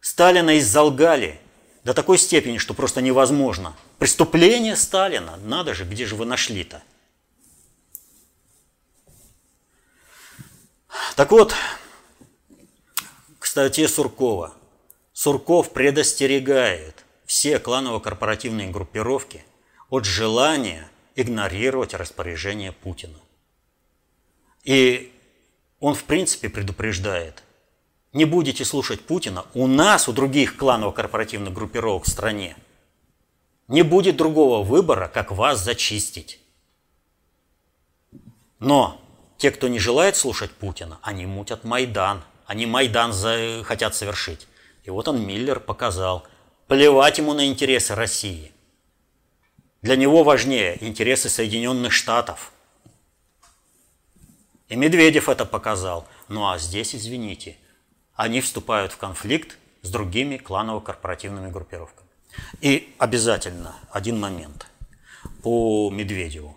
Сталина 0.01 0.59
иззалгали 0.59 1.39
до 1.85 1.93
такой 1.93 2.17
степени, 2.17 2.57
что 2.57 2.73
просто 2.73 3.03
невозможно. 3.03 3.77
Преступление 3.99 4.77
Сталина. 4.77 5.39
Надо 5.45 5.75
же, 5.75 5.85
где 5.85 6.07
же 6.07 6.17
вы 6.17 6.25
нашли-то? 6.25 6.83
Так 11.17 11.33
вот, 11.33 11.55
к 13.39 13.47
статье 13.47 13.89
Суркова. 13.89 14.55
Сурков 15.13 15.73
предостерегает 15.73 17.05
все 17.25 17.59
кланово-корпоративные 17.59 18.71
группировки 18.71 19.45
от 19.89 20.05
желания 20.05 20.91
игнорировать 21.15 21.95
распоряжение 21.95 22.73
Путина. 22.73 23.19
И 24.63 25.13
он, 25.81 25.95
в 25.95 26.05
принципе, 26.05 26.49
предупреждает, 26.49 27.43
не 28.13 28.25
будете 28.25 28.65
слушать 28.65 29.01
Путина, 29.01 29.47
у 29.55 29.67
нас, 29.67 30.09
у 30.09 30.13
других 30.13 30.57
кланово-корпоративных 30.57 31.53
группировок 31.53 32.05
в 32.05 32.11
стране, 32.11 32.57
не 33.69 33.83
будет 33.83 34.17
другого 34.17 34.63
выбора, 34.63 35.09
как 35.09 35.33
вас 35.33 35.63
зачистить. 35.63 36.41
Но 38.59 39.01
те, 39.39 39.51
кто 39.51 39.69
не 39.69 39.79
желает 39.79 40.17
слушать 40.17 40.51
Путина, 40.51 40.99
они 41.03 41.27
мутят 41.27 41.65
Майдан. 41.65 42.23
Они 42.47 42.67
Майдан 42.67 43.13
за... 43.13 43.63
хотят 43.65 43.95
совершить. 43.95 44.47
И 44.85 44.91
вот 44.91 45.09
он, 45.09 45.21
Миллер, 45.21 45.61
показал. 45.61 46.27
Плевать 46.69 47.19
ему 47.19 47.35
на 47.35 47.47
интересы 47.47 47.95
России. 47.95 48.53
Для 49.83 49.97
него 49.97 50.25
важнее 50.25 50.77
интересы 50.85 51.29
Соединенных 51.29 51.93
Штатов. 51.93 52.53
И 54.69 54.75
Медведев 54.75 55.29
это 55.29 55.45
показал. 55.45 56.09
Ну 56.29 56.49
а 56.49 56.59
здесь, 56.59 56.95
извините, 56.95 57.57
они 58.15 58.41
вступают 58.41 58.93
в 58.93 58.97
конфликт 58.97 59.59
с 59.83 59.91
другими 59.91 60.39
кланово-корпоративными 60.39 61.51
группировками. 61.51 62.09
И 62.61 62.95
обязательно 62.99 63.77
один 63.91 64.19
момент 64.19 64.67
по 65.43 65.91
Медведеву. 65.91 66.57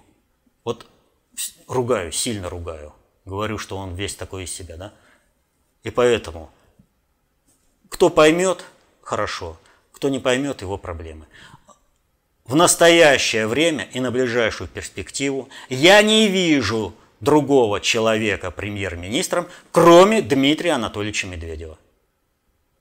Ругаю, 1.68 2.12
сильно 2.12 2.50
ругаю. 2.50 2.94
Говорю, 3.26 3.58
что 3.58 3.78
он 3.78 3.96
весь 3.96 4.16
такой 4.16 4.44
из 4.44 4.52
себя, 4.52 4.78
да? 4.78 4.94
И 5.84 5.92
поэтому, 5.92 6.52
кто 7.90 8.10
поймет, 8.10 8.66
хорошо. 9.02 9.58
Кто 9.92 10.10
не 10.10 10.20
поймет, 10.20 10.62
его 10.62 10.78
проблемы. 10.78 11.28
В 12.46 12.56
настоящее 12.56 13.48
время 13.48 13.88
и 13.94 14.00
на 14.00 14.12
ближайшую 14.12 14.68
перспективу 14.68 15.50
я 15.70 16.02
не 16.02 16.28
вижу 16.28 16.94
другого 17.20 17.80
человека 17.80 18.50
премьер-министром, 18.50 19.48
кроме 19.72 20.22
Дмитрия 20.22 20.72
Анатольевича 20.72 21.28
Медведева. 21.28 21.78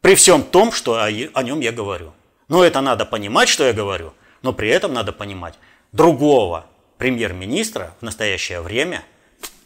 При 0.00 0.14
всем 0.14 0.42
том, 0.42 0.72
что 0.72 1.02
о 1.02 1.42
нем 1.42 1.60
я 1.60 1.72
говорю. 1.72 2.12
Но 2.48 2.64
это 2.64 2.80
надо 2.80 3.04
понимать, 3.04 3.48
что 3.48 3.64
я 3.64 3.72
говорю, 3.72 4.14
но 4.42 4.52
при 4.52 4.70
этом 4.70 4.94
надо 4.94 5.12
понимать 5.12 5.54
другого 5.92 6.66
премьер-министра 6.98 7.94
в 8.00 8.02
настоящее 8.02 8.60
время, 8.60 9.04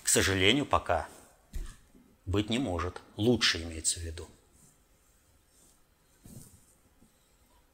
к 0.03 0.09
сожалению, 0.09 0.67
пока 0.67 1.09
быть 2.27 2.51
не 2.51 2.59
может. 2.59 3.01
Лучше 3.17 3.63
имеется 3.63 3.99
в 3.99 4.03
виду. 4.03 4.29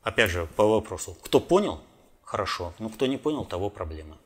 Опять 0.03 0.31
же, 0.31 0.47
по 0.47 0.65
вопросу, 0.67 1.17
кто 1.23 1.41
понял, 1.41 1.83
хорошо, 2.23 2.73
но 2.79 2.89
кто 2.89 3.07
не 3.07 3.19
понял, 3.19 3.45
того 3.45 3.69
проблема. 3.69 4.17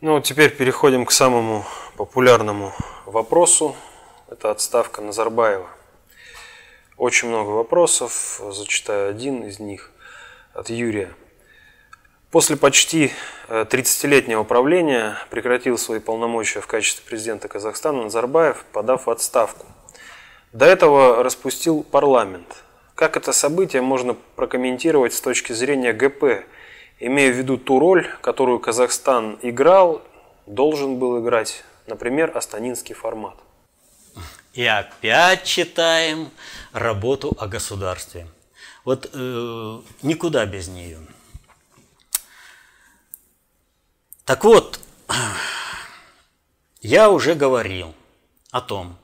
Ну 0.00 0.12
вот 0.12 0.24
теперь 0.24 0.54
переходим 0.54 1.06
к 1.06 1.12
самому 1.12 1.64
популярному 1.96 2.72
вопросу. 3.04 3.76
Это 4.28 4.50
отставка 4.50 5.02
Назарбаева. 5.02 5.68
Очень 6.96 7.28
много 7.28 7.50
вопросов, 7.50 8.40
зачитаю 8.50 9.10
один 9.10 9.44
из 9.44 9.58
них 9.58 9.92
от 10.56 10.70
Юрия. 10.70 11.10
После 12.30 12.56
почти 12.56 13.12
30-летнего 13.48 14.42
э, 14.42 14.44
правления 14.44 15.16
прекратил 15.30 15.78
свои 15.78 16.00
полномочия 16.00 16.60
в 16.60 16.66
качестве 16.66 17.04
президента 17.08 17.48
Казахстана 17.48 18.02
Назарбаев, 18.04 18.64
подав 18.72 19.08
отставку. 19.08 19.66
До 20.52 20.64
этого 20.64 21.22
распустил 21.22 21.82
парламент. 21.82 22.64
Как 22.94 23.16
это 23.16 23.32
событие 23.32 23.82
можно 23.82 24.16
прокомментировать 24.36 25.12
с 25.12 25.20
точки 25.20 25.52
зрения 25.52 25.92
ГП, 25.92 26.46
имея 26.98 27.32
в 27.32 27.36
виду 27.36 27.58
ту 27.58 27.78
роль, 27.78 28.06
которую 28.22 28.58
Казахстан 28.58 29.38
играл, 29.42 30.02
должен 30.46 30.96
был 30.98 31.22
играть, 31.22 31.62
например, 31.86 32.36
астанинский 32.36 32.94
формат? 32.94 33.36
И 34.54 34.64
опять 34.64 35.44
читаем 35.44 36.30
работу 36.72 37.36
о 37.38 37.46
государстве. 37.46 38.26
Вот 38.86 39.10
э, 39.12 39.82
никуда 40.02 40.46
без 40.46 40.68
нее. 40.68 41.00
Так 44.24 44.44
вот, 44.44 44.78
я 46.82 47.10
уже 47.10 47.34
говорил 47.34 47.96
о 48.52 48.60
том, 48.60 48.96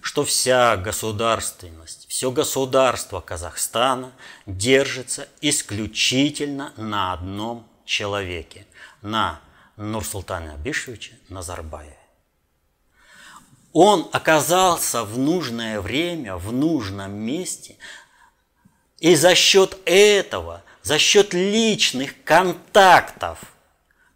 что 0.00 0.24
вся 0.24 0.78
государственность, 0.78 2.06
все 2.08 2.30
государство 2.30 3.20
Казахстана 3.20 4.12
держится 4.46 5.28
исключительно 5.42 6.72
на 6.78 7.12
одном 7.12 7.68
человеке, 7.84 8.66
на 9.02 9.40
Нурсултане 9.76 10.52
Абишевиче 10.52 11.12
Назарбаеве. 11.28 11.98
Он 13.74 14.08
оказался 14.12 15.04
в 15.04 15.18
нужное 15.18 15.82
время, 15.82 16.38
в 16.38 16.54
нужном 16.54 17.12
месте, 17.12 17.76
и 19.00 19.14
за 19.14 19.34
счет 19.34 19.76
этого, 19.84 20.62
за 20.82 20.98
счет 20.98 21.34
личных 21.34 22.22
контактов, 22.24 23.38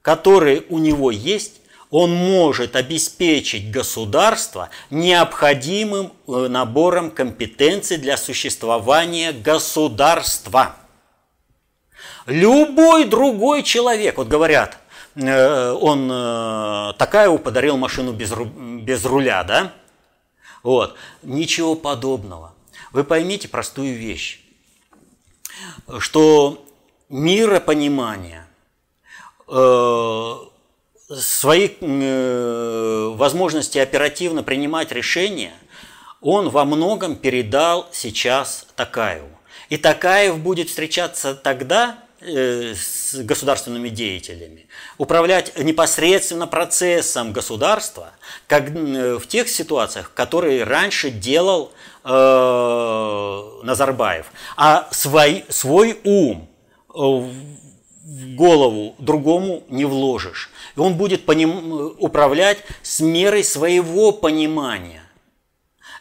которые 0.03 0.65
у 0.69 0.79
него 0.79 1.11
есть, 1.11 1.61
он 1.91 2.15
может 2.15 2.77
обеспечить 2.77 3.71
государство 3.71 4.71
необходимым 4.91 6.13
э, 6.29 6.47
набором 6.49 7.11
компетенций 7.11 7.97
для 7.97 8.17
существования 8.17 9.33
государства. 9.33 10.77
Любой 12.27 13.07
другой 13.07 13.65
человек, 13.65 14.19
вот 14.19 14.29
говорят, 14.29 14.79
э, 15.17 15.73
он 15.73 16.09
э, 16.11 16.93
Такаеву 16.97 17.39
подарил 17.39 17.77
машину 17.77 18.13
без, 18.13 18.33
без 18.33 19.05
руля, 19.05 19.43
да? 19.43 19.73
Вот. 20.63 20.95
Ничего 21.23 21.75
подобного. 21.75 22.55
Вы 22.93 23.03
поймите 23.03 23.49
простую 23.49 23.97
вещь, 23.97 24.41
что 25.99 26.65
миропонимание 27.09 28.47
свои 31.19 31.71
э, 31.81 33.13
возможности 33.15 33.79
оперативно 33.79 34.43
принимать 34.43 34.93
решения 34.93 35.53
он 36.21 36.51
во 36.51 36.65
многом 36.65 37.17
передал 37.17 37.89
сейчас 37.93 38.67
Такаеву. 38.77 39.29
И 39.71 39.77
Такаев 39.77 40.39
будет 40.39 40.69
встречаться 40.69 41.35
тогда 41.35 41.97
э, 41.97 42.10
с 42.21 43.15
государственными 43.15 43.89
деятелями, 43.89 44.67
управлять 44.99 45.57
непосредственно 45.59 46.47
процессом 46.47 47.33
государства, 47.33 48.11
как 48.47 48.71
э, 48.71 49.19
в 49.19 49.27
тех 49.27 49.49
ситуациях, 49.49 50.13
которые 50.15 50.65
раньше 50.65 51.11
делал 51.11 51.73
э, 52.05 53.61
Назарбаев. 53.63 54.27
А 54.57 54.89
свой, 54.91 55.45
свой 55.49 55.99
ум 56.05 56.49
в 56.93 58.35
голову 58.35 58.95
другому 58.99 59.63
не 59.69 59.85
вложишь. 59.85 60.51
И 60.77 60.81
он 60.81 60.95
будет 60.95 61.25
поним... 61.25 61.95
управлять 61.99 62.59
с 62.83 63.01
мерой 63.01 63.45
своего 63.45 64.13
понимания. 64.13 65.00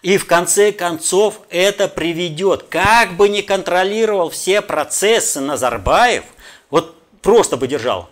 И 0.01 0.17
в 0.17 0.25
конце 0.25 0.71
концов 0.71 1.41
это 1.49 1.87
приведет, 1.89 2.63
как 2.69 3.17
бы 3.17 3.27
не 3.27 3.41
контролировал 3.41 4.29
все 4.29 4.61
процессы 4.61 5.41
Назарбаев, 5.41 6.23
вот 6.69 6.95
просто 7.21 7.57
бы 7.57 7.67
держал, 7.67 8.09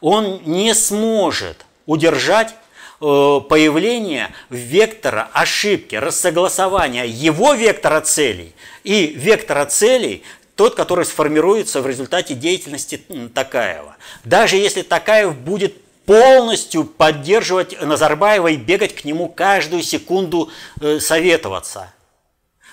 он 0.00 0.42
не 0.44 0.74
сможет 0.74 1.64
удержать 1.86 2.54
э, 3.00 3.40
появление 3.48 4.32
вектора 4.50 5.28
ошибки, 5.32 5.94
рассогласования 5.94 7.04
его 7.04 7.54
вектора 7.54 8.00
целей 8.00 8.52
и 8.82 9.06
вектора 9.06 9.64
целей 9.66 10.24
тот, 10.56 10.74
который 10.74 11.04
сформируется 11.04 11.80
в 11.80 11.86
результате 11.86 12.34
деятельности 12.34 13.00
Такаева. 13.32 13.96
Даже 14.24 14.56
если 14.56 14.82
Такаев 14.82 15.36
будет 15.36 15.74
полностью 16.08 16.84
поддерживать 16.84 17.78
Назарбаева 17.82 18.48
и 18.48 18.56
бегать 18.56 18.94
к 18.94 19.04
нему 19.04 19.28
каждую 19.28 19.82
секунду 19.82 20.50
э, 20.80 21.00
советоваться. 21.00 21.92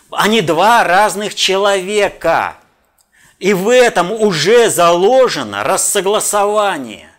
Они 0.10 0.40
два 0.40 0.86
разных 0.86 1.36
человека. 1.36 2.56
И 3.38 3.54
в 3.54 3.68
этом 3.68 4.14
уже 4.14 4.70
заложено 4.70 5.66
рассогласование. 5.66 7.10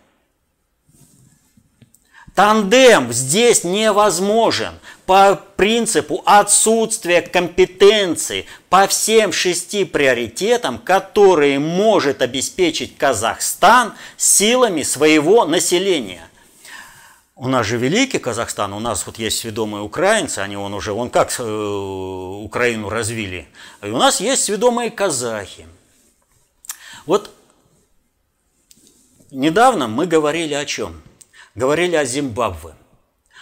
Тандем 2.37 3.11
здесь 3.13 3.63
невозможен 3.63 4.75
по 5.07 5.41
принципу 5.55 6.21
отсутствия 6.23 7.23
компетенции 7.23 8.45
по 8.69 8.85
всем 8.85 9.31
шести 9.31 9.85
приоритетам, 9.85 10.77
которые 10.77 11.57
может 11.57 12.21
обеспечить 12.21 12.95
Казахстан 12.95 13.95
силами 14.17 14.83
своего 14.83 15.45
населения. 15.45 16.29
У 17.35 17.47
нас 17.47 17.65
же 17.65 17.77
великий 17.77 18.19
Казахстан, 18.19 18.71
у 18.73 18.79
нас 18.79 19.07
вот 19.07 19.17
есть 19.17 19.39
сведомые 19.39 19.81
украинцы, 19.81 20.37
они 20.37 20.57
он 20.57 20.75
уже, 20.75 20.91
он 20.91 21.09
как 21.09 21.33
э, 21.39 21.43
Украину 21.43 22.89
развили, 22.89 23.47
и 23.81 23.87
у 23.87 23.97
нас 23.97 24.21
есть 24.21 24.43
сведомые 24.43 24.91
казахи. 24.91 25.67
Вот 27.07 27.31
недавно 29.31 29.87
мы 29.87 30.05
говорили 30.05 30.53
о 30.53 30.65
чем? 30.65 31.01
Говорили 31.57 31.95
о 31.95 32.05
Зимбабве. 32.05 32.75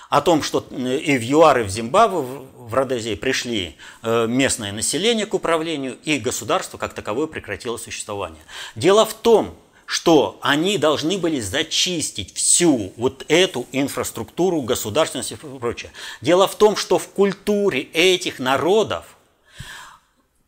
О 0.10 0.22
том, 0.22 0.42
что 0.42 0.66
э, 0.72 0.98
и 0.98 1.18
в 1.18 1.22
ЮАР, 1.22 1.60
и 1.60 1.64
в 1.64 1.70
Зимбабве, 1.70 2.20
в 2.20 2.74
Родезии 2.74 3.16
пришли 3.16 3.76
э, 4.02 4.26
местное 4.28 4.72
население 4.72 5.26
к 5.26 5.34
управлению, 5.34 5.98
и 6.04 6.18
государство 6.18 6.78
как 6.78 6.94
таковое 6.94 7.28
прекратило 7.28 7.78
существование. 7.78 8.42
Дело 8.76 9.06
в 9.06 9.14
том, 9.14 9.56
что 9.86 10.40
они 10.42 10.78
должны 10.78 11.18
были 11.18 11.40
зачистить 11.42 12.34
всю 12.36 12.94
вот 12.98 13.26
эту 13.28 13.68
инфраструктуру 13.72 14.62
государственности 14.62 15.34
и 15.34 15.60
прочее. 15.60 15.92
Дело 16.22 16.48
в 16.48 16.56
том, 16.56 16.76
что 16.76 16.98
в 16.98 17.10
культуре 17.10 17.82
этих 17.82 18.40
народов 18.40 19.06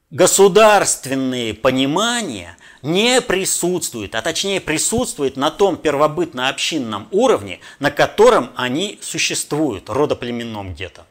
государственные 0.10 1.54
понимания 1.54 2.57
не 2.82 3.22
присутствует, 3.22 4.16
а 4.16 4.22
точнее 4.22 4.62
присутствует 4.62 5.38
на 5.38 5.52
том 5.52 5.78
первобытно-общинном 5.78 7.08
уровне, 7.12 7.60
на 7.80 7.92
котором 7.92 8.52
они 8.56 9.00
существуют, 9.02 9.90
родоплеменном 9.90 10.74
где-то. 10.74 11.06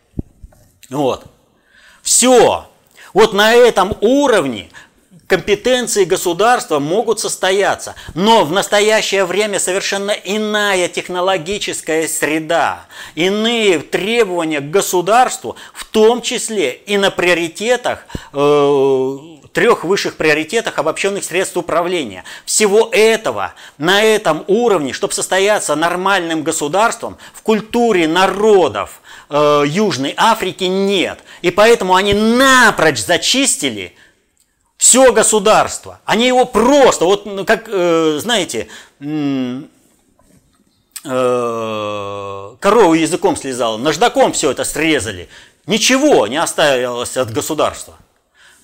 Вот. 0.91 1.25
Все. 2.03 2.67
Вот 3.13 3.33
на 3.33 3.55
этом 3.55 3.97
уровне 4.01 4.69
компетенции 5.27 6.05
государства 6.05 6.79
могут 6.79 7.21
состояться, 7.21 7.95
но 8.15 8.45
в 8.45 8.53
настоящее 8.53 9.25
время 9.25 9.59
совершенно 9.59 10.11
иная 10.11 10.89
технологическая 10.89 12.07
среда, 12.09 12.87
иные 13.15 13.81
требования 13.81 14.61
к 14.61 14.71
государству, 14.71 15.57
в 15.75 15.85
том 15.85 16.23
числе 16.23 16.73
и 16.73 16.97
на 16.97 17.11
приоритетах, 17.11 18.07
э, 18.33 19.19
трех 19.57 19.85
высших 19.85 20.17
приоритетах 20.17 20.79
обобщенных 20.79 21.25
средств 21.25 21.57
управления. 21.57 22.25
Всего 22.45 22.91
этого 22.93 23.55
на 23.79 24.03
этом 24.03 24.45
уровне, 24.49 24.93
чтобы 24.93 25.15
состояться 25.15 25.75
нормальным 25.75 26.43
государством, 26.43 27.17
в 27.33 27.41
культуре 27.41 28.07
народов 28.07 29.01
э, 29.31 29.63
Южной 29.67 30.13
Африки 30.19 30.65
нет. 30.65 31.21
И 31.41 31.51
поэтому 31.51 31.95
они 31.95 32.13
напрочь 32.13 33.03
зачистили– 33.03 33.95
все 34.77 35.11
государство. 35.11 36.01
Они 36.05 36.27
его 36.27 36.45
просто, 36.45 37.07
вот 37.07 37.25
ну, 37.25 37.47
как, 37.47 37.65
э, 37.67 38.19
знаете, 38.21 38.69
э, 39.01 39.63
корову 42.61 42.93
языком 42.93 43.37
слезала, 43.37 43.79
наждаком 43.79 44.35
все 44.35 44.51
это 44.51 44.65
срезали. 44.65 45.31
Ничего 45.65 46.27
не 46.27 46.37
оставилось 46.37 47.17
от 47.17 47.33
государства. 47.33 47.95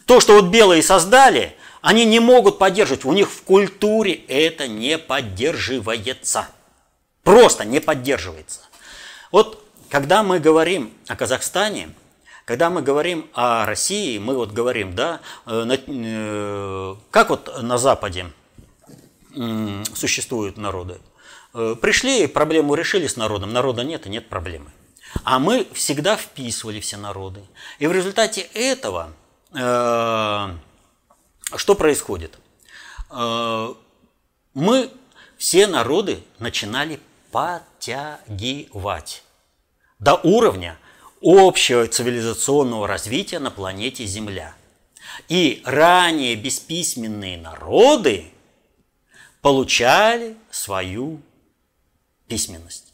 То, 0.07 0.21
что 0.21 0.35
вот 0.35 0.47
белые 0.47 0.83
создали, 0.83 1.57
они 1.81 2.05
не 2.05 2.21
могут 2.21 2.59
поддерживать. 2.59 3.05
У 3.05 3.13
них 3.13 3.31
в 3.31 3.43
культуре 3.43 4.15
это 4.15 4.69
не 4.69 4.99
поддерживается. 4.99 6.49
Просто 7.23 7.65
не 7.65 7.81
поддерживается. 7.81 8.61
Вот 9.31 9.65
когда 9.89 10.23
мы 10.23 10.41
говорим 10.41 10.93
о 11.09 11.17
Казахстане, 11.17 11.91
когда 12.45 12.71
мы 12.71 12.83
говорим 12.83 13.29
о 13.35 13.67
России, 13.67 14.19
мы 14.19 14.35
вот 14.35 14.53
говорим, 14.53 14.95
да, 14.95 15.21
э, 15.47 15.65
э, 15.87 16.97
как 17.11 17.31
вот 17.31 17.63
на 17.63 17.79
Западе 17.79 18.27
существуют 19.95 20.59
народы. 20.59 21.01
Э, 21.55 21.77
пришли, 21.81 22.27
проблему 22.27 22.75
решили 22.75 23.07
с 23.07 23.17
народом, 23.17 23.53
народа 23.53 23.85
нет 23.85 24.07
и 24.07 24.11
нет 24.11 24.29
проблемы. 24.29 24.71
А 25.25 25.39
мы 25.39 25.67
всегда 25.73 26.17
вписывали 26.17 26.81
все 26.81 26.97
народы. 26.97 27.43
И 27.79 27.87
в 27.87 27.93
результате 27.93 28.43
этого 28.55 29.13
что 29.55 30.57
происходит? 31.77 32.39
Мы 33.11 34.91
все 35.37 35.67
народы 35.67 36.23
начинали 36.39 36.99
подтягивать 37.31 39.23
до 39.99 40.15
уровня 40.15 40.79
общего 41.21 41.87
цивилизационного 41.87 42.87
развития 42.87 43.39
на 43.39 43.51
планете 43.51 44.07
Земля. 44.07 44.55
И 45.29 45.63
ранее 45.65 46.37
бесписьменные 46.37 47.37
народы 47.37 48.33
получали 49.41 50.37
свою 50.51 51.21
письменность. 52.29 52.93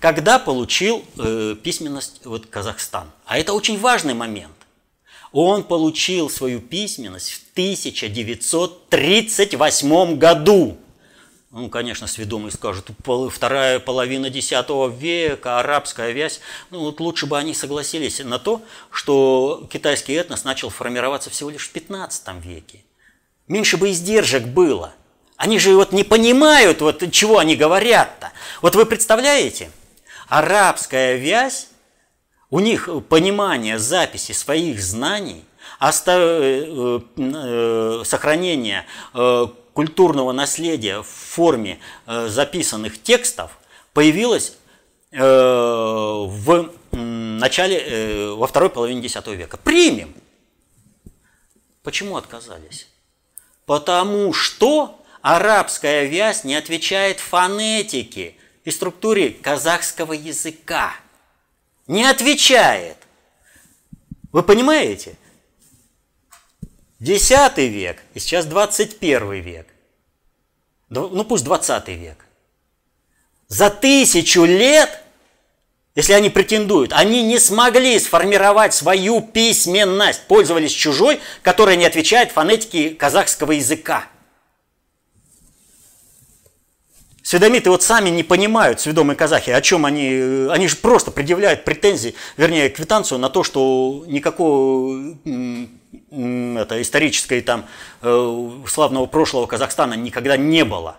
Когда 0.00 0.38
получил 0.38 1.04
э, 1.18 1.56
письменность 1.62 2.24
вот 2.24 2.46
Казахстан? 2.46 3.10
А 3.24 3.38
это 3.38 3.52
очень 3.52 3.78
важный 3.78 4.14
момент. 4.14 4.54
Он 5.32 5.62
получил 5.62 6.28
свою 6.28 6.60
письменность 6.60 7.30
в 7.32 7.40
1938 7.52 10.18
году. 10.18 10.76
Ну, 11.52 11.68
конечно, 11.68 12.06
сведомые 12.06 12.52
скажут, 12.52 12.92
вторая 13.32 13.80
половина 13.80 14.26
X 14.26 14.52
века, 14.96 15.58
арабская 15.58 16.12
вязь. 16.12 16.40
Ну, 16.70 16.78
вот 16.80 17.00
лучше 17.00 17.26
бы 17.26 17.36
они 17.38 17.54
согласились 17.54 18.20
на 18.20 18.38
то, 18.38 18.62
что 18.90 19.66
китайский 19.70 20.14
этнос 20.14 20.44
начал 20.44 20.70
формироваться 20.70 21.28
всего 21.30 21.50
лишь 21.50 21.68
в 21.68 21.72
15 21.72 22.44
веке. 22.44 22.84
Меньше 23.48 23.76
бы 23.76 23.90
издержек 23.90 24.44
было. 24.44 24.94
Они 25.36 25.58
же 25.58 25.74
вот 25.74 25.92
не 25.92 26.04
понимают, 26.04 26.80
вот 26.82 27.10
чего 27.10 27.38
они 27.38 27.56
говорят-то. 27.56 28.30
Вот 28.62 28.76
вы 28.76 28.86
представляете, 28.86 29.72
арабская 30.28 31.16
вязь, 31.16 31.66
у 32.50 32.60
них 32.60 32.88
понимание 33.08 33.78
записи 33.78 34.32
своих 34.32 34.82
знаний, 34.82 35.44
э, 35.80 37.00
э, 37.16 38.02
сохранение 38.04 38.86
э, 39.14 39.46
культурного 39.72 40.32
наследия 40.32 41.00
в 41.00 41.06
форме 41.06 41.78
записанных 42.06 43.00
текстов 43.02 43.58
появилась 43.94 44.54
э, 45.12 45.18
в 45.20 46.70
начале, 46.90 48.32
во 48.34 48.46
второй 48.46 48.68
половине 48.68 49.06
X 49.06 49.16
века. 49.26 49.56
Примем. 49.56 50.14
Почему 51.82 52.16
отказались? 52.16 52.88
Потому 53.64 54.32
что 54.32 55.00
арабская 55.22 56.04
вязь 56.04 56.44
не 56.44 56.56
отвечает 56.56 57.20
фонетике 57.20 58.34
и 58.64 58.70
структуре 58.70 59.30
казахского 59.30 60.12
языка. 60.12 60.92
Не 61.90 62.04
отвечает. 62.04 62.96
Вы 64.30 64.44
понимаете? 64.44 65.16
Десятый 67.00 67.66
век 67.66 68.00
и 68.14 68.20
сейчас 68.20 68.46
21 68.46 69.32
век. 69.40 69.66
Ну 70.88 71.24
пусть 71.24 71.42
20 71.42 71.88
век. 71.88 72.24
За 73.48 73.70
тысячу 73.70 74.44
лет, 74.44 75.02
если 75.96 76.12
они 76.12 76.30
претендуют, 76.30 76.92
они 76.92 77.24
не 77.24 77.40
смогли 77.40 77.98
сформировать 77.98 78.72
свою 78.72 79.20
письменность, 79.20 80.28
пользовались 80.28 80.70
чужой, 80.70 81.20
которая 81.42 81.74
не 81.74 81.86
отвечает 81.86 82.30
фонетике 82.30 82.90
казахского 82.90 83.50
языка. 83.50 84.06
Сведомиты 87.30 87.70
вот 87.70 87.84
сами 87.84 88.10
не 88.10 88.24
понимают, 88.24 88.80
сведомые 88.80 89.16
казахи, 89.16 89.50
о 89.50 89.60
чем 89.60 89.86
они... 89.86 90.48
Они 90.50 90.66
же 90.66 90.74
просто 90.74 91.12
предъявляют 91.12 91.62
претензии, 91.62 92.16
вернее, 92.36 92.68
квитанцию 92.70 93.20
на 93.20 93.28
то, 93.28 93.44
что 93.44 94.02
никакого 94.08 95.14
это, 96.10 96.82
исторической 96.82 97.40
там, 97.40 97.66
э, 98.02 98.50
славного 98.66 99.06
прошлого 99.06 99.46
Казахстана 99.46 99.94
никогда 99.94 100.36
не 100.36 100.64
было. 100.64 100.96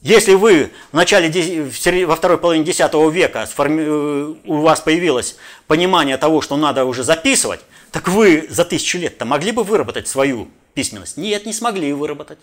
Если 0.00 0.32
вы 0.32 0.70
в 0.92 0.96
начале, 0.96 2.06
во 2.06 2.16
второй 2.16 2.38
половине 2.38 2.64
X 2.64 2.78
века 3.12 3.46
э, 3.46 4.34
у 4.46 4.56
вас 4.62 4.80
появилось 4.80 5.36
понимание 5.66 6.16
того, 6.16 6.40
что 6.40 6.56
надо 6.56 6.86
уже 6.86 7.04
записывать, 7.04 7.60
так 7.92 8.08
вы 8.08 8.46
за 8.48 8.64
тысячу 8.64 8.96
лет-то 8.96 9.26
могли 9.26 9.52
бы 9.52 9.62
выработать 9.62 10.08
свою 10.08 10.48
письменность? 10.74 11.16
Нет, 11.16 11.46
не 11.46 11.52
смогли 11.52 11.92
выработать. 11.92 12.38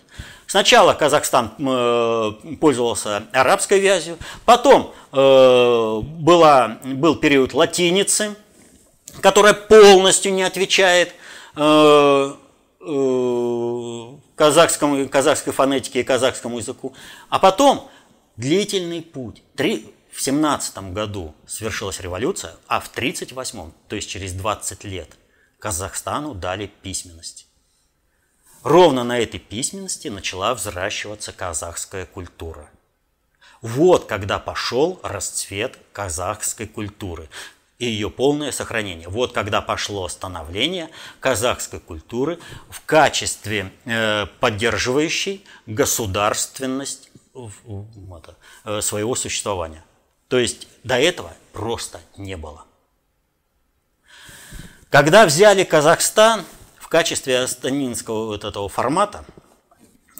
Сначала 0.46 0.94
Казахстан 0.94 1.52
э, 1.58 2.32
пользовался 2.60 3.24
арабской 3.32 3.80
вязью, 3.80 4.18
потом 4.44 4.94
была, 5.12 6.78
был 6.84 7.16
период 7.16 7.52
латиницы, 7.52 8.34
которая 9.20 9.52
полностью 9.52 10.32
не 10.32 10.42
отвечает 10.42 11.12
Э, 11.54 12.34
э, 12.80 14.16
казахскому, 14.36 15.08
казахской 15.08 15.52
фонетике 15.52 16.00
и 16.00 16.04
казахскому 16.04 16.58
языку. 16.58 16.94
А 17.28 17.38
потом 17.38 17.90
длительный 18.36 19.02
путь. 19.02 19.42
Три, 19.54 19.94
в 20.10 20.22
17 20.22 20.92
году 20.92 21.34
свершилась 21.46 22.00
революция, 22.00 22.54
а 22.66 22.80
в 22.80 22.90
38-м, 22.94 23.72
то 23.88 23.96
есть 23.96 24.08
через 24.08 24.32
20 24.32 24.84
лет, 24.84 25.08
Казахстану 25.58 26.34
дали 26.34 26.66
письменность. 26.66 27.46
Ровно 28.62 29.02
на 29.02 29.18
этой 29.18 29.40
письменности 29.40 30.08
начала 30.08 30.54
взращиваться 30.54 31.32
казахская 31.32 32.06
культура. 32.06 32.70
Вот 33.60 34.06
когда 34.06 34.38
пошел 34.38 35.00
расцвет 35.02 35.78
казахской 35.92 36.66
культуры 36.66 37.28
и 37.78 37.86
ее 37.86 38.10
полное 38.10 38.52
сохранение. 38.52 39.08
Вот 39.08 39.32
когда 39.32 39.60
пошло 39.60 40.08
становление 40.08 40.90
казахской 41.18 41.80
культуры 41.80 42.38
в 42.70 42.84
качестве 42.84 43.72
э, 43.84 44.26
поддерживающей 44.38 45.44
государственность 45.66 47.10
э, 47.34 48.80
своего 48.80 49.16
существования. 49.16 49.84
То 50.28 50.38
есть 50.38 50.68
до 50.84 50.98
этого 50.98 51.34
просто 51.52 52.00
не 52.16 52.36
было. 52.36 52.64
Когда 54.88 55.26
взяли 55.26 55.64
Казахстан 55.64 56.44
качестве 56.92 57.38
астанинского 57.38 58.26
вот 58.26 58.44
этого 58.44 58.68
формата, 58.68 59.24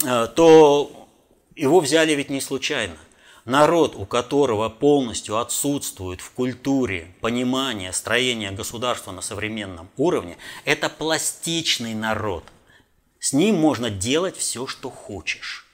э, 0.05 0.27
то 0.35 1.09
его 1.55 1.81
взяли 1.81 2.13
ведь 2.13 2.31
не 2.31 2.41
случайно– 2.41 2.97
Народ, 3.45 3.97
у 3.97 4.07
которого 4.07 4.69
полностью 4.69 5.39
отсутствует 5.39 6.21
в 6.21 6.31
культуре 6.31 7.13
понимание 7.21 7.93
строения 7.93 8.53
государства 8.53 9.11
на 9.11 9.21
современном 9.21 9.89
уровне, 9.97 10.37
это 10.65 10.89
пластичный 10.89 11.95
народ. 11.95 12.45
С 13.19 13.33
ним 13.33 13.57
можно 13.57 13.91
делать 13.91 14.37
все, 14.37 14.69
что 14.69 14.91
хочешь. 14.91 15.67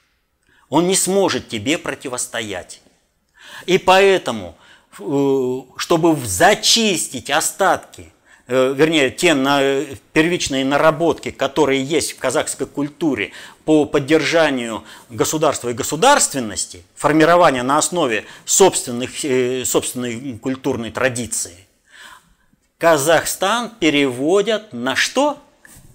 Он 0.71 0.87
не 0.87 0.95
сможет 0.95 1.49
тебе 1.49 1.77
противостоять. 1.77 2.81
И 3.67 3.77
поэтому, 3.77 4.57
э, 4.99 5.61
чтобы 5.77 6.17
зачистить 6.17 7.29
остатки 7.29 8.13
вернее, 8.49 9.11
те 9.11 9.35
на, 9.35 9.85
первичные 10.13 10.65
наработки, 10.65 11.31
которые 11.31 11.85
есть 11.85 12.13
в 12.13 12.19
казахской 12.19 12.67
культуре 12.67 13.33
по 13.65 13.85
поддержанию 13.85 14.85
государства 15.11 15.69
и 15.69 15.75
государственности, 15.75 16.83
формирования 16.97 17.63
на 17.63 17.77
основе 17.77 18.25
собственных, 18.47 19.25
э, 19.25 19.65
собственной 19.65 20.39
культурной 20.39 20.91
традиции, 20.91 21.69
Казахстан 22.79 23.71
переводят 23.81 24.73
на 24.73 24.95
что? 24.95 25.39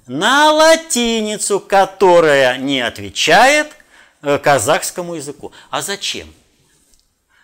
На 0.06 0.52
латиницу, 0.52 1.62
которая 1.62 2.58
не 2.58 2.82
отвечает 2.82 3.72
э, 4.22 4.38
казахскому 4.38 5.16
языку. 5.16 5.54
А 5.70 5.82
зачем? 5.82 6.28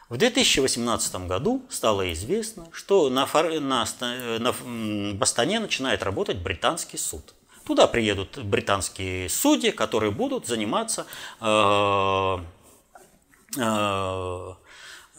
В 0.10 0.18
2018 0.18 1.28
году 1.28 1.62
стало 1.70 2.12
известно, 2.14 2.68
что 2.72 3.12
на, 3.12 3.28
на, 3.60 3.86
на 4.39 5.14
Бастане 5.14 5.60
начинает 5.60 6.01
работать 6.01 6.38
британский 6.38 6.97
суд. 6.97 7.36
Туда 7.64 7.86
приедут 7.86 8.43
британские 8.43 9.30
судьи, 9.30 9.70
которые 9.70 10.12
будут 10.12 10.47
заниматься 10.47 11.05
э, 11.39 12.38
э, 13.55 14.53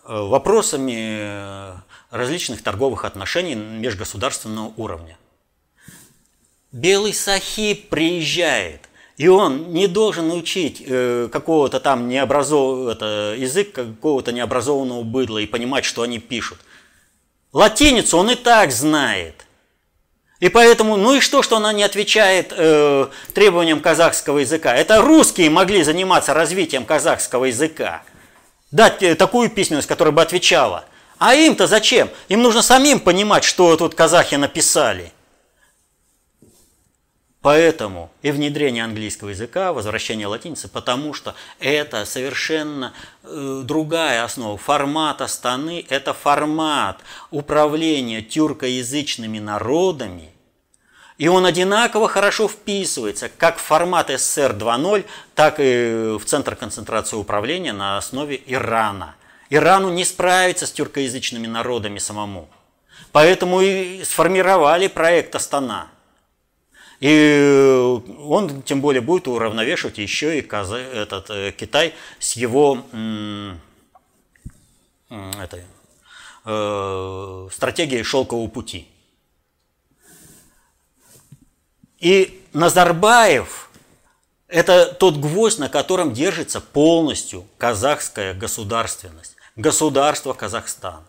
вопросами 0.05 1.80
различных 2.11 2.61
торговых 2.64 3.05
отношений 3.05 3.55
межгосударственного 3.55 4.72
уровня. 4.76 5.16
Белый 6.72 7.14
Сахиб 7.14 7.88
приезжает 7.88 8.89
И 9.21 9.29
он 9.29 9.75
не 9.75 9.87
должен 9.87 10.33
учить 10.33 10.83
э, 10.87 11.29
какого-то 11.31 11.79
там 11.79 12.09
необразованного, 12.09 12.93
это, 12.93 13.35
язык 13.37 13.73
какого-то 13.73 14.33
необразованного 14.33 15.03
быдла 15.03 15.37
и 15.37 15.47
понимать, 15.47 15.85
что 15.85 16.01
они 16.01 16.18
пишут. 16.18 16.57
Латиницу 17.53 18.16
он 18.16 18.31
и 18.31 18.35
так 18.35 18.73
знает. 18.73 19.35
И 20.39 20.49
поэтому, 20.49 20.97
ну 20.97 21.16
и 21.16 21.21
что, 21.21 21.43
что 21.43 21.59
она 21.59 21.75
не 21.75 21.83
отвечает 21.83 22.55
э, 22.57 23.09
требованиям 23.35 23.81
казахского 23.81 24.39
языка? 24.39 24.75
Это 24.75 25.03
русские 25.03 25.51
могли 25.51 25.83
заниматься 25.83 26.33
развитием 26.33 26.87
казахского 26.87 27.45
языка. 27.45 28.03
Дать 28.71 29.03
э, 29.03 29.14
такую 29.16 29.51
письменность, 29.51 29.87
которая 29.87 30.12
бы 30.12 30.23
отвечала. 30.23 30.87
А 31.18 31.35
им-то 31.35 31.66
зачем? 31.66 32.09
Им 32.31 32.41
нужно 32.41 32.62
самим 32.62 33.01
понимать, 33.01 33.45
что 33.45 33.77
тут 33.77 33.95
казахи 33.95 34.37
написали– 34.37 35.12
Поэтому 37.43 38.11
и 38.20 38.32
внедрение 38.32 38.84
английского 38.84 39.30
языка, 39.30 39.72
возвращение 39.72 40.26
латиницы, 40.26 40.68
потому 40.68 41.14
что 41.14 41.34
это 41.59 42.05
совершенно 42.05 42.93
э, 43.22 43.62
другая 43.64 44.24
основа. 44.24 44.59
Формат 44.59 45.22
Астаны– 45.22 45.86
это 45.88 46.12
формат 46.12 47.01
управления 47.30 48.20
тюркоязычными 48.20 49.38
народами, 49.38 50.32
и 51.16 51.28
он 51.28 51.47
одинаково 51.47 52.09
хорошо 52.09 52.47
вписывается 52.47 53.30
как 53.30 53.57
в 53.57 53.62
формат 53.62 54.11
СССР 54.11 54.53
2.0, 54.53 55.07
так 55.34 55.57
и 55.59 56.18
в 56.18 56.24
Центр 56.26 56.57
концентрации 56.57 57.16
управления 57.16 57.72
на 57.72 57.97
основе 57.97 58.43
Ирана. 58.47 59.14
Ирану 59.49 59.91
не 59.91 60.05
справиться 60.05 60.66
с 60.66 60.72
тюркоязычными 60.72 61.47
народами 61.47 61.99
самому. 61.99 62.51
Поэтому 63.12 63.62
и 63.62 64.05
сформировали 64.05 64.88
проект 64.88 65.34
Астана– 65.34 65.88
и 67.01 67.98
он 68.18 68.62
тем 68.62 68.82
более 68.82 69.01
будет 69.01 69.26
уравновешивать 69.26 69.96
еще 69.96 70.38
и 70.38 70.42
Каза, 70.42 70.76
этот, 70.76 71.30
э, 71.30 71.53
Китай 71.53 71.94
с 72.18 72.36
его 72.36 72.84
этой, 75.09 75.64
э, 76.44 77.48
стратегией 77.53 78.03
шелкового 78.03 78.48
пути. 78.48 78.86
И 81.98 82.44
Назарбаев– 82.53 83.70
это 84.48 84.86
тот 84.92 85.16
гвоздь, 85.16 85.59
на 85.59 85.68
котором 85.70 86.12
держится 86.12 86.61
полностью 86.61 87.46
казахская 87.57 88.34
государственность, 88.34 89.36
государство 89.57 90.34
Казахстан. 90.34 91.03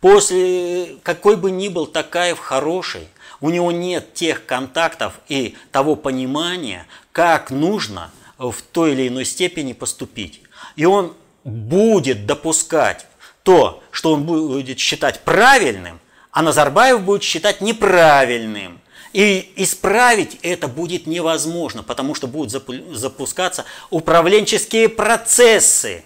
После 0.00 0.96
какой 1.04 1.36
бы 1.36 1.52
ни 1.52 1.68
был 1.68 1.86
Такаев 1.86 2.40
хороший– 2.40 3.06
у 3.42 3.50
него 3.50 3.72
нет 3.72 4.14
тех 4.14 4.46
контактов 4.46 5.14
и 5.28 5.56
того 5.72 5.96
понимания, 5.96 6.86
как 7.10 7.50
нужно 7.50 8.10
в 8.38 8.54
той 8.72 8.92
или 8.92 9.08
иной 9.08 9.26
степени 9.26 9.74
поступить. 9.74 10.40
И 10.76 10.86
он 10.86 11.14
будет 11.44 12.24
допускать 12.24 13.06
то, 13.42 13.82
что 13.90 14.12
он 14.12 14.22
будет 14.22 14.78
считать 14.78 15.20
правильным, 15.20 16.00
а 16.30 16.42
Назарбаев 16.42 17.02
будет 17.02 17.24
считать 17.24 17.60
неправильным. 17.60 18.80
И 19.12 19.52
исправить 19.56 20.38
это 20.42 20.68
будет 20.68 21.06
невозможно, 21.06 21.82
потому 21.82 22.14
что 22.14 22.28
будут 22.28 22.52
запускаться 22.96 23.66
управленческие 23.90 24.88
процессы. 24.88 26.04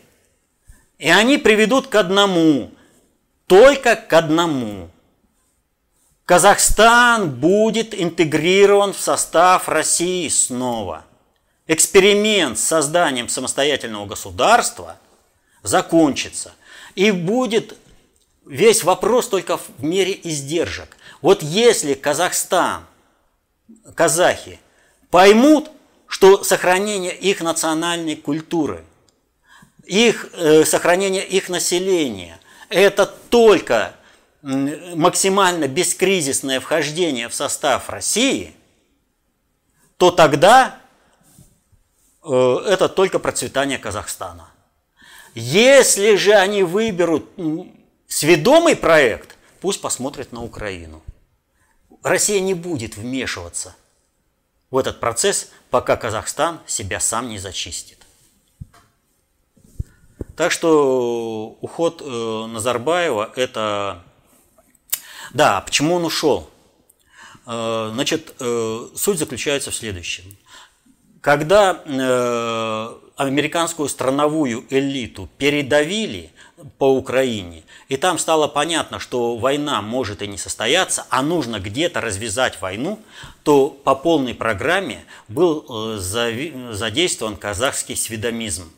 И 0.98 1.08
они 1.10 1.36
приведут 1.36 1.86
к 1.86 1.94
одному, 1.94 2.72
только 3.46 3.94
к 3.94 4.12
одному– 4.14 4.90
Казахстан 6.26 7.30
будет 7.30 7.94
интегрирован 7.94 8.92
в 8.92 8.98
состав 8.98 9.68
России 9.68 10.28
снова. 10.28 11.04
Эксперимент 11.68 12.58
с 12.58 12.64
созданием 12.64 13.28
самостоятельного 13.28 14.06
государства 14.06 14.96
закончится. 15.62 16.52
И 16.96 17.12
будет 17.12 17.76
весь 18.44 18.82
вопрос 18.82 19.28
только 19.28 19.56
в 19.56 19.68
мере 19.78 20.18
издержек. 20.20 20.96
Вот 21.22 21.44
если 21.44 21.94
Казахстан, 21.94 22.84
казахи 23.94 24.58
поймут, 25.10 25.70
что 26.08 26.42
сохранение 26.42 27.14
их 27.14 27.40
национальной 27.40 28.16
культуры, 28.16 28.84
их, 29.84 30.28
э, 30.32 30.64
сохранение 30.64 31.24
их 31.24 31.48
населения– 31.48 32.40
это 32.68 33.06
только 33.06 33.95
максимально 34.46 35.66
бескризисное 35.66 36.60
вхождение 36.60 37.28
в 37.28 37.34
состав 37.34 37.90
России, 37.90 38.54
то 39.96 40.12
тогда 40.12 40.78
э, 42.22 42.58
это 42.66 42.88
только 42.88 43.18
процветание 43.18 43.78
Казахстана. 43.78 44.48
Если 45.34 46.14
же 46.14 46.32
они 46.32 46.62
выберут 46.62 47.28
сведомый 48.06 48.76
проект, 48.76 49.36
пусть 49.60 49.80
посмотрят 49.80 50.30
на 50.30 50.44
Украину. 50.44 51.02
Россия 52.04 52.38
не 52.40 52.54
будет 52.54 52.96
вмешиваться 52.96 53.74
в 54.70 54.78
этот 54.78 55.00
процесс, 55.00 55.50
пока 55.70 55.96
Казахстан 55.96 56.60
себя 56.66 57.00
сам 57.00 57.30
не 57.30 57.38
зачистит. 57.38 57.98
Так 60.36 60.52
что 60.52 61.58
уход 61.60 62.00
э, 62.04 62.46
Назарбаева– 62.46 63.32
это 63.36 64.04
да, 65.32 65.60
почему 65.60 65.94
он 65.94 66.04
ушел? 66.04 66.50
Э, 67.46 67.90
значит, 67.94 68.34
э, 68.40 68.88
суть 68.94 69.18
заключается 69.18 69.70
в 69.70 69.74
следующем. 69.74 70.24
Когда 71.20 71.80
э, 71.84 72.94
американскую 73.16 73.88
страновую 73.88 74.64
элиту 74.70 75.28
передавили 75.38 76.30
по 76.78 76.92
Украине, 76.92 77.62
и 77.88 77.96
там 77.96 78.18
стало 78.18 78.48
понятно, 78.48 78.98
что 78.98 79.36
война 79.36 79.80
может 79.82 80.22
и 80.22 80.26
не 80.26 80.38
состояться, 80.38 81.06
а 81.10 81.22
нужно 81.22 81.60
где-то 81.60 82.00
развязать 82.00 82.60
войну, 82.60 83.00
то 83.42 83.70
по 83.70 83.94
полной 83.94 84.34
программе 84.34 85.04
был 85.28 85.98
задействован 85.98 87.36
казахский 87.36 87.96
сведомизм. 87.96 88.72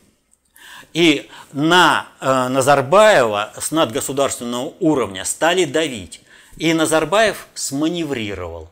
И 0.93 1.29
на 1.53 2.07
Назарбаева 2.19 3.53
с 3.59 3.71
надгосударственного 3.71 4.73
уровня 4.79 5.23
стали 5.23 5.65
давить. 5.65 6.21
И 6.59 6.73
Назарбаев 6.73 7.47
сманеврировал. 7.53 8.69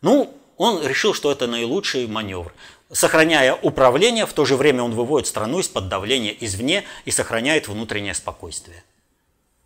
Ну, 0.00 0.34
он 0.56 0.84
решил, 0.84 1.12
что 1.12 1.30
это 1.30 1.46
наилучший 1.46 2.06
маневр. 2.06 2.52
Сохраняя 2.90 3.54
управление, 3.54 4.24
в 4.24 4.32
то 4.32 4.46
же 4.46 4.56
время 4.56 4.82
он 4.82 4.92
выводит 4.92 5.28
страну 5.28 5.60
из-под 5.60 5.88
давления 5.88 6.34
извне 6.40 6.84
и 7.04 7.10
сохраняет 7.10 7.68
внутреннее 7.68 8.14
спокойствие. 8.14 8.82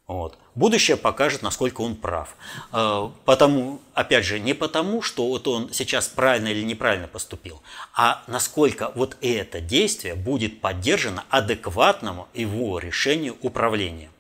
Вот. 0.08 0.36
Будущее 0.56 0.96
покажет, 0.96 1.42
насколько 1.42 1.82
он 1.82 1.94
прав. 1.94 2.34
Э, 2.72 3.08
потому, 3.24 3.80
опять 3.94 4.24
же, 4.24 4.40
не 4.40 4.54
потому, 4.54 5.00
что 5.00 5.28
вот 5.28 5.46
он 5.46 5.72
сейчас 5.72 6.08
правильно 6.08 6.48
или 6.48 6.64
неправильно 6.64 7.06
поступил, 7.06 7.62
а 7.94 8.24
насколько 8.26 8.90
вот 8.96 9.16
это 9.20 9.60
действие 9.60 10.16
будет 10.16 10.60
поддержано 10.60 11.24
адекватному 11.30 12.26
его 12.34 12.80
решению 12.80 13.36
управления. 13.40 14.10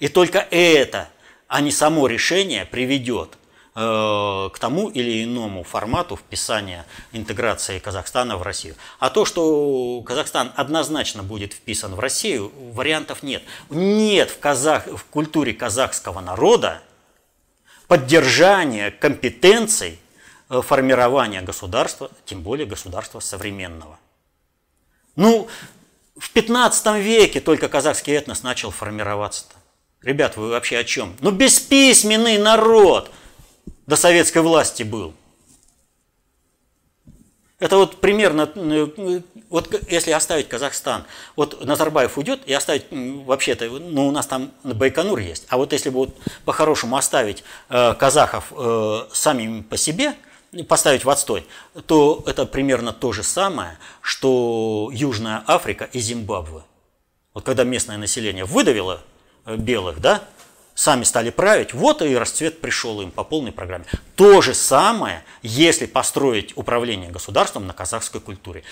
И 0.00 0.08
только 0.08 0.40
это 0.50 1.08
а 1.48 1.62
не 1.62 1.72
само 1.72 2.06
решение 2.06 2.66
приведет 2.66 3.38
э, 3.74 4.50
к 4.52 4.58
тому 4.58 4.90
или 4.90 5.24
иному 5.24 5.64
формату 5.64 6.16
вписания 6.16 6.86
интеграции 7.12 7.78
Казахстана 7.78 8.36
в 8.36 8.42
Россию. 8.42 8.76
А 8.98 9.08
то, 9.08 9.24
что 9.24 10.02
Казахстан 10.02 10.52
однозначно 10.54 11.22
будет 11.22 11.54
вписан 11.54 11.94
в 11.94 12.00
Россию, 12.00 12.52
вариантов 12.72 13.22
нет. 13.22 13.42
Нет 13.70 14.30
в, 14.30 14.38
казах, 14.38 14.86
в 14.86 15.04
культуре 15.06 15.54
казахского 15.54 16.20
народа 16.20 16.82
поддержания 17.88 18.90
компетенций 18.90 19.98
э, 20.50 20.60
формирования 20.60 21.40
государства, 21.40 22.10
тем 22.26 22.42
более 22.42 22.66
государства 22.66 23.20
современного. 23.20 23.98
Ну, 25.16 25.48
в 26.18 26.30
15 26.30 26.96
веке 26.96 27.40
только 27.40 27.68
казахский 27.68 28.14
этнос 28.14 28.42
начал 28.42 28.70
формироваться-то. 28.70 29.57
Ребят, 30.08 30.38
вы 30.38 30.48
вообще 30.48 30.78
о 30.78 30.84
чем? 30.84 31.14
Ну, 31.20 31.30
бесписьменный 31.32 32.38
народ 32.38 33.10
до 33.86 33.94
советской 33.94 34.40
власти 34.40 34.82
был. 34.82 35.12
Это 37.58 37.76
вот 37.76 38.00
примерно, 38.00 38.50
э, 38.54 39.20
вот 39.50 39.84
если 39.90 40.12
оставить 40.12 40.48
Казахстан, 40.48 41.04
вот 41.36 41.62
Назарбаев 41.62 42.16
уйдет 42.16 42.40
и 42.46 42.54
оставить, 42.54 42.84
вообще-то, 42.90 43.68
ну 43.68 44.08
у 44.08 44.10
нас 44.10 44.26
там 44.26 44.50
Байконур 44.64 45.18
есть, 45.18 45.44
а 45.50 45.58
вот 45.58 45.74
если 45.74 45.90
бы 45.90 45.96
вот 45.96 46.16
по-хорошему 46.46 46.96
оставить 46.96 47.44
э, 47.68 47.92
казахов 47.92 48.50
э, 48.56 49.02
самим 49.12 49.62
по 49.62 49.76
себе, 49.76 50.14
поставить 50.68 51.04
в 51.04 51.10
отстой, 51.10 51.46
то 51.84 52.24
это 52.26 52.46
примерно 52.46 52.94
то 52.94 53.12
же 53.12 53.22
самое, 53.22 53.76
что 54.00 54.88
Южная 54.90 55.44
Африка 55.46 55.86
и 55.92 55.98
Зимбабве. 55.98 56.62
Вот 57.34 57.44
когда 57.44 57.64
местное 57.64 57.98
население 57.98 58.46
выдавило 58.46 59.02
белых, 59.56 60.00
да, 60.00 60.22
сами 60.74 61.04
стали 61.04 61.30
править, 61.30 61.74
вот 61.74 62.02
и 62.02 62.14
расцвет 62.16 62.60
пришел 62.60 63.00
им 63.00 63.10
по 63.10 63.24
полной 63.24 63.52
программе. 63.52 63.84
То 64.14 64.40
же 64.42 64.54
самое, 64.54 65.24
если 65.42 65.86
построить 65.86 66.56
управление 66.56 67.10
государством 67.10 67.66
на 67.66 67.72
казахской 67.72 68.20
культуре. 68.20 68.62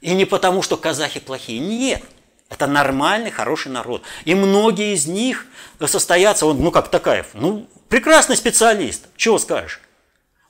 И 0.00 0.14
не 0.14 0.24
потому, 0.24 0.62
что 0.62 0.76
казахи 0.76 1.20
плохие, 1.20 1.60
нет. 1.60 2.02
Это 2.48 2.66
нормальный, 2.66 3.30
хороший 3.30 3.70
народ. 3.70 4.02
И 4.24 4.34
многие 4.34 4.94
из 4.94 5.06
них 5.06 5.46
состоятся, 5.86 6.46
он, 6.46 6.60
ну 6.60 6.70
как 6.70 6.88
Такаев, 6.88 7.28
ну 7.34 7.68
прекрасный 7.88 8.36
специалист, 8.36 9.06
чего 9.16 9.38
скажешь. 9.38 9.80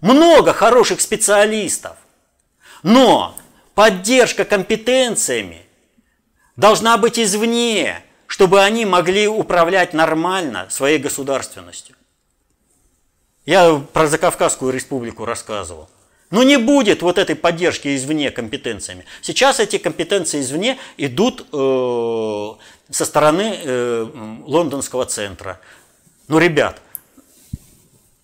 Много 0.01 0.53
хороших 0.53 1.01
специалистов. 1.01 1.97
Но 2.83 3.37
поддержка 3.75 4.45
компетенциями 4.45 5.67
должна 6.57 6.97
быть 6.97 7.19
извне, 7.19 8.03
чтобы 8.33 8.63
они 8.63 8.87
могли 8.87 9.29
управлять 9.29 9.93
нормально 9.93 10.67
своей 10.71 10.99
государственностью. 10.99 11.95
Я 13.45 13.75
про 13.93 14.07
Закавказскую 14.07 14.73
республику 14.73 15.27
рассказывал. 15.27 15.91
Но 16.31 16.43
не 16.43 16.57
будет 16.57 17.03
вот 17.03 17.19
этой 17.19 17.37
поддержки 17.37 17.95
извне 17.95 18.31
компетенциями. 18.31 19.05
Сейчас 19.21 19.61
эти 19.61 19.77
компетенции 19.77 20.41
извне 20.41 20.79
идут 20.97 21.47
э, 21.53 22.51
со 22.91 23.05
стороны 23.05 23.55
э, 23.55 24.07
лондонского 24.47 25.05
центра. 25.05 25.61
Ну, 26.27 26.39
ребят, 26.39 26.81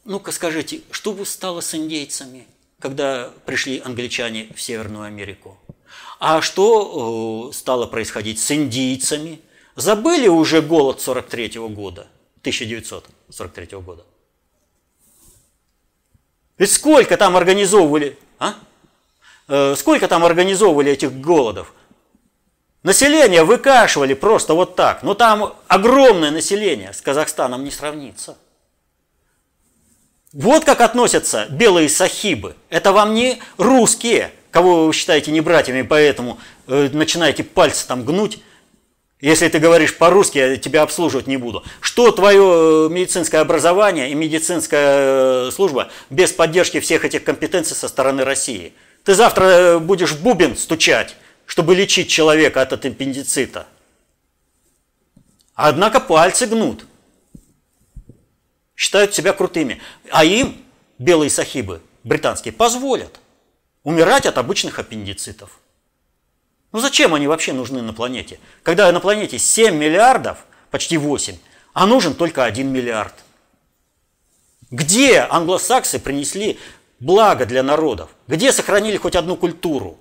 ну-ка 0.07 0.33
скажите, 0.33 0.81
что 0.91 1.13
бы 1.13 1.27
стало 1.27 1.61
с 1.61 1.75
индейцами, 1.75 2.47
когда 2.81 3.31
пришли 3.45 3.83
англичане 3.85 4.49
в 4.57 4.63
Северную 4.63 5.05
Америку? 5.05 5.59
А 6.19 6.41
что 6.41 7.51
э, 7.51 7.55
стало 7.55 7.87
происходить 7.87 8.41
с 8.41 8.51
индийцами, 8.51 9.43
Забыли 9.79 10.27
уже 10.27 10.61
голод 10.61 11.01
43 11.01 11.61
-го 11.61 11.69
года, 11.69 12.09
1943 12.43 13.77
-го 13.77 13.81
года? 13.81 14.05
Ведь 16.59 16.73
сколько 16.73 17.17
там 17.17 17.37
организовывали, 17.37 18.19
а? 18.41 18.55
Э, 19.47 19.77
сколько 19.77 20.09
там 20.09 20.25
организовывали 20.25 20.91
этих 20.91 21.13
голодов? 21.21 21.73
Население 22.83 23.45
выкашивали 23.45 24.15
просто 24.15 24.55
вот 24.55 24.75
так. 24.75 25.05
Но 25.05 25.15
там 25.15 25.55
огромное 25.69 26.33
население, 26.33 26.93
с 26.93 27.01
Казахстаном 27.01 27.63
не 27.63 27.71
сравнится. 27.71 28.37
Вот 30.33 30.65
как 30.65 30.81
относятся 30.81 31.47
белые 31.51 31.89
сахибы. 31.89 32.57
Это 32.69 32.91
вам 32.91 33.15
не 33.15 33.41
русские, 33.59 34.33
кого 34.51 34.87
вы 34.87 34.93
считаете 34.93 35.31
не 35.31 35.41
братьями, 35.41 35.83
поэтому 35.83 36.41
э, 36.67 36.89
начинаете 36.93 37.45
пальцы 37.45 37.87
там 37.87 38.05
гнуть 38.05 38.41
если 39.21 39.49
ты 39.49 39.59
говоришь 39.59 39.97
по-русски, 39.97 40.39
я 40.39 40.57
тебя 40.57 40.83
обслуживать 40.83 41.27
не 41.27 41.37
буду. 41.37 41.65
Что 41.81 42.13
твое 42.13 42.87
э, 42.87 42.89
медицинское 42.93 43.39
образование 43.39 44.11
и 44.11 44.15
медицинская 44.15 45.49
э, 45.49 45.51
служба 45.51 45.91
без 46.09 46.33
поддержки 46.33 46.79
всех 46.79 47.05
этих 47.05 47.25
компетенций 47.25 47.77
со 47.77 47.89
стороны 47.89 48.25
России? 48.25 48.73
Ты 49.03 49.15
завтра 49.15 49.45
э, 49.45 49.79
будешь 49.81 50.13
в 50.13 50.23
бубен 50.23 50.57
стучать, 50.57 51.17
чтобы 51.47 51.75
лечить 51.75 52.09
человека 52.09 52.63
от 52.63 52.73
аппендицита. 52.73 53.67
Однако 55.55 55.99
пальцы 55.99 56.47
гнут. 56.47 56.87
Считают 58.77 59.17
себя 59.17 59.33
крутыми. 59.33 59.81
А 60.11 60.25
им, 60.25 60.57
белые 60.99 61.31
сахибы, 61.31 61.81
британские, 62.05 62.53
позволят 62.53 63.19
умирать 63.83 64.27
от 64.27 64.39
обычных 64.39 64.79
аппендицитов. 64.79 65.59
Ну 66.73 66.81
зачем 66.81 67.15
они 67.15 67.27
вообще 67.27 67.53
нужны 67.53 67.83
на 67.83 67.93
планете? 67.93 68.39
Когда 68.63 68.91
на 68.93 69.01
планете 69.01 69.39
7 69.39 69.75
миллиардов, 69.75 70.39
почти 70.71 70.99
8, 70.99 71.37
а 71.73 71.87
нужен 71.87 72.15
только 72.15 72.45
1 72.45 72.69
миллиард. 72.69 73.15
Где 74.71 75.21
англосаксы 75.21 75.99
принесли 75.99 76.59
благо 77.01 77.47
для 77.47 77.63
народов? 77.63 78.11
Где 78.27 78.53
сохранили 78.53 78.99
хоть 78.99 79.17
одну 79.17 79.37
культуру? 79.37 79.97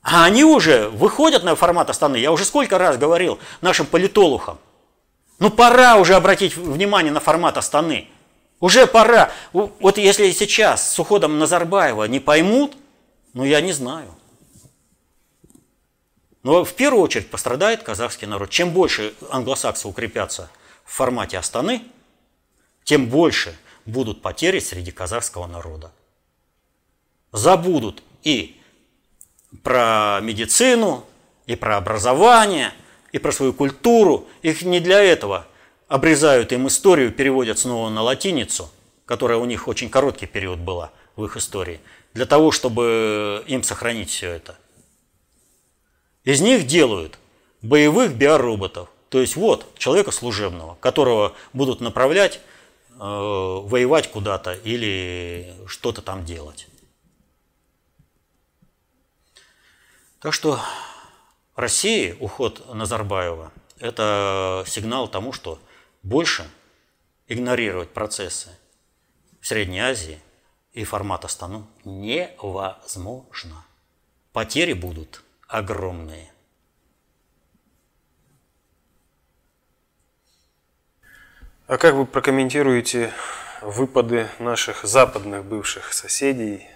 А 0.00 0.24
они 0.24 0.44
уже 0.44 0.88
выходят 0.88 1.42
на 1.42 1.56
формат 1.56 1.90
Астаны. 1.90 2.16
Я 2.16 2.32
уже 2.32 2.44
сколько 2.44 2.78
раз 2.78 2.96
говорил 2.96 3.38
нашим 3.60 3.86
политологам. 3.86 4.58
Ну 5.38 5.50
пора 5.50 5.96
уже 5.96 6.14
обратить 6.14 6.56
внимание 6.56 7.12
на 7.12 7.20
формат 7.20 7.58
Астаны. 7.58 8.08
Уже 8.60 8.86
пора. 8.86 9.30
Вот 9.52 9.98
если 9.98 10.30
сейчас 10.30 10.94
с 10.94 10.98
уходом 10.98 11.38
Назарбаева 11.38 12.04
не 12.04 12.20
поймут, 12.20 12.74
ну 13.34 13.44
я 13.44 13.60
не 13.60 13.72
знаю. 13.72 14.14
Но 16.46 16.64
в 16.64 16.74
первую 16.74 17.02
очередь 17.02 17.28
пострадает 17.28 17.82
казахский 17.82 18.28
народ. 18.28 18.50
Чем 18.50 18.70
больше 18.70 19.14
англосаксы 19.30 19.88
укрепятся 19.88 20.48
в 20.84 20.92
формате 20.92 21.38
Астаны, 21.38 21.82
тем 22.84 23.08
больше 23.08 23.58
будут 23.84 24.22
потери 24.22 24.60
среди 24.60 24.92
казахского 24.92 25.48
народа. 25.48 25.90
Забудут 27.32 28.04
и 28.22 28.60
про 29.64 30.20
медицину, 30.22 31.04
и 31.46 31.56
про 31.56 31.78
образование, 31.78 32.72
и 33.10 33.18
про 33.18 33.32
свою 33.32 33.52
культуру. 33.52 34.28
Их 34.42 34.62
не 34.62 34.78
для 34.78 35.02
этого 35.02 35.48
обрезают 35.88 36.52
им 36.52 36.68
историю, 36.68 37.10
переводят 37.10 37.58
снова 37.58 37.90
на 37.90 38.02
латиницу, 38.02 38.70
которая 39.04 39.38
у 39.38 39.46
них 39.46 39.66
очень 39.66 39.90
короткий 39.90 40.26
период 40.26 40.60
была 40.60 40.92
в 41.16 41.24
их 41.24 41.36
истории, 41.36 41.80
для 42.14 42.24
того, 42.24 42.52
чтобы 42.52 43.42
им 43.48 43.64
сохранить 43.64 44.10
все 44.10 44.30
это– 44.30 44.56
из 46.26 46.40
них 46.40 46.66
делают 46.66 47.18
боевых 47.62 48.16
биороботов. 48.16 48.90
То 49.08 49.20
есть 49.20 49.36
вот 49.36 49.78
человека 49.78 50.10
служебного, 50.10 50.74
которого 50.80 51.34
будут 51.52 51.80
направлять 51.80 52.40
э, 52.90 52.94
воевать 52.98 54.10
куда-то 54.10 54.52
или 54.52 55.54
что-то 55.68 56.02
там 56.02 56.24
делать. 56.24 56.66
Так 60.18 60.34
что 60.34 60.58
России 61.54 62.16
уход 62.18 62.74
Назарбаева– 62.74 63.52
это 63.78 64.64
сигнал 64.66 65.06
тому, 65.06 65.32
что 65.32 65.60
больше 66.02 66.44
игнорировать 67.28 67.90
процессы 67.90 68.48
в 69.40 69.46
Средней 69.46 69.78
Азии 69.78 70.20
и 70.72 70.82
формат 70.82 71.24
Астану 71.24 71.68
невозможно. 71.84 73.64
Потери 74.32 74.72
будут– 74.72 75.22
огромные. 75.48 76.30
А 81.66 81.78
как 81.78 81.94
вы 81.94 82.06
прокомментируете 82.06 83.12
выпады 83.60 84.28
наших 84.38 84.84
западных 84.84 85.44
бывших 85.44 85.92
соседей, 85.92 86.66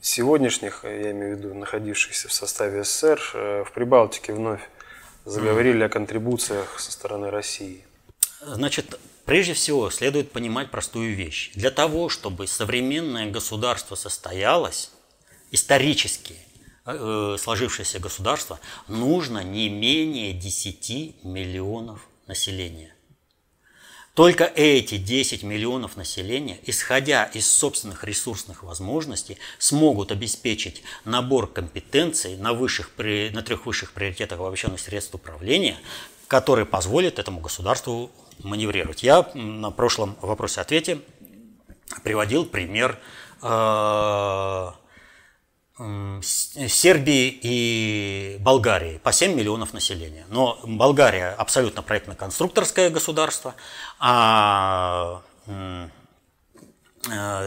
сегодняшних, 0.00 0.84
я 0.84 1.12
имею 1.12 1.36
в 1.36 1.38
виду 1.38 1.54
находившихся 1.54 2.28
в 2.28 2.32
составе 2.32 2.84
СССР, 2.84 3.20
э, 3.32 3.64
в 3.66 3.72
Прибалтике 3.72 4.34
вновь 4.34 4.60
заговорили 5.24 5.82
о 5.84 5.88
контрибуциях 5.88 6.78
со 6.78 6.92
стороны 6.92 7.30
России? 7.30 7.86
Значит, 8.42 8.98
прежде 9.24 9.54
всего 9.54 9.88
следует 9.88 10.30
понимать 10.30 10.70
простую 10.70 11.16
вещь. 11.16 11.52
Для 11.54 11.70
того, 11.70 12.10
чтобы 12.10 12.46
современное 12.46 13.30
государство 13.30 13.94
состоялось, 13.94 14.90
исторически– 15.50 16.36
сложившееся 16.84 17.98
государство 17.98 18.60
нужно 18.88 19.42
не 19.42 19.68
менее 19.68 20.32
10 20.32 21.24
миллионов 21.24 22.06
населения. 22.26 22.94
Только 24.14 24.44
эти 24.44 24.96
10 24.96 25.42
миллионов 25.42 25.96
населения, 25.96 26.60
исходя 26.64 27.24
из 27.24 27.50
собственных 27.50 28.04
ресурсных 28.04 28.62
возможностей, 28.62 29.38
смогут 29.58 30.12
обеспечить 30.12 30.84
набор 31.04 31.52
компетенций 31.52 32.36
на, 32.36 32.52
высших, 32.52 32.90
на 32.96 33.42
трех 33.42 33.66
высших 33.66 33.92
приоритетах 33.92 34.38
обобщенных 34.38 34.78
средств 34.78 35.14
управления, 35.14 35.78
которые 36.28 36.64
позволят 36.64 37.18
этому 37.18 37.40
государству 37.40 38.12
маневрировать. 38.40 39.02
Я 39.02 39.28
на 39.34 39.72
прошлом 39.72 40.16
вопросе-ответе 40.20 41.00
приводил 42.04 42.44
пример 42.44 43.00
э, 43.42 44.70
Сербии 45.76 47.36
и 47.42 48.36
Болгарии 48.40 48.98
по 48.98 49.12
7 49.12 49.34
миллионов 49.34 49.72
населения. 49.72 50.24
Но 50.28 50.60
Болгария 50.62 51.30
абсолютно 51.30 51.82
проектно-конструкторское 51.82 52.90
государство, 52.90 53.56
а 53.98 55.22
э, 55.46 55.88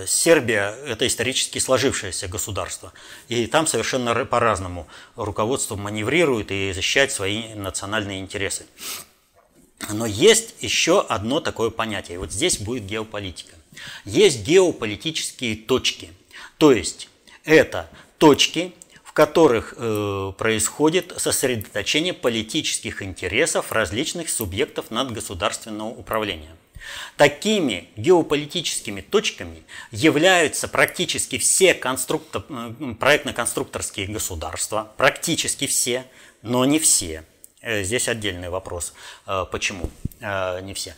Сербия– 0.06 0.76
это 0.86 1.08
исторически 1.08 1.60
сложившееся 1.60 2.28
государство. 2.28 2.92
И 3.30 3.48
там 3.48 3.66
совершенно 3.66 4.14
по-разному 4.26 4.88
руководство 5.16 5.78
маневрирует 5.78 6.52
и 6.52 6.74
защищает 6.74 7.14
свои 7.14 7.54
национальные 7.56 8.20
интересы. 8.20 8.66
Но 9.90 10.06
есть 10.06 10.56
еще 10.60 11.02
одно 11.02 11.40
такое 11.40 11.70
понятие. 11.70 12.20
Вот 12.20 12.32
здесь 12.34 12.60
будет 12.60 12.86
геополитика. 12.86 13.56
Есть 14.04 14.44
геополитические 14.44 15.56
точки. 15.56 16.12
То 16.58 16.72
есть 16.72 17.10
это 17.46 17.90
точки, 18.18 18.74
в 19.04 19.14
которых 19.14 19.74
э, 19.78 20.34
происходит 20.38 21.14
сосредоточение 21.18 22.14
политических 22.14 23.02
интересов 23.02 23.72
различных 23.72 24.30
субъектов 24.30 24.92
надгосударственного 24.92 25.90
управления. 25.90 26.56
Такими 27.16 27.90
геополитическими 27.96 29.02
точками 29.02 29.64
являются 29.92 30.68
практически 30.68 31.38
все 31.38 31.74
конструктор, 31.74 32.44
э, 32.50 32.94
проектно-конструкторские 33.00 34.08
государства, 34.08 34.92
практически 34.98 35.68
все, 35.68 36.06
но 36.42 36.66
не 36.66 36.80
все. 36.80 37.24
Э, 37.62 37.84
здесь 37.84 38.08
отдельный 38.08 38.50
вопрос, 38.50 38.94
э, 39.26 39.46
почему 39.52 39.90
не 40.20 40.74
все. 40.74 40.96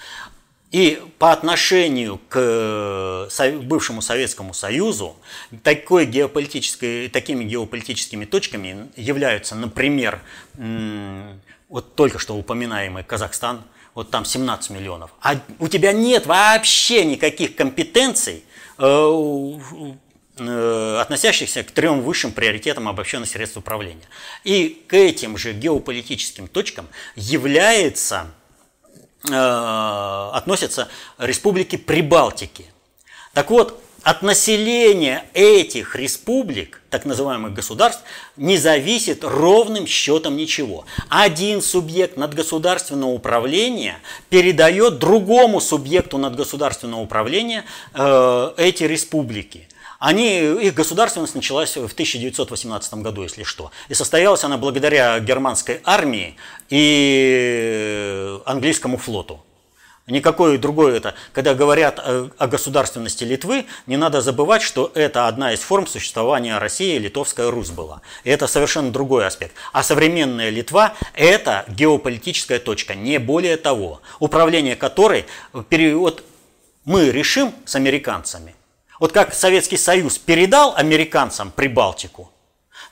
И 0.72 1.02
по 1.18 1.32
отношению 1.32 2.20
к 2.30 3.28
бывшему 3.64 4.02
Советскому 4.02 4.54
Союзу 4.54 5.16
такой 5.64 6.06
геополитической, 6.06 7.10
такими 7.10 7.44
геополитическими 7.44 8.26
точками 8.26 8.90
являются, 8.96 9.56
например, 9.56 10.22
вот 11.70 11.96
только 11.96 12.20
что 12.20 12.36
упоминаемый 12.36 13.04
Казахстан– 13.04 13.64
вот 14.00 14.12
там 14.12 14.26
17 14.26 14.70
миллионов, 14.72 15.12
а 15.22 15.36
у 15.60 15.68
тебя 15.68 15.92
нет 15.92 16.26
вообще 16.26 17.04
никаких 17.06 17.56
компетенций, 17.56 18.44
э, 18.78 19.54
э, 20.38 20.98
относящихся 21.02 21.64
к 21.64 21.72
трем 21.72 22.02
высшим 22.02 22.32
приоритетам 22.32 22.88
обобщенных 22.88 23.28
средств 23.28 23.58
управления. 23.58 24.08
И 24.46 24.84
к 24.88 24.94
этим 24.94 25.38
же 25.38 25.54
геополитическим 25.54 26.48
точкам 26.48 26.88
является, 27.16 28.28
э, 28.28 28.39
относятся 29.24 30.88
республики 31.18 31.76
Прибалтики. 31.76 32.66
Так 33.34 33.52
вот, 33.52 33.82
от 34.04 34.22
населения 34.22 35.26
этих 35.34 35.96
республик, 35.96 36.82
так 36.90 37.06
называемых 37.06 37.54
государств, 37.54 38.04
не 38.38 38.58
зависит 38.58 39.24
ровным 39.24 39.86
счетом 39.88 40.38
ничего. 40.38 40.86
Один 41.10 41.62
субъект 41.62 42.16
надгосударственного 42.16 43.12
управления 43.12 44.00
передает 44.30 45.00
другому 45.00 45.60
субъекту 45.60 46.18
надгосударственного 46.18 47.02
управления 47.02 47.66
э, 47.94 48.52
эти 48.58 48.84
республики. 48.84 49.68
Они, 50.00 50.40
их 50.40 50.74
государственность 50.74 51.36
началась 51.36 51.76
в 51.76 51.92
1918 51.92 52.94
году, 52.96 53.24
если 53.24 53.44
что. 53.44 53.72
И 53.90 53.94
состоялась 53.94 54.46
она 54.46 54.58
благодаря 54.58 55.20
германской 55.20 55.82
армии 55.84 56.38
и 56.70 58.40
английскому 58.46 58.98
флоту. 58.98 59.44
Никакой 60.08 60.58
другой 60.58 60.98
это. 60.98 61.14
Когда 61.34 61.54
говорят 61.54 62.00
о, 62.00 62.30
государственности 62.48 63.26
Литвы, 63.26 63.66
не 63.86 63.98
надо 63.98 64.22
забывать, 64.22 64.62
что 64.62 64.92
это 64.96 65.28
одна 65.28 65.54
из 65.54 65.60
форм 65.60 65.86
существования 65.86 66.58
России, 66.58 66.98
Литовская 66.98 67.52
Русь 67.52 67.70
была. 67.70 68.02
И 68.24 68.30
это 68.30 68.48
совершенно 68.48 68.92
другой 68.92 69.28
аспект. 69.28 69.54
А 69.72 69.84
современная 69.84 70.50
Литва– 70.50 70.94
это 71.14 71.66
геополитическая 71.68 72.60
точка, 72.60 72.96
не 72.96 73.20
более 73.20 73.58
того, 73.58 74.02
управление 74.20 74.76
которой 74.76 75.26
период 75.68 76.24
мы 76.86 77.12
решим 77.12 77.54
с 77.66 77.76
американцами. 77.76 78.56
Вот 79.00 79.12
как 79.12 79.34
Советский 79.34 79.78
Союз 79.78 80.18
передал 80.18 80.76
американцам 80.76 81.52
Прибалтику, 81.52 82.32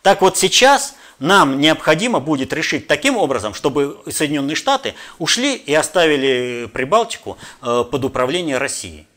так 0.01 0.21
вот 0.21 0.37
сейчас– 0.37 0.95
нам 1.19 1.59
необходимо 1.59 2.19
будет 2.19 2.53
решить 2.53 2.87
таким 2.87 3.17
образом, 3.17 3.53
чтобы 3.53 3.99
Соединенные 4.09 4.55
Штаты 4.55 4.93
ушли 5.17 5.55
и 5.55 5.73
оставили 5.73 6.69
Прибалтику 6.71 7.37
э, 7.61 7.83
под 7.89 8.05
управление 8.05 8.57
России. 8.57 9.07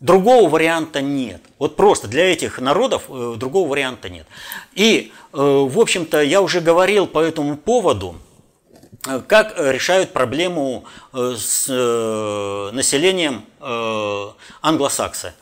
Другого 0.00 0.48
варианта 0.48 1.00
нет. 1.00 1.42
Вот 1.58 1.76
просто 1.76 2.08
для 2.08 2.32
этих 2.32 2.60
народов 2.60 3.04
э, 3.08 3.34
другого 3.36 3.68
варианта 3.70 4.08
нет. 4.08 4.26
И, 4.74 5.12
э, 5.32 5.36
в 5.36 5.78
общем-то, 5.78 6.22
я 6.22 6.40
уже 6.40 6.60
говорил 6.60 7.06
по 7.06 7.18
этому 7.18 7.56
поводу, 7.56 8.16
как 9.26 9.58
решают 9.58 10.14
проблему 10.14 10.86
с 11.12 11.66
населением 12.72 13.44
англосакса. 14.62 15.34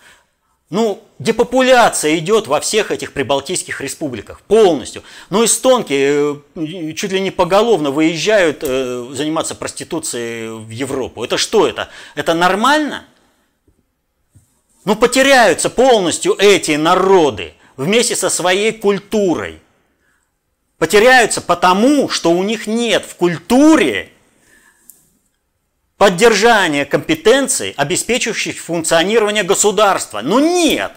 Ну, 0.73 1.05
депопуляция 1.19 2.17
идет 2.17 2.47
во 2.47 2.59
всех 2.59 2.93
этих 2.93 3.13
прибалтийских 3.13 3.83
республиках 3.83 4.41
полностью. 4.41 5.03
Ну, 5.29 5.45
эстонки 5.45 6.39
э, 6.55 6.95
чуть 6.95 7.13
ли 7.13 7.21
не 7.21 7.31
поголовно 7.31 7.91
выезжают 7.91 8.61
э, 8.63 9.07
заниматься 9.13 9.55
проституцией 9.55 10.49
в 10.49 10.71
Европу. 10.71 11.23
Это 11.25 11.37
что 11.37 11.67
это? 11.69 11.91
Это 12.15 12.33
нормально? 12.33 13.05
Ну, 14.87 14.97
потеряются 14.97 15.69
полностью 15.69 16.37
эти 16.39 16.71
народы 16.71 17.53
вместе 17.77 18.17
со 18.17 18.31
своей 18.31 18.73
культурой. 18.73 19.61
Потеряются 20.79 21.43
потому, 21.43 22.09
что 22.09 22.31
у 22.31 22.43
них 22.43 22.67
нет 22.67 23.05
в 23.05 23.17
культуре 23.17 24.12
поддержания 26.03 26.85
компетенций, 26.85 27.75
обеспечивающих 27.77 28.61
функционирование 28.61 29.45
государства. 29.45 30.21
Но 30.21 30.41
нет. 30.41 30.91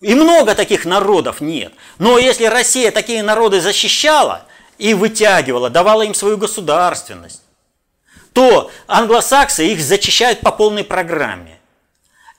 И 0.00 0.14
много 0.14 0.54
таких 0.54 0.86
народов 0.86 1.42
нет. 1.42 1.74
Но 1.98 2.16
если 2.16 2.46
Россия 2.46 2.90
такие 2.92 3.22
народы 3.22 3.60
защищала 3.60 4.46
и 4.78 4.94
вытягивала, 4.94 5.68
давала 5.68 6.00
им 6.00 6.14
свою 6.14 6.38
государственность, 6.38 7.42
то 8.32 8.70
англосаксы 8.86 9.66
их 9.66 9.82
зачищают 9.82 10.40
по 10.40 10.50
полной 10.50 10.84
программе. 10.84 11.60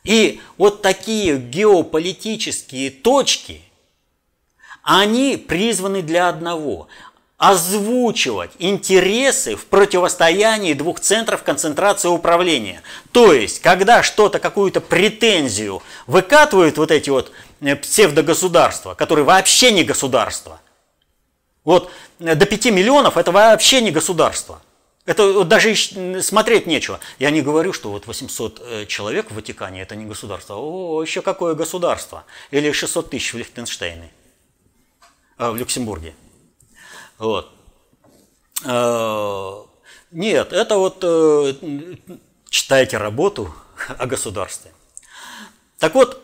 И 0.04 0.42
вот 0.58 0.82
такие 0.82 1.38
геополитические 1.38 2.90
точки, 2.90 3.62
они 4.82 5.38
призваны 5.38 6.02
для 6.02 6.28
одного 6.28 6.88
озвучивать 7.38 8.52
интересы 8.60 9.56
в 9.56 9.66
противостоянии 9.66 10.74
двух 10.74 11.00
центров 11.00 11.44
концентрации 11.44 12.08
управления. 12.08 12.82
То 13.12 13.34
есть, 13.34 13.60
когда 13.60 14.04
что-то, 14.04 14.40
какую-то 14.40 14.82
претензию 14.82 15.82
выкатывают 16.08 16.78
вот 16.78 16.92
эти 16.92 17.10
вот 17.10 17.32
э, 17.62 17.76
псевдогосударства, 17.76 18.94
которые 18.94 19.26
вообще 19.26 19.72
не 19.72 19.84
государство. 19.84 20.62
Вот 21.64 21.92
э, 22.20 22.36
до 22.36 22.46
5 22.46 22.66
миллионов 22.68 23.18
это 23.18 23.32
вообще 23.32 23.82
не 23.82 23.92
государство. 23.92 24.62
Это 25.06 25.34
вот 25.34 25.50
даже 25.50 25.76
смотреть 25.76 26.66
нечего. 26.66 27.02
Я 27.20 27.30
не 27.30 27.42
говорю, 27.42 27.74
что 27.74 27.92
вот 27.92 28.08
800 28.08 28.62
э, 28.64 28.86
человек 28.86 29.32
в 29.32 29.36
Ватикане 29.36 29.82
это 29.82 29.96
не 29.98 30.06
государство. 30.06 30.56
О, 30.56 31.02
еще 31.02 31.22
какое 31.22 31.56
государство. 31.56 32.24
Или 32.52 32.72
600 32.72 33.10
тысяч 33.10 33.34
в 33.34 33.38
Лихтенштейне, 33.38 34.12
в 35.38 35.56
Люксембурге. 35.56 36.14
Вот. 37.18 37.52
Э, 38.66 39.64
нет, 40.12 40.54
это 40.54 40.78
вот 40.78 41.00
э, 41.04 41.54
читайте 42.50 42.98
работу 42.98 43.54
о 43.98 44.06
государстве. 44.06 44.72
Так 45.80 45.96
вот, 45.96 46.24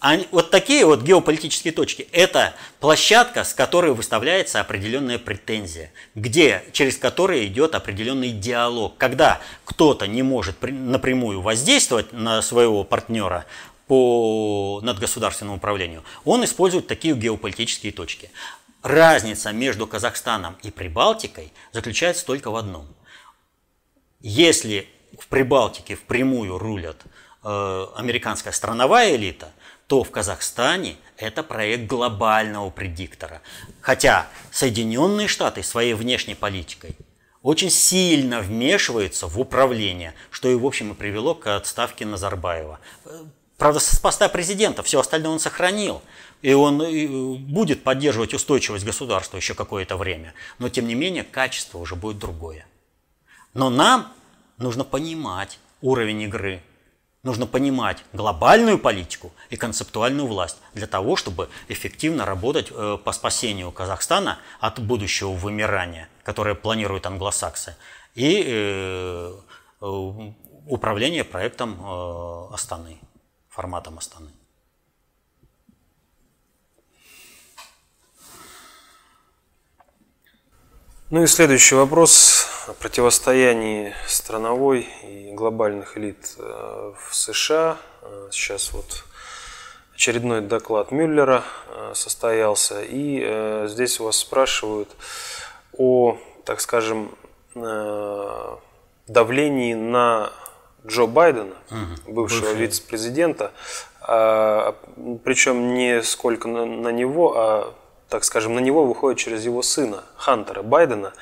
они, 0.00 0.28
вот 0.30 0.50
такие 0.50 0.84
вот 0.84 1.02
геополитические 1.02 1.72
точки– 1.72 2.08
это 2.12 2.54
площадка, 2.78 3.42
с 3.42 3.52
которой 3.52 3.92
выставляется 3.92 4.60
определенная 4.60 5.18
претензия, 5.18 5.90
где, 6.14 6.62
через 6.72 6.96
которую 6.96 7.46
идет 7.46 7.74
определенный 7.74 8.30
диалог. 8.30 8.96
Когда 8.96 9.40
кто-то 9.64 10.06
не 10.06 10.22
может 10.22 10.56
напрямую 10.62 11.40
воздействовать 11.40 12.12
на 12.12 12.42
своего 12.42 12.84
партнера 12.84 13.46
по 13.88 14.80
надгосударственному 14.82 15.56
управлению, 15.56 16.04
он 16.24 16.44
использует 16.44 16.86
такие 16.86 17.14
геополитические 17.14 17.92
точки. 17.92 18.30
Разница 18.88 19.52
между 19.52 19.86
Казахстаном 19.86 20.56
и 20.62 20.70
Прибалтикой 20.70 21.52
заключается 21.72 22.24
только 22.24 22.50
в 22.50 22.56
одном. 22.56 22.86
Если 24.20 24.88
в 25.20 25.26
Прибалтике 25.26 25.94
впрямую 25.94 26.56
рулят 26.56 26.96
э, 27.44 27.86
американская 27.96 28.50
страновая 28.50 29.14
элита, 29.14 29.50
то 29.88 30.04
в 30.04 30.10
Казахстане 30.10 30.96
это 31.18 31.42
проект 31.42 31.84
глобального 31.84 32.70
предиктора. 32.70 33.42
Хотя 33.82 34.26
Соединенные 34.50 35.28
Штаты 35.28 35.62
своей 35.62 35.92
внешней 35.92 36.34
политикой 36.34 36.96
очень 37.42 37.68
сильно 37.68 38.40
вмешиваются 38.40 39.26
в 39.26 39.38
управление, 39.38 40.14
что 40.30 40.48
и 40.48 40.54
в 40.54 40.64
общем 40.64 40.92
и 40.92 40.94
привело 40.94 41.34
к 41.34 41.54
отставке 41.54 42.06
Назарбаева. 42.06 42.80
Правда, 43.58 43.80
с 43.80 43.98
поста 43.98 44.28
президента 44.28 44.82
все 44.82 45.00
остальное 45.00 45.32
он 45.32 45.40
сохранил 45.40 46.00
и 46.42 46.52
он 46.52 46.78
будет 47.46 47.82
поддерживать 47.82 48.34
устойчивость 48.34 48.84
государства 48.84 49.36
еще 49.36 49.54
какое-то 49.54 49.96
время, 49.96 50.34
но 50.58 50.68
тем 50.68 50.86
не 50.86 50.94
менее 50.94 51.24
качество 51.24 51.78
уже 51.78 51.96
будет 51.96 52.18
другое. 52.18 52.66
Но 53.54 53.70
нам 53.70 54.12
нужно 54.56 54.84
понимать 54.84 55.58
уровень 55.80 56.22
игры, 56.22 56.62
нужно 57.22 57.46
понимать 57.46 58.04
глобальную 58.12 58.78
политику 58.78 59.32
и 59.50 59.56
концептуальную 59.56 60.26
власть 60.26 60.58
для 60.74 60.86
того, 60.86 61.16
чтобы 61.16 61.48
эффективно 61.68 62.24
работать 62.24 62.68
э, 62.70 62.98
по 63.02 63.12
спасению 63.12 63.72
Казахстана 63.72 64.38
от 64.60 64.78
будущего 64.80 65.32
вымирания, 65.32 66.08
которое 66.22 66.54
планируют 66.54 67.06
англосаксы, 67.06 67.76
и 68.14 68.42
э, 68.46 69.34
э, 69.80 69.86
управление 70.66 71.24
проектом 71.24 71.78
Астаны, 72.52 72.98
форматом 73.48 73.98
Астаны. 73.98 74.30
Ну 81.10 81.22
и 81.22 81.26
следующий 81.26 81.74
вопрос 81.74 82.46
о 82.66 82.74
противостоянии 82.74 83.94
страновой 84.06 84.86
и 85.04 85.32
глобальных 85.32 85.96
элит 85.96 86.34
э, 86.36 86.92
в 87.00 87.14
США. 87.14 87.78
Э, 88.02 88.28
сейчас 88.30 88.74
вот 88.74 89.04
очередной 89.94 90.42
доклад 90.42 90.92
Мюллера 90.92 91.44
э, 91.70 91.92
состоялся, 91.94 92.82
и 92.82 93.64
здесь 93.68 94.00
у 94.00 94.04
вас 94.04 94.18
спрашивают 94.18 94.90
о, 95.78 96.18
так 96.44 96.60
скажем, 96.60 97.10
давлении 99.06 99.72
на 99.72 100.30
Джо 100.86 101.06
Байдена, 101.06 101.54
угу. 101.70 102.12
бывшего 102.12 102.52
вице-президента, 102.52 103.52
а, 104.02 104.76
причем 105.24 105.72
не 105.74 106.02
сколько 106.02 106.48
на, 106.48 106.66
на 106.66 106.90
него, 106.90 107.34
а 107.34 107.74
так 108.08 108.24
скажем, 108.24 108.54
на 108.54 108.60
него 108.60 108.84
выходит 108.84 109.18
через 109.18 109.44
его 109.44 109.62
сына 109.62 110.04
Хантера 110.16 110.62
Байдена, 110.62 111.12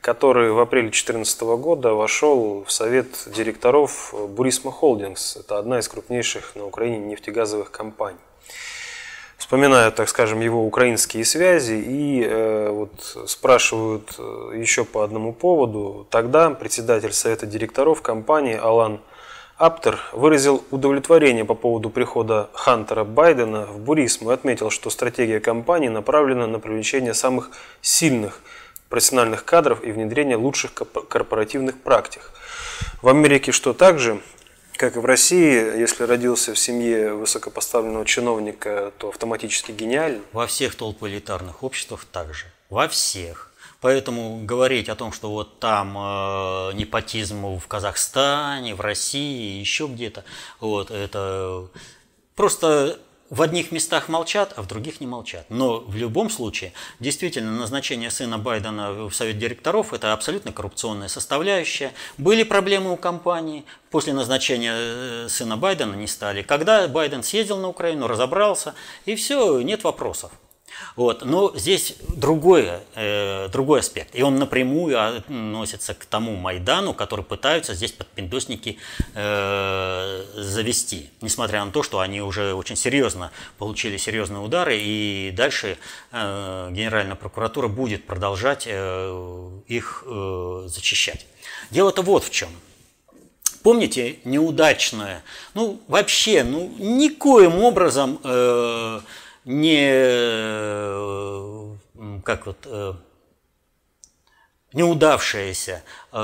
который 0.00 0.52
в 0.52 0.60
апреле 0.60 0.88
2014 0.88 1.40
года 1.58 1.94
вошел 1.94 2.64
в 2.64 2.70
совет 2.70 3.08
директоров 3.26 4.14
Бурисма 4.28 4.70
Холдингс. 4.70 5.36
Это 5.36 5.58
одна 5.58 5.78
из 5.78 5.88
крупнейших 5.88 6.54
на 6.54 6.66
Украине 6.66 6.98
нефтегазовых 6.98 7.70
компаний. 7.70 8.18
Вспоминают, 9.38 9.94
так 9.94 10.08
скажем, 10.08 10.40
его 10.40 10.66
украинские 10.66 11.24
связи 11.24 11.74
и 11.74 12.24
э, 12.24 12.70
вот 12.70 13.28
спрашивают 13.28 14.14
э, 14.18 14.52
еще 14.56 14.84
по 14.84 15.04
одному 15.04 15.32
поводу. 15.32 16.06
Тогда 16.10 16.50
председатель 16.50 17.12
совета 17.12 17.46
директоров 17.46 18.02
компании 18.02 18.56
Алан 18.56 19.00
Аптер 19.58 19.98
выразил 20.12 20.62
удовлетворение 20.70 21.46
по 21.46 21.54
поводу 21.54 21.88
прихода 21.88 22.50
Хантера 22.52 23.04
Байдена 23.04 23.64
в 23.64 23.78
Бурисму 23.78 24.30
и 24.30 24.34
отметил, 24.34 24.68
что 24.68 24.90
стратегия 24.90 25.40
компании 25.40 25.88
направлена 25.88 26.46
на 26.46 26.58
привлечение 26.58 27.14
самых 27.14 27.50
сильных 27.80 28.42
профессиональных 28.90 29.46
кадров 29.46 29.82
и 29.82 29.92
внедрение 29.92 30.36
лучших 30.36 30.74
корпоративных 30.74 31.80
практик. 31.80 32.32
В 33.00 33.08
Америке 33.08 33.50
что 33.50 33.72
также, 33.72 34.20
как 34.76 34.96
и 34.96 34.98
в 34.98 35.06
России, 35.06 35.78
если 35.78 36.04
родился 36.04 36.52
в 36.52 36.58
семье 36.58 37.14
высокопоставленного 37.14 38.04
чиновника, 38.04 38.92
то 38.98 39.08
автоматически 39.08 39.72
гениален? 39.72 40.20
Во 40.34 40.46
всех 40.46 40.74
толполитарных 40.74 41.62
обществах 41.62 42.04
также. 42.04 42.44
Во 42.68 42.88
всех. 42.88 43.45
Поэтому 43.86 44.40
говорить 44.44 44.88
о 44.88 44.96
том, 44.96 45.12
что 45.12 45.30
вот 45.30 45.60
там 45.60 45.96
э, 45.96 46.72
непотизм 46.74 47.56
в 47.56 47.68
Казахстане, 47.68 48.74
в 48.74 48.80
России, 48.80 49.60
еще 49.60 49.86
где-то, 49.86 50.24
вот 50.58 50.90
это 50.90 51.68
просто 52.34 52.98
в 53.30 53.40
одних 53.42 53.70
местах 53.70 54.08
молчат, 54.08 54.54
а 54.56 54.62
в 54.62 54.66
других 54.66 55.00
не 55.00 55.06
молчат. 55.06 55.46
Но 55.50 55.78
в 55.78 55.94
любом 55.94 56.30
случае, 56.30 56.72
действительно, 56.98 57.52
назначение 57.52 58.10
сына 58.10 58.38
Байдена 58.38 58.92
в 59.08 59.14
совет 59.14 59.38
директоров– 59.38 59.92
это 59.92 60.12
абсолютно 60.12 60.50
коррупционная 60.50 61.06
составляющая. 61.06 61.92
Были 62.18 62.42
проблемы 62.42 62.90
у 62.92 62.96
компании, 62.96 63.64
после 63.92 64.14
назначения 64.14 64.74
э, 64.74 65.28
сына 65.28 65.56
Байдена 65.56 65.94
не 65.94 66.08
стали. 66.08 66.42
Когда 66.42 66.88
Байден 66.88 67.22
съездил 67.22 67.58
на 67.58 67.68
Украину, 67.68 68.08
разобрался, 68.08 68.74
и 69.04 69.14
все, 69.14 69.60
нет 69.60 69.84
вопросов. 69.84 70.32
Вот. 70.94 71.24
Но 71.24 71.52
здесь 71.56 71.96
другой, 72.08 72.70
э, 72.94 73.48
другой 73.48 73.80
аспект. 73.80 74.14
И 74.14 74.22
он 74.22 74.36
напрямую 74.36 75.16
относится 75.16 75.94
к 75.94 76.04
тому 76.04 76.36
Майдану, 76.36 76.94
который 76.94 77.24
пытаются 77.24 77.74
здесь 77.74 77.92
подпиндосники 77.92 78.78
э, 79.14 80.24
завести. 80.34 81.10
Несмотря 81.20 81.64
на 81.64 81.70
то, 81.70 81.82
что 81.82 82.00
они 82.00 82.20
уже 82.20 82.54
очень 82.54 82.76
серьезно 82.76 83.30
получили 83.58 83.96
серьезные 83.96 84.40
удары. 84.40 84.78
И 84.78 85.32
дальше 85.36 85.78
э, 86.12 86.68
Генеральная 86.70 87.16
прокуратура 87.16 87.68
будет 87.68 88.06
продолжать 88.06 88.64
э, 88.66 89.50
их 89.66 90.04
э, 90.06 90.62
зачищать. 90.66 91.26
Дело-то 91.70 92.02
вот 92.02 92.24
в 92.24 92.30
чем. 92.30 92.48
Помните 93.62 94.20
неудачное? 94.24 95.24
Ну, 95.54 95.80
вообще, 95.88 96.44
ну, 96.44 96.72
никоим 96.78 97.64
образом 97.64 98.20
э, 98.22 99.00
не, 99.46 99.88
э, 99.90 101.76
как 102.24 102.46
вот, 102.46 102.58
э, 102.64 102.94
неудавшаяся, 104.72 105.82
э, 106.12 106.16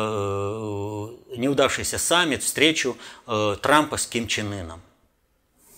неудавшийся 1.36 1.98
саммит, 1.98 2.42
встречу 2.42 2.96
Трампа 3.24 3.96
с 3.96 4.06
Ким 4.06 4.26
Чен 4.26 4.52
Ыном. 4.52 4.82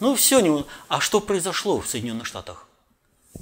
Ну 0.00 0.14
все, 0.16 0.40
не... 0.40 0.64
а 0.88 1.00
что 1.00 1.20
произошло 1.20 1.80
в 1.80 1.86
Соединенных 1.86 2.26
Штатах? 2.26 2.66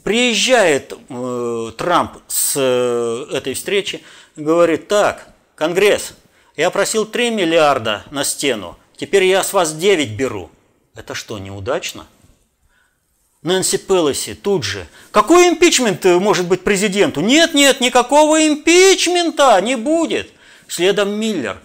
Приезжает 0.03 0.93
э, 0.93 1.73
Трамп 1.79 2.19
с 2.27 2.55
э, 2.57 3.27
этой 3.37 3.55
встречи, 3.55 4.03
говорит, 4.37 4.89
так, 4.89 5.29
Конгресс, 5.55 6.15
я 6.57 6.70
просил 6.70 7.07
3 7.07 7.31
миллиарда 7.31 8.05
на 8.11 8.24
стену, 8.24 8.77
теперь 8.97 9.24
я 9.24 9.45
с 9.45 9.53
вас 9.53 9.74
9 9.74 10.16
беру. 10.16 10.51
Это 10.95 11.15
что, 11.15 11.39
неудачно? 11.39 12.07
Нэнси 13.43 13.78
Пелоси 13.78 14.35
тут 14.35 14.62
же. 14.62 14.86
Какой 15.10 15.48
импичмент 15.48 16.05
может 16.05 16.47
быть 16.47 16.62
президенту? 16.62 17.20
Нет, 17.20 17.55
нет, 17.55 17.81
никакого 17.81 18.47
импичмента 18.47 19.60
не 19.60 19.77
будет. 19.77 20.31
Следом 20.69 21.19
Миллер. 21.19 21.60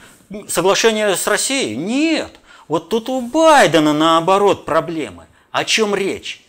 Соглашение 0.47 1.15
с 1.15 1.27
Россией? 1.27 1.75
Нет. 1.75 2.31
Вот 2.67 2.89
тут 2.89 3.09
у 3.09 3.21
Байдена 3.21 3.93
наоборот 3.93 4.65
проблемы. 4.65 5.27
О 5.51 5.63
чем 5.65 5.93
речь? 5.93 6.43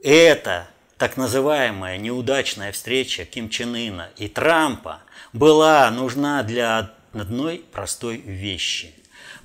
Это 0.00 0.68
так 0.96 1.16
называемая 1.16 1.98
неудачная 1.98 2.70
встреча 2.70 3.24
Ким 3.24 3.50
Чен 3.50 3.74
Ына 3.74 4.10
и 4.16 4.28
Трампа 4.28 5.00
была 5.32 5.90
нужна 5.90 6.44
для 6.44 6.92
одной 7.12 7.64
простой 7.72 8.18
вещи– 8.18 8.94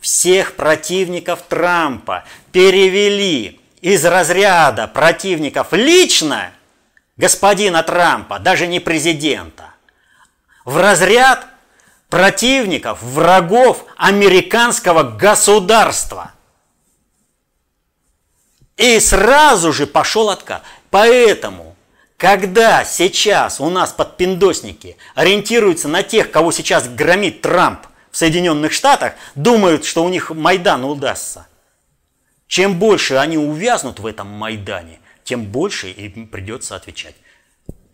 всех 0.03 0.57
противников 0.57 1.43
Трампа 1.47 2.25
перевели 2.51 3.61
из 3.79 4.03
разряда 4.03 4.85
противников 4.85 5.69
лично 5.71 6.51
господина 7.15 7.83
Трампа, 7.83 8.37
даже 8.37 8.67
не 8.67 8.81
президента, 8.81 9.69
в 10.65 10.77
разряд 10.77 11.47
противников, 12.09 13.01
врагов 13.01 13.85
американского 13.95 15.03
государства. 15.03 16.33
И 18.75 18.99
сразу 18.99 19.71
же 19.71 19.87
пошел 19.87 20.29
откат. 20.29 20.63
Поэтому, 20.89 21.77
когда 22.17 22.83
сейчас 22.83 23.61
у 23.61 23.69
нас 23.69 23.93
подпиндосники 23.93 24.97
ориентируются 25.15 25.87
на 25.87 26.03
тех, 26.03 26.29
кого 26.29 26.51
сейчас 26.51 26.89
громит 26.89 27.41
Трамп, 27.41 27.87
в 28.13 28.17
Соединенных 28.17 28.71
Штатах 28.71 29.15
думают, 29.33 29.85
что 29.85 30.03
у 30.03 30.09
них 30.09 30.29
Майдан 30.29 30.85
удастся. 30.85 31.47
Чем 32.45 32.77
больше 32.77 33.15
они 33.15 33.39
увязнут 33.39 33.99
в 33.99 34.05
этом 34.05 34.27
Майдане, 34.27 34.99
тем 35.23 35.45
больше 35.45 35.89
им 35.89 36.27
придется 36.27 36.75
отвечать. 36.75 37.15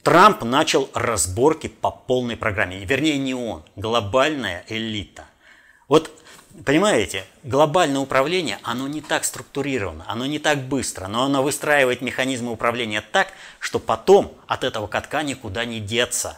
Трамп 0.04 0.44
начал 0.44 0.90
разборки 0.94 1.68
по 1.68 1.90
полной 1.90 2.36
программе. 2.36 2.84
Вернее, 2.84 3.18
не 3.18 3.34
он, 3.34 3.64
глобальная 3.78 4.66
элита. 4.68 5.24
Вот, 5.88 6.12
понимаете, 6.66 7.24
глобальное 7.44 8.02
управление, 8.02 8.60
оно 8.64 8.90
не 8.90 9.00
так 9.00 9.24
структурировано, 9.24 10.04
оно 10.06 10.26
не 10.26 10.38
так 10.40 10.64
быстро, 10.64 11.08
но 11.08 11.24
оно 11.24 11.42
выстраивает 11.42 12.02
механизмы 12.02 12.52
управления 12.52 13.00
так, 13.00 13.30
что 13.58 13.80
потом 13.80 14.34
от 14.48 14.66
этого 14.66 14.88
катка 14.88 15.24
никуда 15.24 15.64
не 15.64 15.80
деться. 15.80 16.38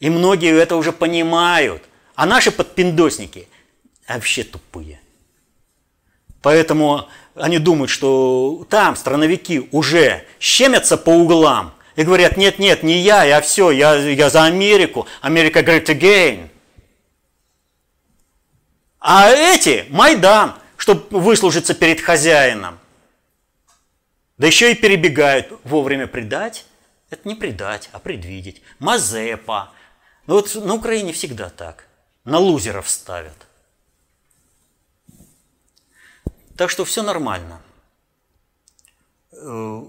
И 0.00 0.08
многие 0.08 0.58
это 0.58 0.76
уже 0.76 0.92
понимают– 0.92 1.82
а 2.16 2.26
наши 2.26 2.50
подпиндосники 2.50 3.46
вообще 4.08 4.42
тупые. 4.42 4.98
Поэтому 6.42 7.08
они 7.34 7.58
думают, 7.58 7.90
что 7.90 8.66
там 8.70 8.96
страновики 8.96 9.68
уже 9.70 10.24
щемятся 10.40 10.96
по 10.96 11.10
углам 11.10 11.74
и 11.94 12.02
говорят, 12.02 12.36
нет, 12.36 12.58
нет, 12.58 12.82
не 12.82 12.98
я, 13.00 13.24
я 13.24 13.40
все, 13.40 13.70
я, 13.70 13.94
я 13.94 14.30
за 14.30 14.44
Америку, 14.44 15.06
Америка 15.20 15.60
great 15.60 15.86
again. 15.86 16.48
А 18.98 19.28
эти 19.30 19.84
Майдан, 19.90 20.54
чтобы 20.76 21.20
выслужиться 21.20 21.74
перед 21.74 22.00
хозяином. 22.00 22.78
Да 24.38 24.46
еще 24.46 24.72
и 24.72 24.74
перебегают. 24.74 25.52
Вовремя 25.64 26.06
предать– 26.06 26.64
это 27.10 27.28
не 27.28 27.34
предать, 27.34 27.88
а 27.92 27.98
предвидеть. 27.98 28.62
Мазепа. 28.78 29.72
Ну 30.26 30.34
вот 30.34 30.54
на 30.54 30.74
Украине 30.74 31.12
всегда 31.12 31.50
так 31.50 31.86
на 32.26 32.38
лузеров 32.38 32.90
ставят. 32.90 33.46
Так 36.56 36.70
что 36.70 36.84
все 36.84 37.02
нормально. 37.02 37.62
Э, 39.32 39.82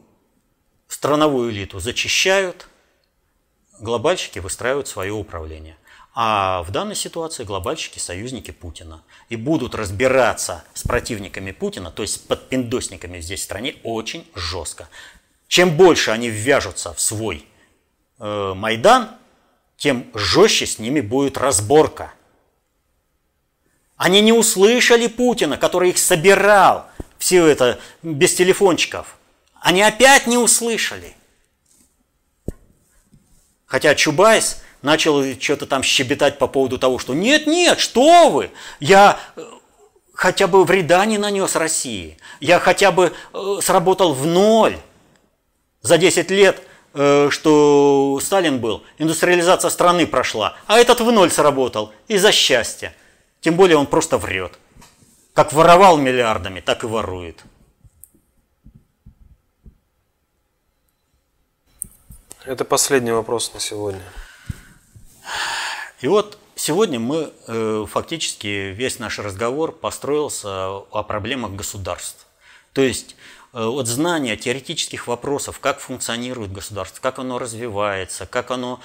страновую 0.88 1.52
элиту 1.52 1.80
зачищают, 1.80 2.68
глобальщики 3.80 4.40
выстраивают 4.40 4.88
свое 4.88 5.14
управление. 5.14 5.78
А 6.14 6.64
в 6.64 6.72
данной 6.72 6.96
ситуации 6.96 7.44
глобальщики– 7.44 8.00
союзники 8.00 8.52
Путина. 8.52 9.04
И 9.30 9.36
будут 9.36 9.76
разбираться 9.76 10.64
с 10.74 10.84
противниками 10.84 11.52
Путина, 11.52 11.92
то 11.92 12.02
есть 12.02 12.16
с 12.16 12.18
подпиндосниками 12.18 13.20
здесь 13.20 13.42
в 13.42 13.44
стране, 13.44 13.76
очень 13.84 14.30
жестко. 14.36 14.90
Чем 15.48 15.76
больше 15.76 16.12
они 16.12 16.30
ввяжутся 16.30 16.94
в 16.94 17.00
свой 17.00 17.48
э, 18.20 18.54
Майдан, 18.56 19.12
тем 19.78 20.12
жестче 20.14 20.66
с 20.66 20.80
ними 20.80 21.02
будет 21.02 21.38
разборка. 21.38 22.14
Они 23.98 24.22
не 24.22 24.32
услышали 24.32 25.08
Путина, 25.08 25.58
который 25.58 25.90
их 25.90 25.98
собирал, 25.98 26.86
все 27.18 27.48
это 27.48 27.80
без 28.04 28.36
телефончиков. 28.36 29.18
Они 29.60 29.82
опять 29.82 30.28
не 30.28 30.38
услышали. 30.38 31.16
Хотя 33.66 33.96
Чубайс 33.96 34.62
начал 34.82 35.24
что-то 35.40 35.66
там 35.66 35.84
щебетать 35.84 36.38
по 36.38 36.48
поводу 36.48 36.78
того, 36.78 37.00
что 37.00 37.14
нет, 37.14 37.48
нет, 37.48 37.80
что 37.80 38.30
вы, 38.30 38.52
я 38.80 39.20
э, 39.36 39.44
хотя 40.14 40.48
бы 40.48 40.64
вреда 40.64 41.04
не 41.06 41.18
нанес 41.18 41.54
России, 41.56 42.18
я 42.40 42.60
хотя 42.60 42.92
бы 42.92 43.14
э, 43.34 43.60
сработал 43.62 44.14
в 44.14 44.26
ноль. 44.26 44.78
За 45.82 45.98
10 45.98 46.32
лет, 46.32 46.62
э, 46.94 47.30
что 47.32 48.20
Сталин 48.22 48.60
был, 48.60 48.84
индустриализация 49.00 49.70
страны 49.70 50.08
прошла, 50.08 50.56
а 50.68 50.80
этот 50.80 51.02
в 51.02 51.12
ноль 51.12 51.32
сработал 51.32 51.92
из-за 52.08 52.32
счастья. 52.32 52.96
Тем 53.42 53.56
более 53.56 53.78
он 53.78 53.88
просто 53.88 54.18
врет. 54.18 54.58
Как 55.34 55.54
воровал 55.54 55.98
миллиардами, 55.98 56.60
так 56.60 56.84
и 56.84 56.88
ворует. 56.88 57.44
Это 62.46 62.64
последний 62.64 63.12
вопрос 63.12 63.54
на 63.54 63.60
сегодня. 63.60 64.02
И 66.00 66.08
вот 66.08 66.38
сегодня 66.56 67.00
мы 67.00 67.34
э, 67.48 67.86
фактически 67.90 68.72
весь 68.72 69.00
наш 69.00 69.20
разговор 69.20 69.72
построился 69.72 70.78
о 70.78 71.04
проблемах 71.04 71.52
государств. 71.52 72.26
То 72.74 72.82
есть 72.82 73.16
от 73.66 73.88
знания 73.88 74.38
теоретических 74.38 75.08
вопросов, 75.08 75.60
как 75.60 75.80
функционирует 75.80 76.52
государство, 76.52 77.02
как 77.02 77.18
оно 77.18 77.40
развивается, 77.40 78.28
как 78.28 78.52
оно, 78.52 78.80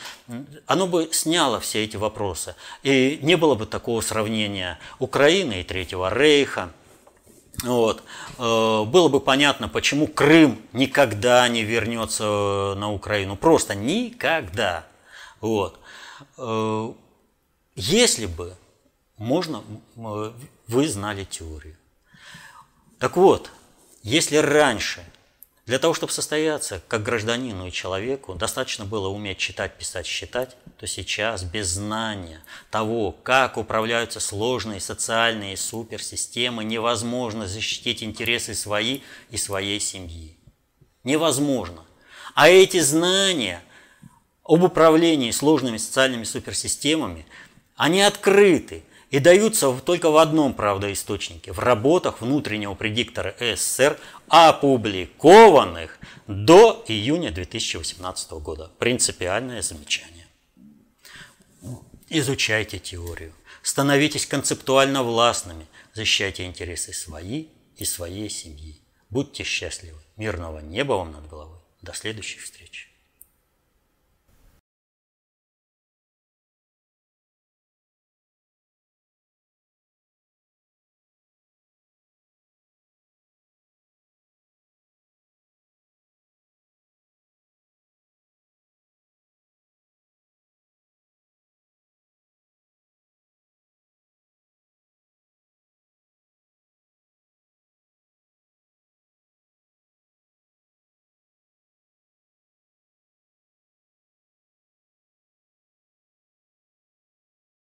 оно 0.67 0.87
бы 0.87 1.11
сняло 1.13 1.61
все 1.61 1.85
эти 1.85 1.97
вопросы. 1.97 2.55
И 2.83 3.19
не 3.23 3.37
было 3.37 3.55
бы 3.55 3.67
такого 3.67 4.01
сравнения 4.01 4.79
Украины 4.99 5.61
и 5.61 5.65
Третьего 5.65 6.13
Рейха. 6.13 6.71
Вот. 7.65 8.03
Э, 8.39 8.85
было 8.85 9.09
бы 9.09 9.21
понятно, 9.21 9.69
почему 9.69 10.07
Крым 10.07 10.63
никогда 10.73 11.47
не 11.49 11.65
вернется 11.65 12.75
на 12.77 12.91
Украину. 12.91 13.37
Просто 13.37 13.75
никогда. 13.75 14.87
Вот. 15.41 15.79
Если 17.75 18.27
бы 18.27 18.57
можно, 19.19 19.63
вы 19.97 20.89
знали 20.89 21.25
теорию. 21.25 21.77
Так 22.99 23.17
вот, 23.17 23.51
если 24.03 24.37
раньше 24.37 25.05
для 25.67 25.79
того, 25.79 25.95
чтобы 25.95 26.13
состояться 26.13 26.83
как 26.89 27.03
гражданину 27.03 27.69
и 27.69 27.73
человеку, 27.73 28.35
достаточно 28.35 28.85
было 28.85 29.09
уметь 29.09 29.39
читать, 29.39 29.79
писать, 29.79 30.07
считать, 30.07 30.57
то 30.79 30.87
сейчас 30.87 31.45
без 31.45 31.69
знания 31.69 32.43
того, 32.71 33.13
как 33.13 33.57
управляются 33.57 34.19
сложные 34.19 34.81
социальные 34.81 35.57
суперсистемы, 35.57 36.65
невозможно 36.65 37.47
защитить 37.47 38.03
интересы 38.03 38.55
свои 38.55 39.01
и 39.31 39.37
своей 39.37 39.79
семьи. 39.79 40.37
Невозможно. 41.05 41.85
А 42.35 42.49
эти 42.49 42.81
знания 42.81 43.63
об 44.45 44.65
управлении 44.65 45.31
сложными 45.31 45.77
социальными 45.77 46.25
суперсистемами– 46.25 47.27
они 47.77 48.03
открыты 48.03 48.85
и 49.13 49.19
даются 49.19 49.79
только 49.85 50.11
в 50.11 50.17
одном, 50.17 50.55
правда, 50.55 50.91
источнике, 50.91 51.53
в 51.53 51.59
работах 51.59 52.23
внутреннего 52.23 52.75
предиктора 52.75 53.37
СССР, 53.39 54.01
опубликованных 54.29 55.99
до 56.27 56.83
июня 56.89 57.31
2018 57.31 58.31
года. 58.33 58.71
Принципиальное 58.79 59.61
замечание. 59.61 60.27
Изучайте 62.09 62.79
теорию, 62.79 63.35
становитесь 63.63 64.25
концептуально 64.25 65.03
властными, 65.03 65.67
защищайте 65.93 66.47
интересы 66.47 66.95
свои 66.95 67.49
и 67.77 67.85
своей 67.85 68.31
семьи. 68.31 68.81
Будьте 69.11 69.45
счастливы. 69.45 69.99
Мирного 70.17 70.61
неба 70.61 70.95
вам 70.95 71.13
над 71.13 71.29
головой. 71.29 71.59
До 71.83 71.93
следующих 71.93 72.43
встреч. 72.43 72.92